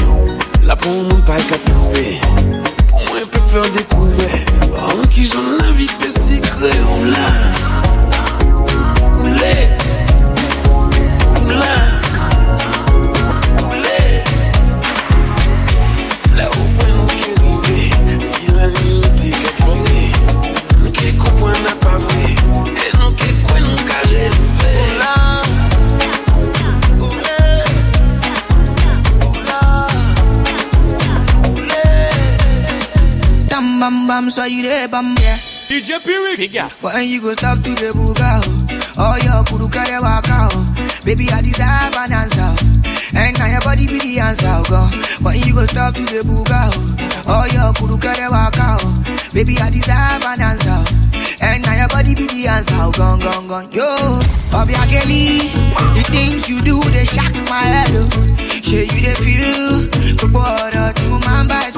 La 0.64 0.76
peau, 0.76 0.90
mon 0.90 1.22
pas 1.22 1.36
qu'à 1.36 1.56
prouver. 1.58 2.20
Pour 2.88 2.98
moi, 2.98 3.16
elle 3.20 3.26
peut 3.26 3.40
faire 3.50 3.70
découvrir. 3.72 4.28
Par 4.60 5.08
qui 5.10 5.26
j'en 5.26 5.66
invite, 5.66 5.94
mais 6.00 6.20
si 6.20 6.40
créons 6.40 7.04
là. 7.04 7.28
Blé. 9.22 9.77
Bam 34.48 34.62
bam, 34.62 34.62
soyez 34.62 34.62
des 34.62 34.88
bam 34.88 35.14
yeah. 35.20 35.36
DJ 35.68 36.00
Pyrex. 36.00 36.82
When 36.82 37.08
you 37.08 37.20
go 37.20 37.32
stop 37.34 37.58
to 37.62 37.74
the 37.74 37.92
buga, 37.92 38.40
oh, 38.98 39.12
oh 39.12 39.16
your 39.22 39.44
kuru 39.44 39.68
kare 39.68 40.00
waka, 40.00 40.48
oh. 40.52 40.64
Baby 41.04 41.28
I 41.30 41.42
deserve 41.42 41.94
an 41.96 42.12
answer, 42.12 42.56
and 43.16 43.38
now 43.38 43.46
your 43.46 43.60
body 43.60 43.86
be 43.86 43.98
the 43.98 44.20
answer, 44.20 44.48
oh, 44.48 44.64
God. 44.68 44.88
When 45.22 45.36
you 45.44 45.52
go 45.54 45.66
stop 45.66 45.94
to 45.94 46.00
the 46.00 46.24
buga, 46.24 46.72
oh, 46.72 47.28
oh 47.28 47.44
your 47.52 47.72
kuru 47.76 47.98
kare 48.00 48.28
waka, 48.30 48.78
oh. 48.80 48.94
Baby 49.34 49.56
I 49.60 49.68
deserve 49.68 50.24
an 50.24 50.40
answer, 50.40 50.80
and 51.44 51.62
now 51.64 51.76
your 51.76 51.88
body 51.88 52.14
be 52.14 52.26
the 52.26 52.48
answer, 52.48 52.74
oh, 52.80 52.92
gone 52.96 53.20
gone 53.20 53.46
gone. 53.46 53.68
Yo, 53.72 53.84
Bobby 54.50 54.72
Kelly, 54.88 55.52
the 55.92 56.02
things 56.08 56.48
you 56.48 56.62
do 56.64 56.80
they 56.96 57.04
shock 57.04 57.34
my 57.52 57.60
head, 57.60 57.92
oh. 57.92 58.08
Shey 58.64 58.88
you 58.88 59.00
they 59.04 59.16
feel, 59.20 59.84
but 60.16 60.32
water 60.32 60.92
to 60.96 61.08
my 61.28 61.44
by 61.44 61.68
so. 61.70 61.77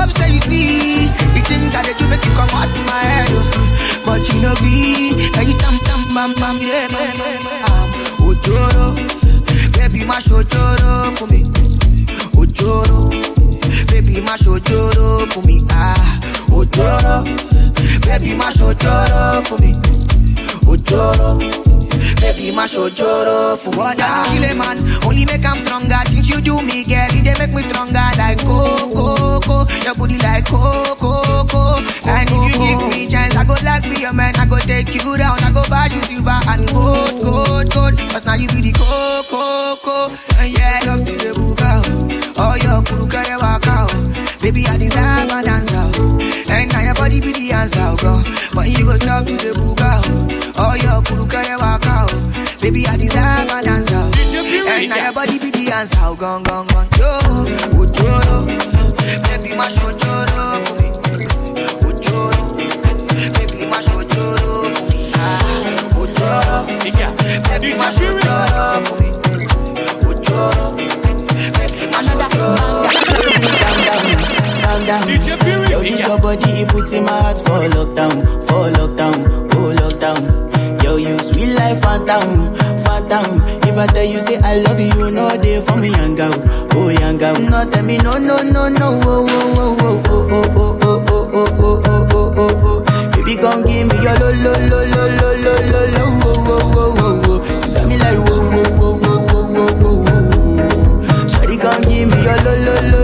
hope 0.00 0.10
so 0.10 0.24
you 0.24 0.38
see 0.38 1.08
the 1.36 1.40
things 1.44 1.72
that 1.76 1.84
they 1.84 1.92
do 1.92 2.08
make 2.08 2.24
you 2.24 2.32
come 2.32 2.48
out 2.56 2.72
my 2.88 3.00
head, 3.04 3.28
oh. 3.36 4.00
but 4.04 4.24
you 4.32 4.40
know 4.40 4.56
be, 4.64 5.12
and 5.36 5.44
you 5.44 5.56
tam 5.60 5.76
tam 5.84 6.00
bam 6.16 6.32
bam, 6.40 6.56
bam. 6.56 7.88
Ojoro, 8.24 8.96
baby 9.76 10.04
my 10.04 10.16
ojoro 10.32 11.12
for 11.18 11.26
me. 11.28 11.44
Ojoro, 12.40 13.12
baby 13.92 14.20
my 14.24 14.36
ojoro 14.48 15.28
for 15.32 15.42
me. 15.46 15.60
Ah, 15.70 16.20
Ojoro, 16.48 17.24
baby 18.08 18.34
my 18.34 18.50
ojoro 18.56 19.44
for 19.46 19.58
me. 19.60 19.72
Ojoro. 20.64 21.69
Baby, 22.20 22.52
my 22.54 22.68
ojoro 22.68 23.56
for 23.56 23.70
what 23.80 23.96
does 23.96 24.12
kill 24.28 24.44
a 24.44 24.52
man? 24.54 24.76
Only 25.08 25.24
make 25.24 25.40
him 25.40 25.64
stronger. 25.64 25.96
Things 26.04 26.28
you 26.28 26.40
do 26.44 26.60
me, 26.60 26.84
girl, 26.84 27.08
they 27.16 27.32
make 27.40 27.54
me 27.56 27.64
stronger. 27.64 28.04
Like 28.20 28.36
coco, 28.44 29.40
coco, 29.40 29.64
your 29.80 29.94
booty 29.96 30.18
like 30.20 30.44
coco, 30.44 30.94
coco. 31.00 31.80
And 32.04 32.28
if 32.28 32.40
you 32.44 32.54
give 32.60 32.80
me 32.92 33.06
chance, 33.08 33.34
I 33.36 33.44
go 33.48 33.56
like 33.64 33.88
be 33.88 34.04
your 34.04 34.12
man. 34.12 34.36
I 34.36 34.44
go 34.44 34.58
take 34.60 34.92
you 34.94 35.16
down. 35.16 35.40
I 35.40 35.50
go 35.50 35.64
buy 35.72 35.88
you 35.88 36.00
silver 36.04 36.36
and 36.44 36.68
gold, 36.68 37.24
gold, 37.24 37.66
gold. 37.72 37.96
Cause 38.12 38.26
now 38.28 38.36
you 38.36 38.48
be 38.52 38.68
the 38.68 38.72
coco, 38.76 39.80
coco. 39.80 40.12
And 40.44 40.52
yeah, 40.52 40.80
love 40.84 41.00
to 41.08 41.16
the 41.16 41.32
buga. 41.32 41.72
Oh, 42.36 42.54
your 42.60 42.84
kuru 42.84 43.08
waka. 43.08 43.88
oh. 43.88 44.40
Baby, 44.44 44.64
I 44.68 44.76
an 44.76 45.48
answer. 45.48 45.88
oh. 45.96 46.52
And 46.52 46.70
now 46.70 46.84
your 46.84 46.94
body 46.94 47.20
be 47.20 47.32
the 47.32 47.52
answer, 47.52 47.96
girl. 47.96 48.20
But 48.54 48.68
you 48.68 48.84
go 48.84 48.92
stop 49.00 49.24
to 49.24 49.36
the 49.40 49.56
buga. 49.56 50.39
Oh, 50.58 50.74
your 50.74 51.00
kuruka 51.02 51.42
ya 51.46 51.56
waka, 51.58 52.06
oh. 52.10 52.60
Baby, 52.60 52.86
I 52.86 52.96
desire 52.96 53.46
my 53.46 53.60
dancer. 53.62 53.96
Oh. 53.96 54.68
And 54.68 54.88
now 54.88 54.96
your 55.04 55.12
body 55.12 55.38
be 55.38 55.50
the 55.50 55.72
answer. 55.72 55.98
Oh, 56.02 56.14
gong, 56.14 56.42
gong, 56.42 56.66
gong. 56.68 56.86
Yo, 56.98 57.06
oh, 57.06 57.86
choro. 57.86 58.46
Baby, 59.26 59.54
my 59.56 59.68
show 59.68 59.90
choro 59.92 60.60
for 60.66 60.74
me. 60.76 60.88
Oh, 61.80 61.92
choro. 61.96 62.42
Baby, 63.38 63.66
my 63.70 63.80
show 63.80 64.02
choro 64.04 64.68
for 64.74 64.84
me. 64.92 65.12
Ah, 65.14 65.96
oh, 65.96 66.06
choro. 66.06 66.66
Baby, 67.48 67.74
my 67.78 67.90
show 67.90 68.12
choro 68.20 68.84
for 68.84 68.94
me. 69.00 69.08
Oh, 70.04 70.14
choro. 70.20 70.64
Baby, 71.56 71.80
my 71.92 72.00
show 72.02 72.20
choro 72.28 72.90
for 72.90 73.20
me. 73.24 73.38
Calm 73.60 73.78
down, 73.86 74.00
calm 74.62 74.84
down, 74.86 75.06
calm 75.08 75.18
down. 75.18 75.29
Yo, 75.80 75.86
this 75.88 76.06
your 76.06 76.18
body, 76.20 76.50
it 76.60 76.68
puts 76.68 76.92
in 76.92 77.04
my 77.04 77.12
heart 77.12 77.38
for 77.38 77.60
lockdown, 77.72 78.20
for 78.46 78.68
lockdown, 78.76 79.16
oh 79.54 79.72
lockdown. 79.80 80.82
Yo, 80.84 80.96
you 80.96 81.18
sweet 81.18 81.54
life, 81.54 81.80
phantom, 81.80 82.52
phantom. 82.84 83.40
If 83.64 83.76
I 83.78 83.86
tell 83.86 84.04
you 84.04 84.20
say 84.20 84.36
I 84.42 84.60
love 84.60 84.78
you, 84.78 85.10
no 85.10 85.28
day 85.40 85.60
for 85.64 85.76
me, 85.76 85.88
young 85.88 86.14
girl, 86.16 86.34
oh 86.74 86.88
young 86.90 87.16
girl. 87.18 87.34
No 87.40 87.70
tell 87.70 87.82
me 87.84 87.96
no, 87.98 88.10
no, 88.12 88.36
no, 88.42 88.68
no, 88.68 89.00
oh, 89.04 89.26
oh, 89.30 89.76
oh, 89.80 90.02
oh, 90.04 90.28
oh, 90.30 90.50
oh, 90.50 90.78
oh, 90.82 91.00
oh, 91.00 91.24
oh, 91.32 91.48
oh, 91.58 91.80
oh, 91.86 92.08
oh, 92.12 92.34
oh, 92.36 92.84
oh. 92.84 93.10
Baby, 93.16 93.36
gon' 93.40 93.62
give 93.64 93.86
me 93.88 93.96
your 94.04 94.16
lo, 94.20 94.28
lo, 94.36 94.52
lo, 94.68 94.80
lo, 94.84 95.02
lo, 95.16 95.28
lo, 95.40 95.52
lo, 95.72 95.82
lo, 95.96 96.04
oh, 96.28 96.44
oh, 96.44 96.76
oh, 96.76 97.00
oh, 97.00 97.24
oh. 97.24 97.38
You 97.66 97.72
got 97.74 97.86
me 97.88 97.96
like 97.96 98.20
whoa, 98.28 98.36
whoa, 98.50 98.68
whoa, 98.76 98.92
whoa, 99.00 99.16
whoa, 99.32 99.44
whoa, 99.48 99.72
whoa, 99.80 99.96
whoa. 100.04 101.26
Shawty 101.30 101.56
gon' 101.56 101.80
give 101.88 102.08
me 102.10 102.16
your 102.22 102.38
lo, 102.44 102.52
lo, 102.66 102.74
lo, 102.92 102.99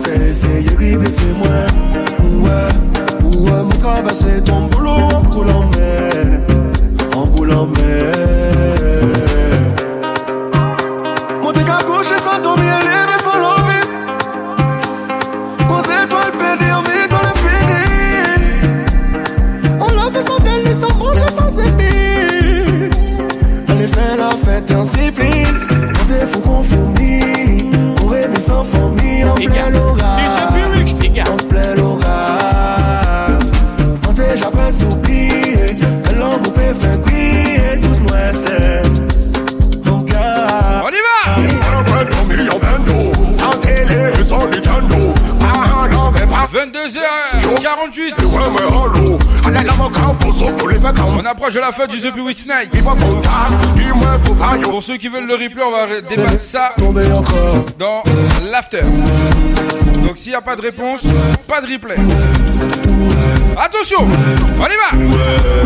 c'est 0.00 0.28
essayer 0.30 0.70
de 0.70 1.10
c'est 1.10 1.34
moi. 1.34 1.48
Ouais, 2.22 3.38
ouais, 3.38 3.64
me 3.64 3.76
traverser 3.78 4.42
ton 4.42 4.69
approche 51.40 51.54
de 51.54 51.60
la 51.60 51.72
fin 51.72 51.86
du 51.86 51.98
The 52.00 52.14
Week 52.18 52.44
Night. 52.46 52.70
Pour 54.62 54.82
ceux 54.82 54.98
qui 54.98 55.08
veulent 55.08 55.26
le 55.26 55.32
replay 55.32 55.62
on 55.62 55.70
va 55.70 56.00
débattre 56.02 56.42
ça 56.42 56.74
Dans 57.78 58.02
l'after. 58.50 58.82
Donc 60.04 60.18
s'il 60.18 60.32
n'y 60.32 60.36
a 60.36 60.42
pas 60.42 60.54
de 60.56 60.60
réponse 60.60 61.00
Pas 61.48 61.62
de 61.62 61.72
replay. 61.72 61.96
Attention 63.56 64.06
On 64.60 64.66
y 64.66 64.76
va 64.76 65.59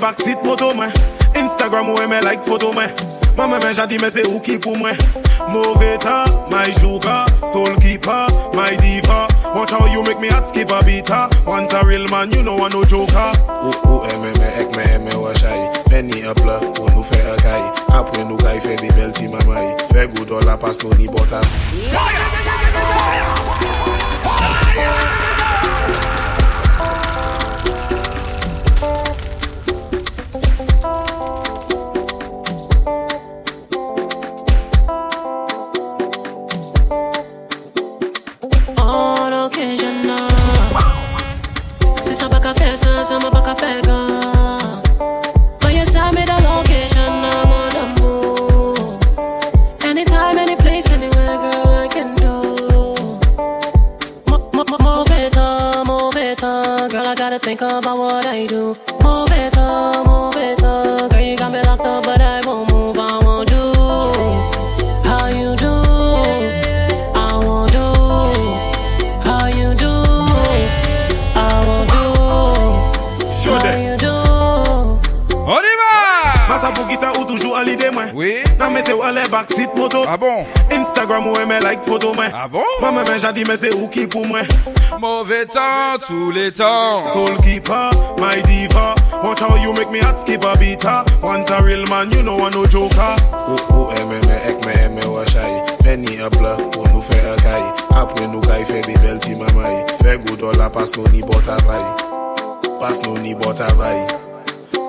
mete 0.00 0.24
ou 0.24 0.40
ale 0.40 0.40
backseat 0.40 0.42
moto 0.44 0.74
mwen. 0.74 0.92
Instagram 1.34 1.88
ou 1.88 2.02
eme 2.02 2.20
like 2.22 2.44
photo 2.44 2.72
mwen. 2.72 2.90
Mwen 3.36 3.50
men 3.62 3.74
jadi 3.74 4.00
men 4.00 4.10
se 4.10 4.22
ou 4.28 4.40
ki 4.40 4.58
pou 4.58 4.76
mwen. 4.76 4.96
Mouve 5.50 5.98
ta, 5.98 6.24
my 6.50 6.70
juga 6.80 7.26
Soul 7.52 7.74
keeper, 7.80 8.26
my 8.54 8.76
diva. 8.76 9.26
Watch 9.54 9.70
how 9.70 9.86
you 9.86 10.02
make 10.02 10.20
me 10.20 10.28
hot 10.28 10.46
skip 10.46 10.70
a 10.70 10.82
beater 10.84 11.28
Want 11.46 11.72
a 11.72 11.84
real 11.84 12.06
man, 12.10 12.30
you 12.30 12.42
know 12.42 12.56
I 12.64 12.68
no 12.68 12.84
joker. 12.84 13.32
Ou 13.48 13.72
ou 13.88 14.04
eme 14.06 14.32
me 14.38 14.48
ek 14.60 14.76
me 14.76 14.84
eme 14.94 15.14
washay 15.16 15.70
Penny 15.88 16.22
a 16.22 16.34
pla, 16.34 16.60
ou 16.78 16.88
nou 16.90 17.02
fe 17.02 17.20
akay 17.34 17.62
Apre 17.92 18.24
nou 18.24 18.36
kay 18.36 18.60
fe 18.60 18.76
di 18.76 18.90
bel 18.94 19.12
ti 19.12 19.28
mamay 19.28 19.74
Fe 19.90 20.06
good 20.06 20.30
all 20.30 20.46
la 20.46 20.56
pas 20.56 20.78
nou 20.84 20.94
ni 20.98 21.06
bota 21.08 21.40
On 24.30 25.29
about 57.80 57.98
what 57.98 58.26
I 58.26 58.46
do. 58.46 58.74
Move 59.02 59.32
it 59.32 59.56
on, 59.56 60.06
move 60.06 60.36
it 60.36 60.62
on, 60.62 61.08
girl, 61.08 61.20
you 61.20 61.36
got 61.36 61.52
me 61.52 61.62
locked 61.62 61.80
up, 61.80 62.04
but 62.04 62.20
I 62.20 62.40
won't 62.44 62.70
move, 62.70 62.98
I 62.98 63.18
won't 63.24 63.48
do. 63.48 63.72
How 65.08 65.28
you 65.28 65.56
do? 65.56 65.72
I 67.16 67.32
won't 67.40 67.72
do. 67.72 67.86
How 69.24 69.46
you 69.48 69.74
do? 69.74 69.92
I 71.34 71.48
won't 71.66 71.88
do. 71.88 72.04
How 73.48 73.76
you 73.78 73.96
do? 73.96 74.12
On 75.46 75.64
y 75.64 75.74
va 75.80 75.90
Massa 76.48 76.70
pou 76.76 76.84
ki 76.86 76.96
sa 77.00 77.12
ou 77.16 77.24
toujou 77.24 77.56
alide 77.56 77.90
mwen 77.94 78.12
Oui 78.14 78.42
Nan 78.58 78.72
mete 78.74 78.92
ou 78.92 79.02
ale 79.02 79.24
backseat 79.32 79.69
photo. 79.80 80.04
Ah 80.06 80.16
bon? 80.16 80.44
Instagram 80.70 81.26
ou 81.26 81.36
aimé 81.40 81.58
like 81.62 81.82
photo, 81.84 82.12
mais. 82.14 82.30
Ah 82.34 82.48
bon? 82.48 82.62
Moi-même, 82.80 83.06
j'ai 83.18 83.32
dit, 83.32 83.44
mais 83.48 83.56
c'est 83.56 83.74
où 83.74 83.88
qui 83.88 84.06
pour 84.06 84.26
moi? 84.26 84.40
Mauvais 85.00 85.46
temps, 85.46 85.96
tous 86.06 86.30
les 86.30 86.52
temps. 86.52 87.06
Soul 87.12 87.36
keeper, 87.42 87.90
my 88.18 88.42
diva. 88.42 88.94
Watch 89.24 89.40
how 89.40 89.56
you 89.56 89.72
make 89.72 89.90
me 89.90 90.00
hot 90.00 90.18
skip 90.18 90.44
a 90.44 90.56
beat, 90.58 90.84
ah? 90.84 91.04
Want 91.22 91.50
a 91.50 91.62
real 91.62 91.84
man, 91.88 92.10
you 92.10 92.22
know 92.22 92.36
I 92.38 92.50
no 92.50 92.66
joker. 92.66 93.16
Ou, 93.48 93.56
ou, 93.74 93.90
aimé, 93.92 94.20
mais, 94.26 94.50
ek, 94.50 94.66
mais, 94.66 94.84
aimé, 94.84 95.02
wachai. 95.06 95.62
Penny 95.82 96.20
up 96.20 96.34
là, 96.42 96.56
pour 96.72 96.86
nous 96.88 97.00
faire 97.00 97.32
un 97.32 97.36
caille. 97.36 97.72
Après 97.96 98.26
nous 98.26 98.40
caille, 98.40 98.64
fait 98.64 98.82
des 98.82 98.98
belles 98.98 99.20
timamaï. 99.20 99.84
Fait 100.02 100.18
go 100.18 100.36
dollar, 100.36 100.70
passe 100.70 100.96
nous 100.96 101.08
ni 101.08 101.20
bot 101.20 101.40
Passe 102.80 103.02
nous 103.04 103.18
ni 103.18 103.34
bot 103.34 103.54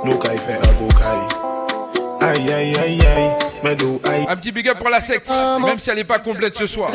Nous 0.04 0.18
kay 0.18 0.38
fe 0.38 0.54
a 0.54 0.72
go 0.80 0.88
kay 0.98 1.22
Ay 2.22 2.54
ay 2.54 2.74
ay 2.78 3.00
ay 3.06 3.51
Un 3.64 4.36
petit 4.36 4.52
big 4.52 4.70
up 4.70 4.80
pour 4.80 4.90
la 4.90 5.00
secte 5.00 5.32
Même 5.64 5.80
si 5.80 5.90
elle 5.90 6.00
est 6.00 6.04
pas 6.04 6.20
complète 6.20 6.58
ce 6.58 6.68
soir. 6.68 6.92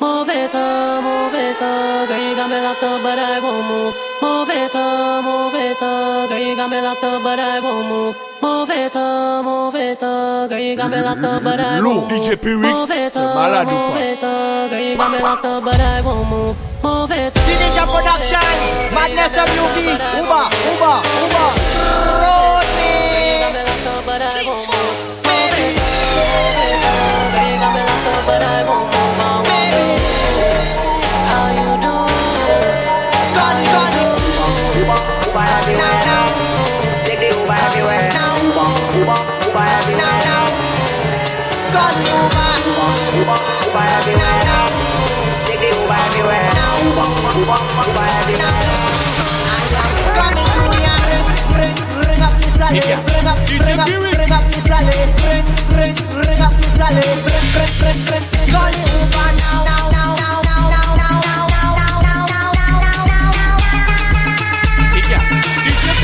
Move 0.00 0.28
it 0.28 0.54
on, 0.54 1.02
move 1.02 1.34
it 1.34 1.62
on, 1.62 2.06
girl, 2.08 2.18
you 2.18 2.34
got 2.34 2.48
me 2.48 2.60
locked 2.60 2.82
up, 2.82 3.00
but 3.00 3.16
I 3.16 3.38
won't 3.38 3.64
move. 3.68 3.94
Move 4.20 4.50
it 4.50 4.74
on, 4.74 5.22
move 5.22 5.54
it 5.54 5.80
on, 5.80 6.28
girl, 6.28 6.38
you 6.38 6.56
got 6.56 6.68
me 6.68 6.80
locked 6.80 7.04
up, 7.04 7.22
but 7.22 7.38
I 7.38 7.60
won't 7.60 7.88
move. 7.88 8.16
Move 8.42 8.70
it 8.70 8.96
on, 8.96 9.44
move 9.44 9.74
it 9.76 10.02
on, 10.02 10.48
girl, 10.48 10.58
you 10.58 10.76
got 10.76 10.90
me 10.90 11.00
locked 11.00 11.24
up, 11.24 11.42
but 11.44 11.60
I 11.60 11.78
Lou, 11.78 11.94
won't 11.94 12.10
move. 12.10 12.20
DJ 12.20 12.36
Move 12.44 12.90
it 12.90 13.16
ou 13.16 13.34
move 13.64 13.96
it 13.96 14.24
on, 14.24 14.68
girl, 14.68 14.80
you 14.80 14.96
got 14.96 15.10
me 15.12 15.18
locked 15.20 15.44
up, 15.46 15.64
but 15.64 15.80
I 15.80 16.00
won't 16.02 16.28
move. 16.28 16.56
Move 16.82 17.12
it 17.12 17.34
Madness 18.92 19.34
MUV, 19.46 19.78
Uba, 20.20 20.40
Uba, 20.74 20.92
Uba, 21.24 22.43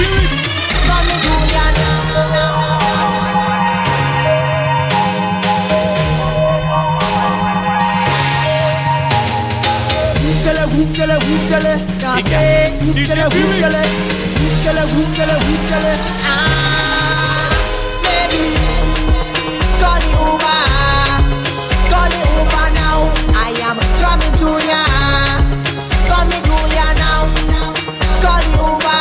Spirit. 0.00 0.29
Tell 11.00 11.16
it, 11.16 11.24
whoop 14.92 15.08
tell 15.16 15.30
it, 15.30 15.40
whoop 15.46 15.62
tell 15.70 15.86
it. 15.88 15.98
Ah, 16.28 17.48
baby, 18.04 18.44
call 19.80 19.96
the 19.96 20.10
Uber, 20.12 20.60
call 21.88 22.08
the 22.12 22.20
Uber 22.36 22.66
now. 22.76 23.08
I 23.32 23.48
am 23.64 23.78
coming 24.02 24.34
to 24.44 24.50
ya, 24.68 24.84
coming 26.04 26.42
to 26.44 26.56
ya 26.76 26.86
now. 27.00 27.32
Call 28.20 28.40
the 28.44 28.52
Uber, 28.60 29.00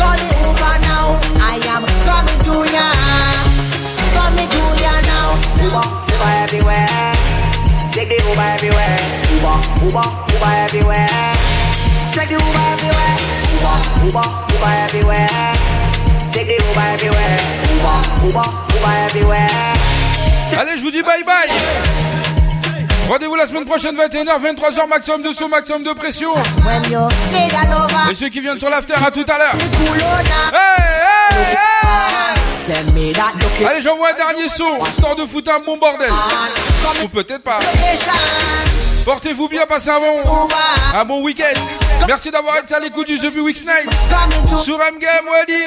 call 0.00 0.16
the 0.18 0.28
Uber 0.50 0.74
now. 0.82 1.14
I 1.38 1.62
am 1.70 1.84
coming 2.02 2.40
to 2.48 2.56
ya, 2.74 2.86
coming 4.18 4.50
to 4.50 4.62
ya 4.82 4.94
now. 5.06 5.28
Uber, 5.62 5.86
Uber 6.10 6.32
everywhere. 6.42 7.14
Take 7.92 8.08
the 8.08 8.18
Uber 8.26 8.46
everywhere. 8.56 9.25
Allez, 20.58 20.76
je 20.78 20.82
vous 20.82 20.90
dis 20.90 21.02
bye 21.02 21.22
bye. 21.24 21.48
Rendez-vous 23.08 23.36
la 23.36 23.46
semaine 23.46 23.64
prochaine, 23.64 23.94
21h, 23.96 24.40
23h, 24.42 24.88
maximum 24.88 25.22
de 25.22 25.32
son, 25.32 25.48
maximum 25.48 25.84
de 25.84 25.92
pression. 25.92 26.34
Et 28.10 28.14
ceux 28.16 28.28
qui 28.28 28.40
viennent 28.40 28.58
sur 28.58 28.68
l'after, 28.68 28.94
à 28.94 29.10
tout 29.12 29.24
à 29.28 29.38
l'heure. 29.38 29.54
Allez, 33.64 33.80
j'envoie 33.80 34.10
un 34.10 34.16
dernier 34.16 34.48
son, 34.48 34.84
histoire 34.90 35.14
de 35.14 35.24
foutre 35.24 35.52
un 35.52 35.60
bon 35.60 35.76
bordel. 35.76 36.10
Ou 37.04 37.08
peut-être 37.08 37.44
pas. 37.44 37.58
Portez-vous 39.06 39.48
bien, 39.48 39.64
passez 39.68 39.88
un 39.88 40.00
bon, 40.00 40.20
un 40.92 41.04
bon 41.04 41.22
week-end. 41.22 41.60
Merci 42.08 42.28
d'avoir 42.32 42.56
été 42.56 42.74
à 42.74 42.80
l'écoute 42.80 43.06
du 43.06 43.16
The 43.16 43.32
Be 43.32 43.38
Weeks 43.38 43.62
Night. 43.64 43.88
Sur 44.64 44.82
M 44.82 44.98
Game 44.98 45.28
Wadi. 45.30 45.62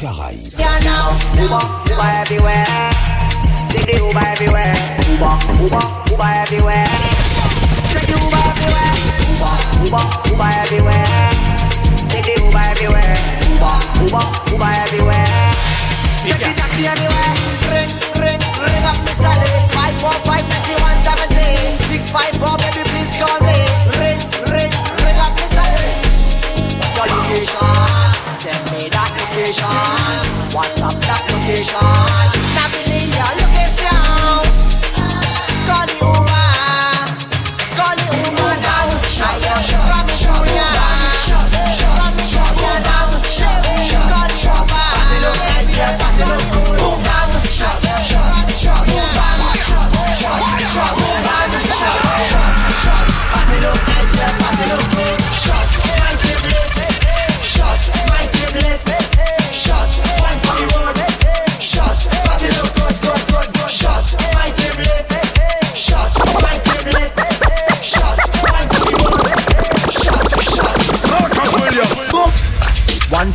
Caraïbes. 0.00 0.54
see 12.22 12.36
Uber. 12.44 12.60
Uber, 14.00 14.24
Uber, 14.52 14.72
everywhere. 14.84 15.24
Ring, 17.70 17.90
ring, 18.20 18.40
ring 18.60 18.84
up 18.84 18.98
baby 22.60 22.82
please 22.88 23.16
call 23.16 23.40
me. 23.40 23.58
Ring, 23.98 24.20
ring, 24.52 24.72
ring 25.04 25.18
up 25.20 25.32
location? 27.08 27.56
Send 28.40 28.62
me 28.72 28.88
that 28.90 29.10
location. 29.16 29.68
What's 30.52 30.82
that 31.06 31.22
location? 31.32 31.80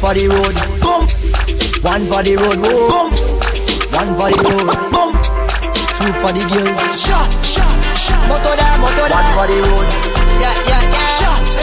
For 0.06 0.14
the 0.14 0.30
road, 0.30 0.54
boom. 0.86 1.02
One 1.82 2.06
for 2.06 2.22
the 2.22 2.38
road, 2.38 2.62
boom. 2.62 3.10
One 3.90 4.12
for 4.22 4.30
the 4.30 4.38
road, 4.46 4.70
boom. 4.94 5.12
Two 5.98 6.14
for 6.22 6.30
the 6.30 6.46
girl. 6.46 6.70
Shots. 6.94 7.58
There, 7.58 8.78
motor 8.78 9.10
there. 9.10 9.18
One 9.18 9.30
for 9.34 9.50
the 9.50 9.58
road. 9.66 9.88
Yeah, 10.38 10.54
yeah, 10.70 10.94
yeah. 10.94 11.10
Shots. 11.18 11.58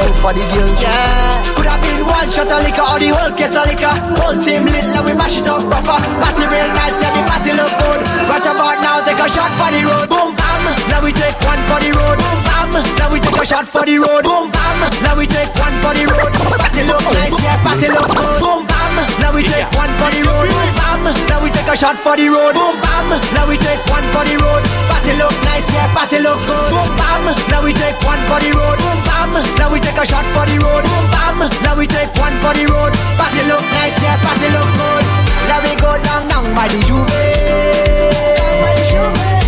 Two 0.00 0.12
for 0.24 0.32
the 0.32 0.40
girl. 0.56 0.72
Yeah. 0.80 1.52
Could 1.52 1.68
have 1.68 1.84
been 1.84 2.00
one 2.00 2.28
shot 2.32 2.48
of 2.48 2.64
liquor 2.64 2.80
or 2.80 2.96
the 2.96 3.12
whole 3.12 3.32
case 3.36 3.52
of 3.52 3.68
liquor. 3.68 3.92
Whole 4.16 4.40
team 4.40 4.64
lit, 4.64 4.88
like 4.96 5.04
we 5.04 5.12
mash 5.12 5.36
it 5.36 5.48
up 5.52 5.60
proper. 5.68 6.00
Party 6.00 6.48
real 6.48 6.70
the 6.72 7.09
party 7.40 7.56
look 7.56 7.72
good. 7.80 8.00
Right 8.28 8.44
about 8.44 8.76
now, 8.84 9.00
take 9.00 9.16
a 9.16 9.28
shot 9.28 9.48
for 9.56 9.72
the 9.72 9.80
road. 9.80 10.08
Boom, 10.12 10.36
bam. 10.36 10.62
Now 10.92 11.00
we 11.00 11.12
take 11.12 11.36
one 11.40 11.60
for 11.64 11.80
the 11.80 11.90
road. 11.96 12.18
Boom, 12.20 12.38
bam. 12.44 12.68
Now 13.00 13.08
we 13.08 13.18
take 13.20 13.40
a 13.40 13.44
shot 13.48 13.64
for 13.64 13.84
the 13.88 13.96
road. 13.96 14.24
Boom, 14.28 14.52
bam. 14.52 14.78
Now 15.00 15.16
we 15.16 15.24
take 15.24 15.48
one 15.56 15.72
for 15.80 15.92
the 15.96 16.04
road. 16.04 16.32
Party 16.60 16.84
look 16.84 17.00
nice, 17.16 17.32
yeah, 17.40 17.56
party 17.64 17.88
look 17.88 18.08
good. 18.12 18.40
Boom, 18.44 18.68
bam. 18.68 18.92
Now 19.24 19.32
we 19.32 19.42
take 19.42 19.68
one 19.72 19.92
for 19.96 20.10
the 20.12 20.20
road. 20.28 20.48
Boom, 20.52 20.68
bam. 20.76 21.04
Now 21.32 21.40
we 21.40 21.48
take 21.48 21.64
a 21.64 21.76
shot 21.76 21.96
for 22.04 22.14
the 22.20 22.28
road. 22.28 22.52
Boom, 22.52 22.76
bam. 22.84 23.08
Now 23.32 23.48
we 23.48 23.56
take 23.56 23.80
one 23.88 24.04
for 24.12 24.24
the 24.28 24.36
road. 24.36 24.62
Party 24.92 25.12
look 25.16 25.36
nice, 25.48 25.64
yeah, 25.72 25.88
party 25.96 26.20
look 26.20 26.36
good. 26.44 26.68
Boom, 26.68 26.88
bam. 27.00 27.24
Now 27.48 27.64
we 27.64 27.72
take 27.72 27.96
one 28.04 28.20
for 28.28 28.38
the 28.44 28.52
road. 28.52 28.76
Boom, 28.84 29.00
bam. 29.08 29.32
Now 29.56 29.72
we 29.72 29.80
take 29.80 29.96
a 29.96 30.04
shot 30.04 30.28
for 30.36 30.44
the 30.44 30.60
road. 30.60 30.84
Boom, 30.84 31.06
bam. 31.08 31.40
Now 31.64 31.72
we 31.72 31.88
take 31.88 32.12
one 32.20 32.36
for 32.44 32.52
the 32.52 32.68
road. 32.68 32.92
Party 33.16 33.42
look 33.48 33.64
nice, 33.80 33.96
yeah, 34.04 34.20
party 34.20 34.48
look 34.52 34.68
good. 34.76 35.19
Now 35.50 35.58
we 35.66 35.74
go 35.74 35.98
down, 36.06 36.28
down 36.30 36.46
by 36.54 36.68
the 36.70 36.78
juve. 36.86 37.10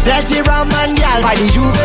Plenty 0.02 0.42
rum 0.42 0.66
and 0.82 0.98
gal 0.98 1.22
by 1.22 1.38
the 1.38 1.46
juve. 1.46 1.78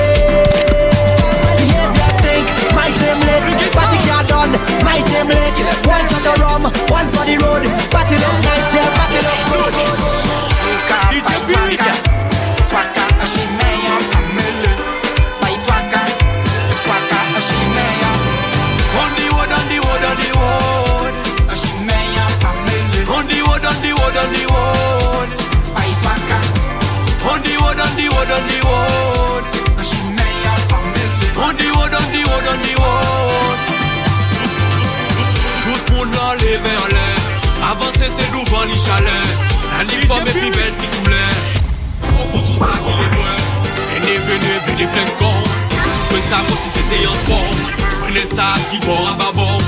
Behavior 1.61 2.11
think, 2.25 2.49
my 2.73 2.89
team 2.97 3.19
lit. 3.29 3.45
Party 3.77 4.01
car 4.09 4.25
done, 4.25 4.57
my 4.81 4.97
team 5.05 5.29
lit. 5.29 5.53
One 5.85 6.01
shot 6.09 6.25
of 6.33 6.41
rum, 6.41 6.63
one 6.89 7.07
for 7.13 7.29
the 7.29 7.37
road. 7.45 7.69
Party 7.93 8.17
look 8.17 8.37
nice, 8.41 8.73
yeah, 8.73 8.89
party 8.97 9.21
look 9.21 9.41
good. 9.53 9.73
Twaka 10.89 12.16
road, 28.17 28.31
on 28.33 28.43
the 28.49 28.57
road. 28.65 29.43
On 31.37 31.53
the 31.55 31.67
road, 31.75 31.93
on 31.93 32.07
the 32.09 32.21
road, 32.25 32.47
on 32.51 32.59
the 32.65 32.73
road. 32.81 33.59
Tout 35.63 35.83
moun 35.93 36.09
nan 36.09 36.37
leve 36.41 36.73
an 36.83 36.93
lè 36.95 37.07
Avansè 37.69 38.07
se 38.07 38.25
nou 38.31 38.43
van 38.51 38.65
li 38.71 38.77
chalè. 38.79 39.17
Nan 39.75 39.89
li 39.91 40.07
fòm 40.09 40.25
e 40.25 40.33
pi 40.33 40.49
bel 40.55 40.73
ti 40.79 40.87
koulè 40.95 41.25
Pou 42.31 42.41
tout 42.41 42.57
sa 42.61 42.71
ki 42.85 42.95
lè 43.01 43.07
mwen. 43.13 43.43
E 43.95 43.99
neve 44.05 44.39
neve 44.45 44.77
li 44.79 44.87
flek 44.95 45.11
kon 45.21 45.41
Sou 45.43 46.05
kwen 46.09 46.25
sa 46.29 46.41
kon 46.47 46.61
si 46.63 46.73
se 46.77 46.87
te 46.89 47.03
yon 47.03 47.19
spon 47.25 47.47
Mwen 47.99 48.21
e 48.23 48.25
sa 48.31 48.53
ki 48.71 48.81
bon 48.87 49.11
a 49.11 49.17
babon 49.19 49.59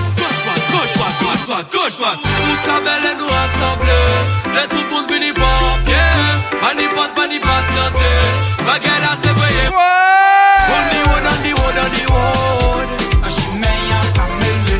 gauche, 0.71 0.93
droite, 0.93 1.17
gauche, 1.21 1.45
droite, 1.45 1.67
gauche, 1.71 1.97
droite. 1.97 2.19
Tout 2.21 2.59
ça 2.65 2.79
belle 2.85 3.11
et 3.11 3.15
nous 3.17 3.27
rassembler 3.27 4.63
Et 4.63 4.67
tout 4.67 4.83
le 4.83 4.89
monde 4.95 5.07
venez 5.09 5.33
pas 5.33 5.69
ni 6.75 6.87
passe, 6.95 7.13
pas 7.15 7.27
ni 7.27 7.39
patienter. 7.39 8.19
Baguette 8.65 9.01
là 9.01 9.17
c'est 9.21 9.33
vrai 9.33 9.49
On 9.69 10.81
the 10.89 10.99
road, 11.07 11.25
on 11.25 11.37
the 11.43 11.51
road, 11.59 11.77
on 11.77 11.89
the 11.95 12.03
road. 12.11 12.89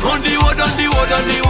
On 0.02 0.18
the 0.18 0.36
road, 0.36 0.58
on 0.58 0.70
the 0.76 0.86
road, 0.86 1.12
on 1.12 1.28
the 1.28 1.40
road 1.42 1.49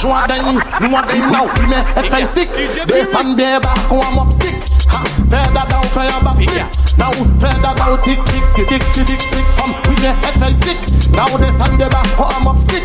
joue 0.00 0.12
à 0.12 0.26
dingue, 0.26 0.60
nous 0.80 0.96
à 0.96 1.02
dingue 1.02 1.30
now, 1.32 1.48
il 1.56 1.66
me 1.66 1.76
et 1.76 2.08
face 2.08 2.30
stick, 2.30 2.48
descend 2.86 3.36
bien 3.36 3.58
bas, 3.60 3.74
qu'on 3.88 4.00
a 4.00 4.22
up 4.22 4.30
stick, 4.30 4.54
fais 5.28 5.52
d'adam, 5.52 5.82
fais 5.90 6.08
back 6.22 6.36
flip. 6.36 6.62
now, 6.98 7.10
fais 7.40 7.58
d'adam, 7.60 7.96
tick 8.02 8.18
tick 8.24 8.68
tick 8.68 8.68
tick 8.68 9.06
tick 9.06 9.18
tick 9.18 9.46
from 9.50 9.72
oui, 9.88 9.96
mais 10.00 10.08
head 10.08 10.38
face 10.38 10.56
stick, 10.56 10.78
now, 11.12 11.38
descend 11.38 11.76
bien 11.76 11.88
bas, 11.88 12.02
qu'on 12.16 12.48
a 12.48 12.50
up 12.50 12.58
stick, 12.58 12.84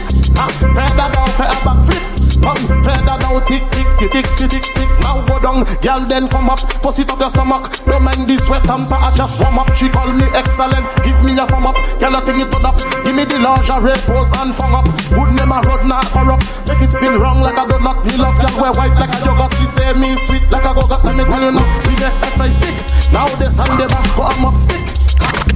fais 0.76 0.96
d'adam, 0.96 1.26
fais 1.34 1.66
back 1.66 1.84
flip. 1.84 2.13
Come 2.44 2.84
feather 2.84 3.18
down, 3.18 3.40
tick 3.48 3.64
tick 3.72 3.88
tick 3.98 4.12
tick 4.12 4.28
tick 4.36 4.50
tick 4.52 4.66
tick. 4.76 4.90
Now 5.00 5.24
go 5.26 5.40
down, 5.40 5.64
girl 5.80 6.04
then 6.08 6.28
come 6.28 6.52
up, 6.52 6.60
fuss 6.60 7.00
it 7.00 7.10
up 7.10 7.20
your 7.20 7.32
stomach. 7.32 7.72
Don't 7.88 8.04
mind 8.04 8.28
the 8.28 8.36
sweat 8.36 8.68
and 8.70 8.88
I 8.92 9.12
just 9.16 9.40
warm 9.40 9.60
up. 9.60 9.72
She 9.74 9.88
call 9.90 10.12
me 10.12 10.28
excellent, 10.36 10.84
give 11.04 11.18
me 11.24 11.34
a 11.40 11.48
thumb 11.48 11.68
up. 11.68 11.80
Girl, 12.00 12.16
I 12.16 12.22
think 12.22 12.44
it 12.44 12.52
up. 12.64 12.76
Give 13.08 13.16
me 13.16 13.24
the 13.24 13.40
lingerie 13.40 13.96
pose 14.04 14.36
and 14.36 14.52
fung 14.52 14.76
up. 14.76 14.88
Good 15.12 15.32
name 15.40 15.56
a 15.56 15.60
road 15.64 15.88
not 15.88 16.08
corrupt. 16.12 16.44
Make 16.68 16.84
it 16.84 16.92
spin 16.92 17.16
wrong 17.20 17.40
like 17.40 17.56
a 17.56 17.64
donut. 17.64 18.04
Me 18.04 18.16
love 18.20 18.36
girl 18.40 18.56
wear 18.60 18.74
white 18.76 18.96
like 19.00 19.12
a 19.16 19.20
yogurt. 19.24 19.52
She 19.56 19.66
say 19.68 19.94
me 19.96 20.16
sweet 20.20 20.44
like 20.52 20.68
a 20.68 20.76
go-got. 20.76 21.04
Let 21.08 21.16
me 21.16 21.24
tell 21.24 21.44
you 21.44 21.56
now, 21.56 21.68
we 21.88 21.96
the 21.96 22.10
SI 22.36 22.52
stick. 22.52 22.76
Now 23.16 23.28
the 23.40 23.48
sun 23.48 23.72
the 23.80 23.88
back, 23.88 24.20
arm 24.20 24.46
up 24.46 24.56
stick. 24.60 24.84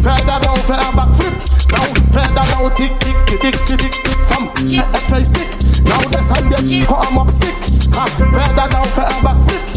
Feather 0.04 0.40
down, 0.40 0.60
feather 0.64 0.92
back 0.96 1.12
flip. 1.16 1.36
Now 1.72 1.97
feather 2.18 2.34
down, 2.34 2.76
tick 2.76 2.92
tick 3.00 3.18
tick 3.28 3.40
tick 3.40 3.54
tick 3.66 3.78
tick 3.78 3.92
tick. 3.92 4.18
From 4.26 4.50
SI 4.58 5.24
stick. 5.24 5.50
Now 5.86 6.02
the 6.10 6.22
sun 6.22 6.50
the 6.50 6.86
arm 6.94 7.18
up 7.18 7.30
stick. 7.30 7.54
Ha, 7.94 8.06
feather 8.18 8.70
down, 8.70 8.88
feather 8.88 9.24
back 9.24 9.44
flip. 9.44 9.77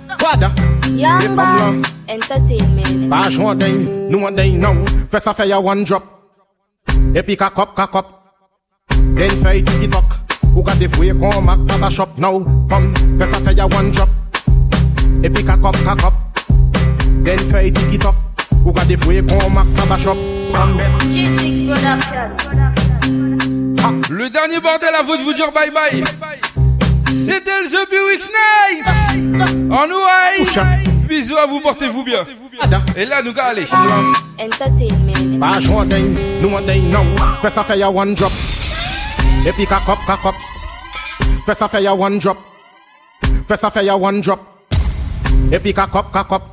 father. 0.31 0.51
Young 0.91 1.35
Boss 1.35 1.93
Entertainment. 2.07 3.09
Bash 3.09 3.37
one 3.37 3.57
day, 3.57 3.73
no 4.09 4.17
one 4.19 4.35
day 4.35 4.55
now. 4.57 4.85
First 5.09 5.27
a 5.27 5.33
fire 5.33 5.59
one 5.61 5.83
drop. 5.83 6.03
Epic 7.15 7.41
a 7.41 7.49
cup, 7.49 7.75
cock 7.75 7.91
cup. 7.91 8.35
Then 8.89 9.29
fight 9.43 9.69
it 9.81 9.95
up. 9.95 10.03
Who 10.53 10.63
got 10.63 10.77
the 10.77 10.87
way 10.99 11.11
come 11.11 11.45
back 11.45 11.59
to 11.67 11.79
the 11.79 11.89
shop 11.89 12.17
now? 12.17 12.39
From 12.67 12.93
first 13.17 13.35
a 13.35 13.39
fire 13.43 13.67
one 13.67 13.91
drop. 13.91 14.09
Epic 15.23 15.47
a 15.47 15.57
cup, 15.57 15.75
cock 15.83 15.99
cup. 15.99 16.13
Then 17.23 17.39
fight 17.51 17.77
it 17.93 18.05
up. 18.05 18.15
Who 18.63 18.73
got 18.73 18.87
the 18.87 18.95
way 19.07 19.21
come 19.21 19.55
back 19.55 19.67
to 19.67 19.87
the 19.87 19.97
shop? 19.97 20.17
From 20.51 20.77
G6 21.11 21.67
Production. 21.67 22.27
Ah. 23.83 23.91
Le 24.09 24.29
dernier 24.29 24.59
bordel 24.59 24.93
à 24.93 25.01
vous 25.03 25.17
de 25.17 25.23
vous 25.23 25.33
dire 25.33 25.51
bye 25.51 25.71
bye. 25.71 26.01
bye, 26.01 26.15
bye. 26.19 26.50
C'était 27.11 27.61
le 27.61 27.67
The 27.69 27.89
Bewix 27.89 28.29
Night. 28.31 29.71
En 29.71 29.87
nous, 29.87 30.01
Bisous 31.07 31.37
à 31.37 31.45
vous, 31.45 31.59
portez-vous 31.59 32.03
bien. 32.03 32.23
Et 32.95 33.05
là, 33.05 33.21
nous 33.21 33.33
gars, 33.33 33.47
allez. 33.47 33.65
Entertainment. 34.39 35.61
Joint 35.61 35.85
day, 35.85 36.03
nous 36.41 36.49
on 36.49 36.61
day 36.61 36.79
now. 36.79 37.03
Fais 37.41 37.49
ça 37.49 37.63
one 37.89 38.13
drop. 38.13 38.31
Et 39.45 39.51
puis 39.51 39.65
kakop, 39.65 39.99
kakop. 40.07 40.35
Fais 41.45 41.53
ça 41.53 41.67
one 41.93 42.17
drop. 42.17 42.37
Fais 43.47 43.57
ça 43.57 43.69
one 43.95 44.21
drop. 44.21 44.39
Et 45.51 45.59
puis 45.59 45.73
kakop, 45.73 46.11
kakop. 46.13 46.43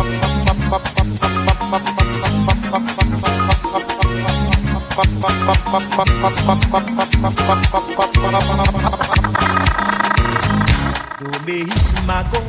Domeismago, 11.19 12.43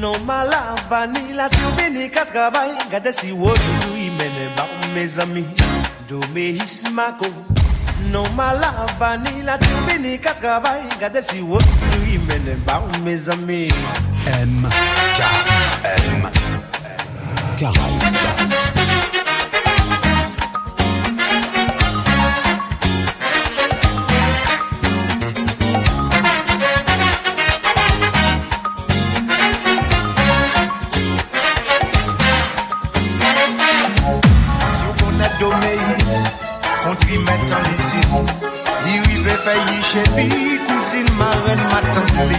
no 0.00 0.14
malava 0.26 1.06
ni 1.06 1.32
la 1.32 1.48
dominica 1.48 2.24
travail, 2.24 2.74
gade 2.90 3.12
si 3.12 3.30
wodu 3.30 3.94
imene 3.94 4.48
ba 4.56 4.66
mes 4.94 5.18
amis. 5.20 5.46
Domeismago, 6.08 7.30
no 8.10 8.24
malava 8.34 9.16
ni 9.16 9.42
la 9.42 9.56
dominica 9.58 10.34
travail, 10.34 10.88
gade 10.98 11.22
si 11.22 11.40
wodu 11.40 11.66
imene 12.12 12.56
ba 12.66 12.82
mes 13.04 13.28
amis. 13.28 13.74
M 14.26 14.66
K 14.66 15.22
M 15.84 16.49
Si 17.60 17.66
on 17.66 17.68
a 35.20 35.28
dommé, 35.38 35.76
contre 36.82 37.12
y 37.12 37.18
mette 37.18 37.52
en 37.52 37.60
l'ici. 37.68 38.00
Il 38.86 38.92
y 38.94 39.20
avait 39.20 39.36
failli 39.36 39.82
chez 39.82 40.04
lui, 40.16 40.60
cousine, 40.66 41.10
marraine, 41.18 41.60
m'a 41.64 41.82
t'envoulé. 41.90 42.36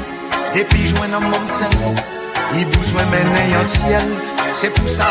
Depuis 0.55 0.87
jouer 0.87 1.09
dans 1.11 1.21
mon 1.21 1.47
sel, 1.47 1.69
il 2.55 2.65
bousouait 2.65 3.05
mes 3.11 3.23
mains 3.23 3.59
en 3.59 3.63
ciel. 3.63 4.01
Se 4.53 4.67
pou 4.75 4.87
sa 4.91 5.05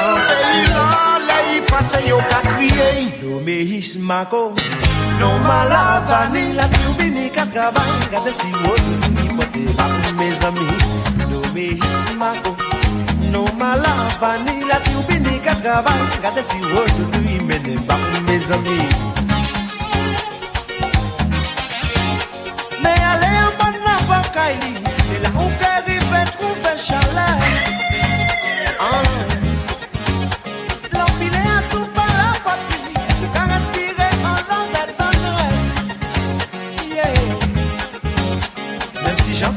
Yon 0.68 1.22
le 1.24 1.36
yi 1.48 1.60
pase 1.64 2.00
yo 2.06 2.18
ka 2.28 2.40
kriye 2.44 3.08
Do 3.20 3.40
me 3.40 3.64
his 3.64 3.96
mako 3.96 4.52
Non 5.20 5.40
malavani 5.46 6.52
La 6.58 6.66
trubini 6.68 7.30
ka 7.32 7.46
travay 7.48 7.88
Kade 8.12 8.34
si 8.36 8.52
wote 8.60 8.92
ni 9.16 9.28
pote 9.32 9.64
Bakou 9.78 10.12
me 10.18 10.28
zami 10.40 10.68
Do 11.32 11.40
me 11.54 11.66
his 11.80 12.02
mako 12.20 12.52
Non 13.32 13.48
malavani 13.56 14.68
La 14.68 14.78
trubini 14.84 15.40
ka 15.40 15.56
travay 15.62 16.04
Kade 16.20 16.44
si 16.44 16.60
wote 16.74 17.02
ni 17.24 17.40
mene 17.40 17.80
Bakou 17.88 18.20
me 18.28 18.38
zami 18.38 18.78
Me 22.84 22.92
ale 23.12 23.28
yon 23.40 23.52
ban 23.58 23.74
la 23.88 23.96
wakay 24.12 24.54
li 24.62 24.76
Se 25.08 25.16
la 25.24 25.32
ou 25.40 25.48
ke 25.56 25.72
rive 25.88 26.24
trouve 26.36 26.76
chalet 26.76 27.80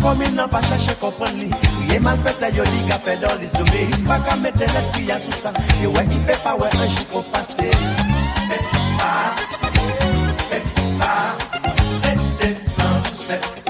komi 0.04 0.28
nan 0.36 0.50
pa 0.50 0.60
chache 0.68 0.94
kompren 1.00 1.34
li 1.40 1.50
Ye 1.92 2.00
mal 2.00 2.18
fete 2.24 2.52
yo 2.58 2.64
li 2.72 2.82
ka 2.90 2.98
fe 3.06 3.16
dolis 3.24 3.54
do 3.58 3.64
me 3.72 3.82
Is 3.94 4.04
pa 4.10 4.20
ka 4.28 4.36
mette 4.44 4.68
l'esprit 4.74 5.08
ya 5.08 5.18
sou 5.26 5.36
sa 5.42 5.56
Ye 5.80 5.88
we 5.96 6.04
ki 6.12 6.20
pe 6.28 6.36
pa 6.44 6.56
we 6.60 6.68
anjou 6.84 7.06
pou 7.12 7.24
pase 7.32 7.70
Pe 8.50 8.58
pa, 9.00 9.14
pe 10.50 10.60
pa, 11.00 11.14
mette 12.04 12.50
pa, 12.60 13.64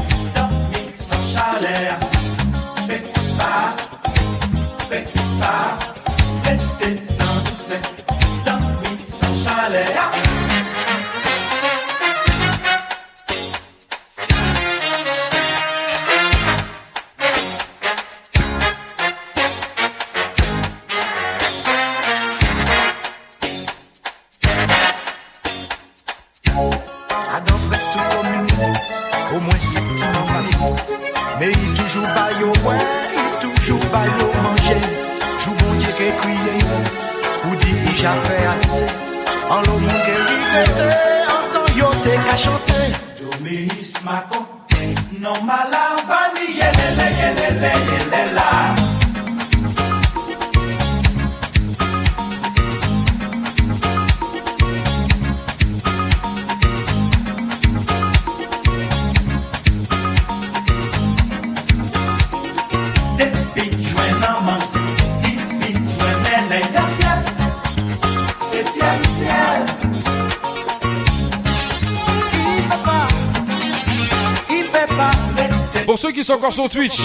encore 76.44 76.53
son 76.53 76.68
Twitch. 76.68 76.99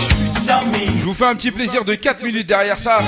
Je 0.96 1.04
vous 1.04 1.14
fais 1.14 1.26
un 1.26 1.36
petit 1.36 1.52
plaisir 1.52 1.84
de 1.84 1.94
4 1.94 2.24
minutes 2.24 2.48
derrière 2.48 2.76
ça. 2.76 2.98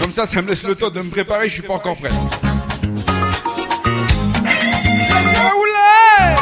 Comme 0.00 0.12
ça, 0.12 0.24
ça 0.24 0.40
me 0.40 0.50
laisse 0.50 0.62
le 0.62 0.76
temps 0.76 0.90
de 0.90 1.00
me 1.00 1.10
préparer, 1.10 1.48
je 1.48 1.54
suis 1.54 1.62
pas 1.62 1.74
encore 1.74 1.96
prêt. 1.96 2.10
Ah, 6.18 6.34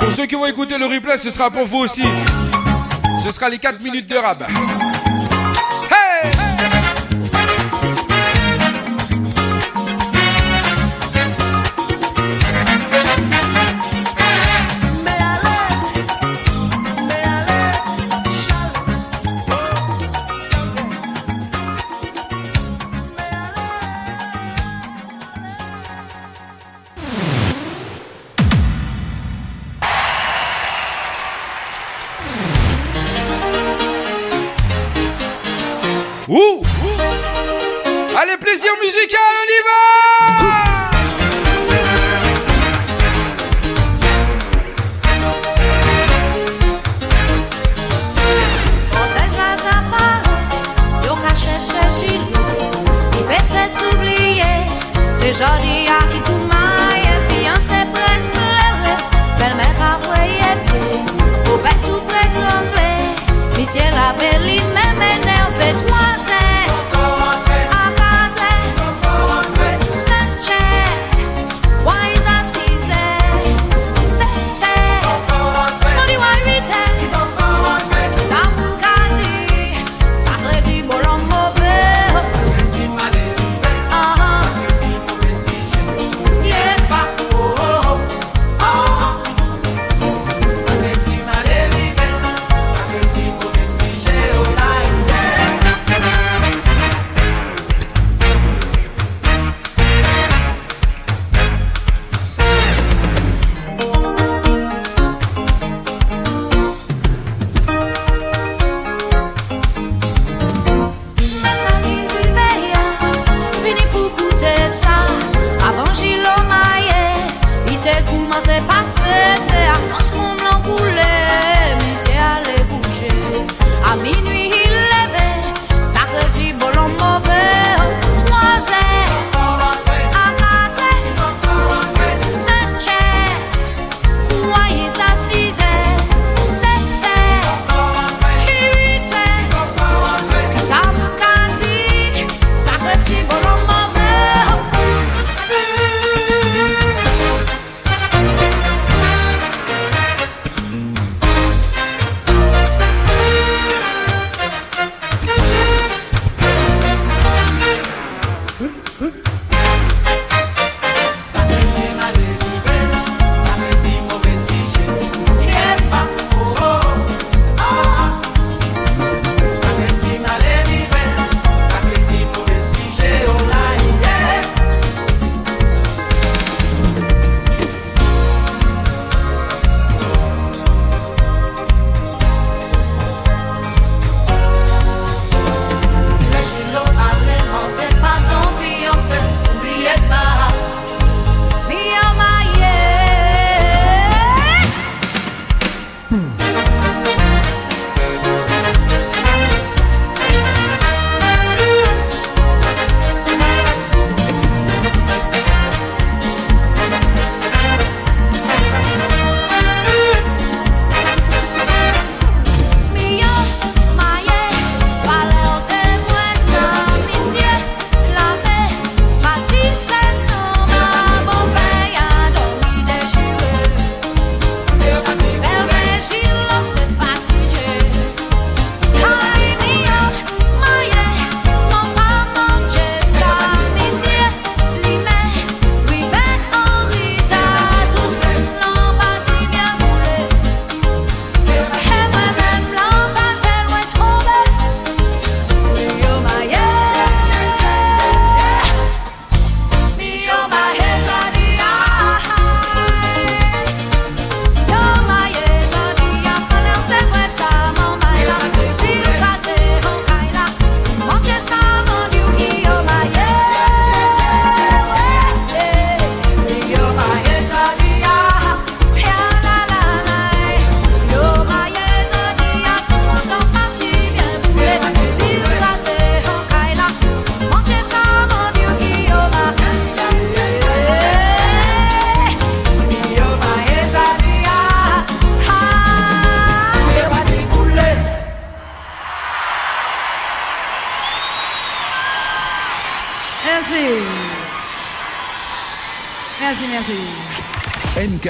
pour 0.00 0.12
ceux 0.12 0.24
qui 0.24 0.34
vont 0.34 0.46
écouter 0.46 0.78
le 0.78 0.86
replay, 0.86 1.18
ce 1.18 1.30
sera 1.30 1.50
pour 1.50 1.66
vous 1.66 1.80
aussi. 1.80 2.04
Ce 3.22 3.30
sera 3.32 3.50
les 3.50 3.58
4 3.58 3.82
minutes 3.82 4.06
de 4.06 4.16
rab. 4.16 4.46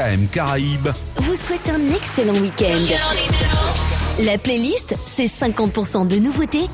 MKM 0.07 0.29
Caraïbes. 0.29 0.89
vous 1.17 1.35
souhaite 1.35 1.69
un 1.69 1.95
excellent 1.95 2.35
week-end. 2.35 2.79
La 4.21 4.39
playlist, 4.39 4.95
c'est 5.05 5.27
50% 5.27 6.07
de 6.07 6.17
nouveautés. 6.17 6.67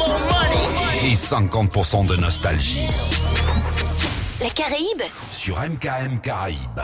Et 1.02 1.14
50% 1.14 2.06
de 2.06 2.16
nostalgie. 2.16 2.86
La 4.40 4.50
Caraïbe, 4.50 5.02
Sur 5.30 5.58
MKM 5.60 6.20
Caraïbes. 6.20 6.80